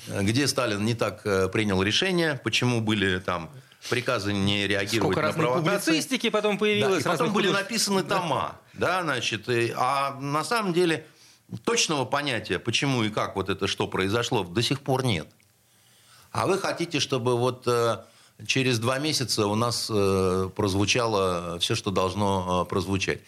где 0.08 0.48
Сталин 0.48 0.84
не 0.84 0.96
так 0.96 1.22
э, 1.26 1.48
принял 1.50 1.82
решение, 1.84 2.40
почему 2.44 2.82
были 2.82 3.20
там 3.20 3.50
приказы 3.90 4.34
не 4.34 4.68
реагировать 4.68 5.14
Сколько 5.16 5.28
на 5.28 5.34
провокации. 5.34 5.92
публицистики 5.92 6.30
потом 6.30 6.58
появилось. 6.58 7.04
Да, 7.04 7.10
и 7.10 7.18
потом 7.18 7.34
были 7.34 7.50
написаны 7.50 8.04
тома, 8.04 8.60
да, 8.74 9.02
значит, 9.04 9.50
и, 9.50 9.74
а 9.76 10.16
на 10.20 10.44
самом 10.44 10.74
деле 10.74 11.06
точного 11.64 12.06
понятия, 12.06 12.60
почему 12.60 13.04
и 13.04 13.10
как 13.10 13.36
вот 13.36 13.50
это 13.50 13.68
что 13.68 13.88
произошло, 13.88 14.44
до 14.44 14.62
сих 14.62 14.82
пор 14.82 15.04
нет. 15.04 15.28
А 16.32 16.48
вы 16.48 16.58
хотите, 16.58 17.00
чтобы 17.00 17.38
вот 17.38 17.68
э, 17.68 17.98
через 18.46 18.80
два 18.80 19.00
месяца 19.00 19.48
у 19.48 19.56
нас 19.56 19.88
э, 19.90 20.50
прозвучало 20.56 21.60
все, 21.60 21.76
что 21.76 21.92
должно 21.92 22.64
э, 22.64 22.70
прозвучать. 22.70 23.22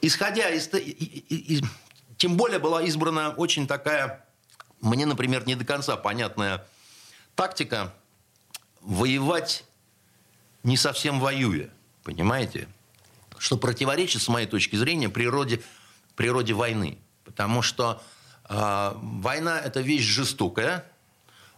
Исходя 0.00 0.50
из, 0.50 0.68
из... 0.68 1.62
Тем 2.16 2.36
более 2.36 2.58
была 2.58 2.82
избрана 2.82 3.30
очень 3.30 3.66
такая, 3.66 4.24
мне, 4.80 5.06
например, 5.06 5.46
не 5.46 5.54
до 5.54 5.64
конца 5.64 5.96
понятная 5.96 6.66
тактика 7.34 7.92
воевать 8.80 9.64
не 10.62 10.76
совсем 10.76 11.20
воюя. 11.20 11.70
Понимаете? 12.02 12.68
Что 13.38 13.56
противоречит, 13.56 14.22
с 14.22 14.28
моей 14.28 14.46
точки 14.46 14.76
зрения, 14.76 15.08
природе, 15.08 15.60
природе 16.16 16.52
войны. 16.52 16.98
Потому 17.24 17.62
что 17.62 18.02
э, 18.48 18.92
война– 18.94 19.58
это 19.64 19.80
вещь 19.80 20.04
жестокая, 20.04 20.84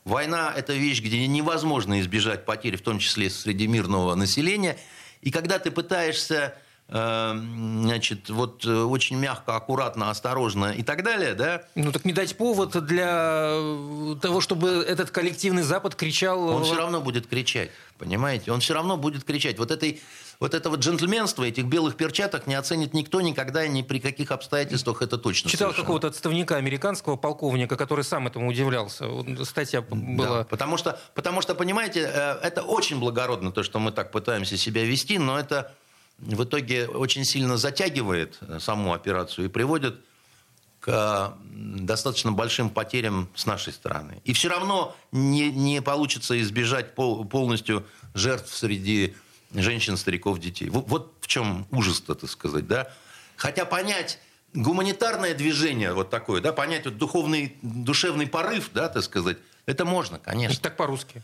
Война– 0.07 0.55
это 0.57 0.73
вещь, 0.73 1.03
где 1.03 1.27
невозможно 1.27 2.01
избежать 2.01 2.45
потерь, 2.45 2.77
в 2.77 2.81
том 2.81 3.01
числе 3.01 3.29
среди 3.29 3.67
мирного 3.67 4.15
населения. 4.15 4.79
И 5.21 5.33
когда 5.33 5.59
ты 5.59 5.73
пытаешься 5.73 6.57
значит, 6.89 8.31
вот 8.31 8.65
э, 8.65 8.83
очень 8.83 9.17
мягко, 9.17 9.57
аккуратно, 9.57 10.09
осторожно 10.11 10.67
и 10.67 10.85
так 10.85 11.03
далее, 11.03 11.35
да? 11.35 11.63
Ну 11.75 11.91
так 11.91 12.05
не 12.05 12.13
дать 12.13 12.37
повод 12.37 12.77
для 12.87 13.59
того, 14.23 14.41
чтобы 14.41 14.85
этот 14.87 15.11
коллективный 15.11 15.63
Запад 15.63 15.97
кричал... 15.97 16.49
Он 16.49 16.63
все 16.63 16.77
равно 16.77 17.01
будет 17.01 17.27
кричать, 17.27 17.71
понимаете? 17.99 18.53
Он 18.53 18.61
все 18.61 18.75
равно 18.75 18.97
будет 18.97 19.25
кричать. 19.25 19.59
Вот 19.59 19.73
этой 19.73 20.01
вот 20.39 20.55
этого 20.55 20.77
джентльменства, 20.77 21.45
этих 21.45 21.65
белых 21.65 21.97
перчаток 21.97 22.47
не 22.47 22.55
оценит 22.55 22.95
никто 22.95 23.21
никогда 23.21 23.65
и 23.65 23.69
ни 23.69 23.83
при 23.83 23.99
каких 23.99 24.31
обстоятельствах, 24.31 25.03
это 25.03 25.19
точно. 25.19 25.51
Читал 25.51 25.73
какого-то 25.73 26.09
отставника 26.09 26.57
американского 26.57 27.17
полковника, 27.17 27.77
который 27.77 28.05
сам 28.05 28.27
этому 28.27 28.49
удивлялся. 28.49 29.09
Статья 29.45 29.81
была... 29.81 30.39
Да, 30.39 30.45
потому, 30.45 30.77
что, 30.77 31.01
потому 31.15 31.41
что, 31.41 31.55
понимаете, 31.55 32.09
э, 32.13 32.39
это 32.43 32.63
очень 32.63 33.01
благородно, 33.01 33.51
то, 33.51 33.63
что 33.63 33.79
мы 33.79 33.93
так 33.93 34.13
пытаемся 34.13 34.57
себя 34.57 34.85
вести, 34.85 35.19
но 35.19 35.39
это 35.39 35.75
в 36.19 36.45
итоге 36.45 36.89
очень 36.89 37.25
сильно 37.25 37.57
затягивает 37.57 38.39
э, 38.41 38.59
саму 38.61 38.93
операцию 38.93 39.47
и 39.47 39.49
приводит 39.49 40.01
к 40.81 41.37
достаточно 41.43 42.33
большим 42.33 42.71
потерям 42.71 43.29
с 43.35 43.47
нашей 43.47 43.73
стороны. 43.73 44.21
И 44.25 44.33
все 44.33 44.49
равно 44.49 44.97
не, 45.11 45.51
не 45.51 45.83
получится 45.83 46.41
избежать 46.41 46.95
пол, 46.95 47.25
полностью 47.25 47.85
жертв 48.15 48.55
среди 48.55 49.15
женщин, 49.53 49.97
стариков, 49.97 50.39
детей. 50.39 50.69
Вот, 50.69 50.89
вот 50.89 51.15
в 51.21 51.27
чем 51.27 51.67
ужас-то, 51.71 52.15
так 52.15 52.31
сказать, 52.31 52.67
да? 52.67 52.93
Хотя 53.37 53.65
понять 53.65 54.21
гуманитарное 54.55 55.35
движение 55.35 55.93
вот 55.93 56.11
такое, 56.11 56.41
да, 56.41 56.53
понять 56.53 56.85
вот 56.85 56.97
духовный, 56.97 57.57
душевный 57.63 58.27
порыв, 58.27 58.71
да, 58.73 58.89
так 58.89 59.03
сказать, 59.03 59.39
это 59.67 59.85
можно, 59.85 60.19
конечно. 60.19 60.55
Это 60.55 60.63
так 60.63 60.77
по-русски. 60.77 61.23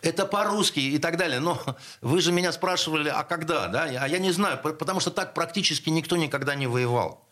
Это 0.00 0.26
по-русски 0.26 0.78
и 0.78 0.98
так 0.98 1.16
далее. 1.16 1.40
Но 1.40 1.60
вы 2.00 2.20
же 2.20 2.32
меня 2.32 2.52
спрашивали, 2.52 3.08
а 3.08 3.24
когда, 3.24 3.66
да? 3.68 3.84
А 3.84 4.06
я 4.06 4.18
не 4.18 4.30
знаю, 4.30 4.58
потому 4.58 5.00
что 5.00 5.10
так 5.10 5.34
практически 5.34 5.90
никто 5.90 6.16
никогда 6.16 6.54
не 6.54 6.66
воевал. 6.66 7.24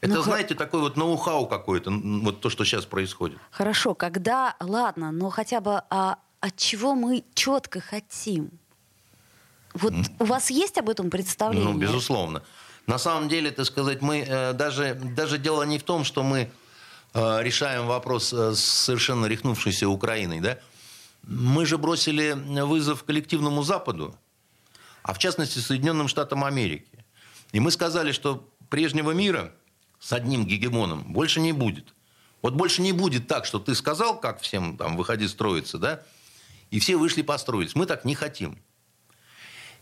Это, 0.00 0.14
ну, 0.14 0.22
знаете, 0.22 0.54
такой 0.54 0.80
вот 0.80 0.96
ноу-хау 0.96 1.46
какой-то, 1.46 1.90
вот 1.90 2.40
то, 2.40 2.48
что 2.48 2.64
сейчас 2.64 2.86
происходит. 2.86 3.38
Хорошо, 3.50 3.94
когда, 3.94 4.56
ладно, 4.58 5.12
но 5.12 5.28
хотя 5.28 5.60
бы 5.60 5.82
а, 5.90 6.16
от 6.40 6.56
чего 6.56 6.94
мы 6.94 7.22
четко 7.34 7.80
хотим? 7.80 8.50
Вот 9.74 9.92
у 10.18 10.24
вас 10.24 10.50
есть 10.50 10.78
об 10.78 10.88
этом 10.88 11.10
представление? 11.10 11.72
Ну, 11.72 11.78
безусловно. 11.78 12.42
На 12.86 12.98
самом 12.98 13.28
деле, 13.28 13.50
так 13.50 13.66
сказать, 13.66 14.00
мы 14.00 14.20
э, 14.26 14.52
даже, 14.54 14.94
даже 14.94 15.38
дело 15.38 15.62
не 15.64 15.78
в 15.78 15.82
том, 15.82 16.02
что 16.04 16.22
мы 16.22 16.50
э, 17.12 17.42
решаем 17.42 17.86
вопрос 17.86 18.32
э, 18.32 18.54
с 18.54 18.60
совершенно 18.60 19.26
рехнувшейся 19.26 19.86
Украиной, 19.88 20.40
да? 20.40 20.58
Мы 21.22 21.66
же 21.66 21.78
бросили 21.78 22.32
вызов 22.62 23.04
коллективному 23.04 23.62
Западу, 23.62 24.16
а 25.02 25.12
в 25.12 25.18
частности 25.18 25.58
Соединенным 25.58 26.08
Штатам 26.08 26.44
Америки. 26.44 27.04
И 27.52 27.60
мы 27.60 27.70
сказали, 27.70 28.12
что 28.12 28.48
прежнего 28.68 29.12
мира 29.12 29.52
с 29.98 30.12
одним 30.12 30.46
гегемоном 30.46 31.12
больше 31.12 31.40
не 31.40 31.52
будет. 31.52 31.94
Вот 32.42 32.54
больше 32.54 32.80
не 32.80 32.92
будет 32.92 33.28
так, 33.28 33.44
что 33.44 33.58
ты 33.58 33.74
сказал, 33.74 34.18
как 34.18 34.40
всем 34.40 34.76
там 34.76 34.96
выходи 34.96 35.28
строиться, 35.28 35.78
да, 35.78 36.02
и 36.70 36.80
все 36.80 36.96
вышли 36.96 37.22
построились. 37.22 37.74
Мы 37.74 37.86
так 37.86 38.04
не 38.04 38.14
хотим. 38.14 38.58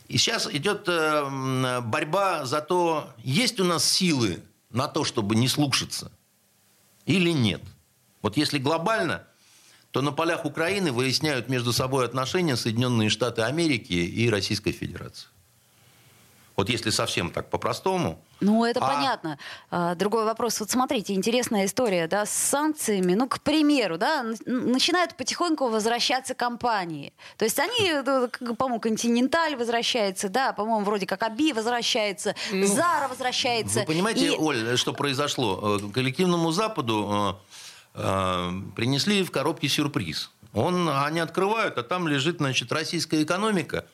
И 0.07 0.17
сейчас 0.17 0.49
идет 0.51 0.85
э, 0.87 1.81
борьба 1.81 2.45
за 2.45 2.61
то, 2.61 3.13
есть 3.19 3.59
у 3.59 3.63
нас 3.63 3.85
силы 3.85 4.43
на 4.71 4.87
то, 4.87 5.03
чтобы 5.05 5.35
не 5.35 5.47
слушаться 5.47 6.11
или 7.05 7.31
нет. 7.31 7.61
Вот 8.21 8.35
если 8.35 8.57
глобально, 8.57 9.25
то 9.91 10.01
на 10.01 10.11
полях 10.11 10.45
Украины 10.45 10.91
выясняют 10.91 11.49
между 11.49 11.73
собой 11.73 12.05
отношения 12.05 12.55
Соединенные 12.55 13.09
Штаты 13.09 13.41
Америки 13.41 13.93
и 13.93 14.29
Российской 14.29 14.71
Федерации. 14.71 15.27
Вот 16.59 16.67
если 16.67 16.89
совсем 16.89 17.31
так 17.31 17.49
по-простому. 17.49 18.21
Ну, 18.41 18.65
это 18.65 18.81
а... 18.81 18.87
понятно. 18.93 19.39
А, 19.71 19.95
другой 19.95 20.25
вопрос. 20.25 20.59
Вот 20.59 20.69
смотрите, 20.69 21.13
интересная 21.13 21.65
история, 21.65 22.05
да, 22.07 22.25
с 22.25 22.31
санкциями. 22.31 23.13
Ну, 23.13 23.29
к 23.29 23.39
примеру, 23.39 23.97
да, 23.97 24.25
начинают 24.45 25.15
потихоньку 25.15 25.69
возвращаться 25.69 26.35
компании. 26.35 27.13
То 27.37 27.45
есть 27.45 27.57
они, 27.59 27.89
э, 27.89 28.27
по-моему, 28.57 28.81
Континенталь 28.81 29.55
возвращается, 29.55 30.27
да, 30.27 30.51
по-моему, 30.51 30.83
вроде 30.83 31.05
как 31.05 31.23
Аби 31.23 31.53
возвращается, 31.53 32.35
ну, 32.51 32.67
Зара 32.67 33.07
возвращается. 33.07 33.79
Вы 33.79 33.85
понимаете, 33.85 34.27
и... 34.27 34.37
Оль, 34.37 34.77
что 34.77 34.91
произошло? 34.91 35.79
Э, 35.81 35.91
коллективному 35.93 36.51
Западу 36.51 37.39
э, 37.39 37.48
принесли 37.93 39.23
в 39.23 39.31
коробке 39.31 39.67
сюрприз. 39.67 40.31
Он, 40.53 40.89
они 40.89 41.19
открывают, 41.19 41.77
а 41.77 41.83
там 41.83 42.07
лежит, 42.07 42.37
значит, 42.37 42.71
российская 42.71 43.21
экономика, 43.23 43.85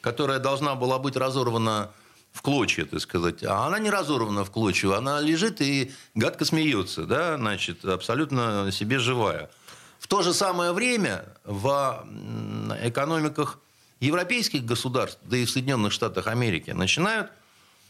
которая 0.00 0.38
должна 0.38 0.74
была 0.74 0.98
быть 0.98 1.16
разорвана 1.16 1.90
в 2.32 2.42
клочья, 2.42 2.84
так 2.84 3.00
сказать. 3.00 3.44
А 3.44 3.66
она 3.66 3.78
не 3.78 3.90
разорвана 3.90 4.44
в 4.44 4.50
клочья, 4.50 4.96
она 4.96 5.20
лежит 5.20 5.60
и 5.60 5.92
гадко 6.14 6.44
смеется, 6.44 7.04
да, 7.04 7.36
значит, 7.36 7.84
абсолютно 7.84 8.70
себе 8.72 8.98
живая. 8.98 9.50
В 9.98 10.08
то 10.08 10.22
же 10.22 10.34
самое 10.34 10.72
время 10.72 11.24
в 11.44 12.04
экономиках 12.82 13.58
европейских 14.00 14.64
государств, 14.64 15.20
да 15.22 15.36
и 15.36 15.44
в 15.44 15.50
Соединенных 15.50 15.92
Штатах 15.92 16.26
Америки, 16.26 16.72
начинают 16.72 17.30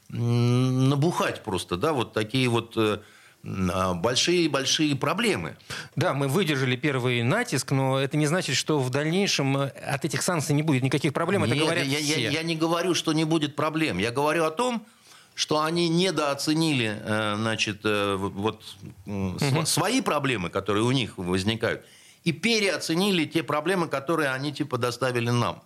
набухать 0.09 1.43
просто, 1.43 1.77
да, 1.77 1.93
вот 1.93 2.13
такие 2.13 2.49
вот 2.49 2.75
э, 2.77 2.99
большие-большие 3.43 4.95
проблемы. 4.95 5.57
Да, 5.97 6.15
мы 6.15 6.29
выдержали 6.29 6.77
первый 6.77 7.23
натиск, 7.23 7.73
но 7.73 7.99
это 7.99 8.17
не 8.17 8.27
значит, 8.27 8.57
что 8.57 8.79
в 8.79 8.91
дальнейшем 8.91 9.57
э, 9.57 9.69
от 9.69 10.05
этих 10.05 10.23
санкций 10.23 10.55
не 10.55 10.63
будет 10.63 10.83
никаких 10.83 11.13
проблем. 11.13 11.43
Нет, 11.45 11.57
это 11.57 11.65
говорят 11.65 11.85
я, 11.87 11.99
все. 11.99 12.21
Я, 12.21 12.31
я 12.31 12.43
не 12.43 12.55
говорю, 12.55 12.95
что 12.95 13.13
не 13.13 13.25
будет 13.25 13.57
проблем. 13.57 13.99
Я 13.99 14.13
говорю 14.13 14.45
о 14.45 14.51
том, 14.51 14.87
что 15.35 15.63
они 15.63 15.89
недооценили 15.89 16.97
э, 17.01 17.35
значит, 17.37 17.81
э, 17.85 18.15
вот, 18.17 18.63
угу. 19.07 19.67
свои 19.67 20.01
проблемы, 20.01 20.49
которые 20.49 20.85
у 20.85 20.93
них 20.93 21.19
возникают, 21.19 21.85
и 22.23 22.31
переоценили 22.31 23.25
те 23.25 23.43
проблемы, 23.43 23.89
которые 23.89 24.31
они 24.31 24.53
типа 24.53 24.79
доставили 24.79 25.31
нам. 25.31 25.63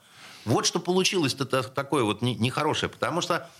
Вот 0.46 0.64
что 0.64 0.78
получилось-то 0.78 1.44
такое 1.44 2.04
вот 2.04 2.22
нехорошее. 2.22 2.88
Потому 2.88 3.20
что 3.20 3.50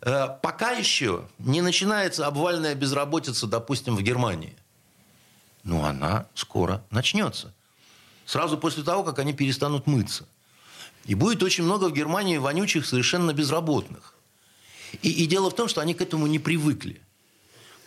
пока 0.00 0.72
еще 0.72 1.28
не 1.38 1.60
начинается 1.60 2.26
обвальная 2.26 2.74
безработица, 2.74 3.46
допустим, 3.46 3.96
в 3.96 4.02
Германии. 4.02 4.56
Но 5.64 5.84
она 5.84 6.26
скоро 6.34 6.84
начнется. 6.90 7.52
Сразу 8.24 8.58
после 8.58 8.82
того, 8.82 9.02
как 9.04 9.18
они 9.18 9.32
перестанут 9.32 9.86
мыться. 9.86 10.26
И 11.04 11.14
будет 11.14 11.42
очень 11.42 11.64
много 11.64 11.86
в 11.86 11.92
Германии 11.92 12.36
вонючих 12.36 12.86
совершенно 12.86 13.32
безработных. 13.32 14.14
И, 15.02 15.10
и 15.10 15.26
дело 15.26 15.50
в 15.50 15.54
том, 15.54 15.68
что 15.68 15.80
они 15.80 15.94
к 15.94 16.00
этому 16.00 16.26
не 16.26 16.38
привыкли. 16.38 17.00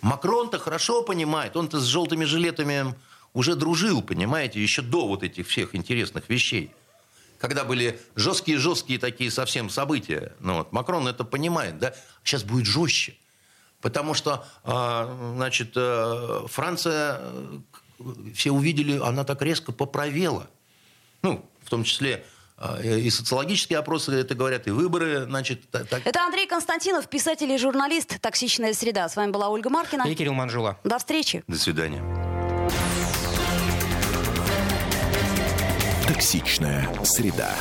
Макрон-то 0.01 0.57
хорошо 0.57 1.03
понимает, 1.03 1.55
он-то 1.55 1.79
с 1.79 1.85
желтыми 1.85 2.25
жилетами 2.25 2.95
уже 3.33 3.55
дружил, 3.55 4.01
понимаете, 4.01 4.61
еще 4.61 4.81
до 4.81 5.07
вот 5.07 5.23
этих 5.23 5.47
всех 5.47 5.75
интересных 5.75 6.29
вещей. 6.29 6.71
Когда 7.41 7.63
были 7.63 7.99
жесткие-жесткие 8.15 8.99
такие 8.99 9.31
совсем 9.31 9.69
события. 9.69 10.33
Ну, 10.39 10.59
вот, 10.59 10.71
Макрон 10.71 11.07
это 11.07 11.23
понимает, 11.23 11.79
да? 11.79 11.93
Сейчас 12.23 12.43
будет 12.43 12.67
жестче. 12.67 13.15
Потому 13.81 14.13
что, 14.13 14.45
а, 14.63 15.33
значит, 15.35 15.71
э, 15.75 16.45
Франция, 16.47 17.19
э, 17.19 18.03
все 18.35 18.51
увидели, 18.51 18.99
она 18.99 19.23
так 19.23 19.41
резко 19.41 19.71
поправела. 19.71 20.47
Ну, 21.23 21.43
в 21.63 21.69
том 21.69 21.83
числе 21.83 22.23
а, 22.57 22.79
и 22.79 23.09
социологические 23.09 23.79
опросы 23.79 24.11
это 24.11 24.35
говорят, 24.35 24.67
и 24.67 24.69
выборы, 24.69 25.23
значит... 25.23 25.67
Так... 25.71 26.05
Это 26.05 26.23
Андрей 26.23 26.45
Константинов, 26.45 27.09
писатель 27.09 27.51
и 27.51 27.57
журналист 27.57 28.21
«Токсичная 28.21 28.73
среда». 28.73 29.09
С 29.09 29.15
вами 29.15 29.31
была 29.31 29.49
Ольга 29.49 29.71
Маркина. 29.71 30.03
И 30.03 30.13
Кирилл 30.13 30.33
Манжула. 30.33 30.77
До 30.83 30.99
встречи. 30.99 31.43
До 31.47 31.57
свидания. 31.57 32.30
Токсичная 36.12 36.89
среда. 37.05 37.55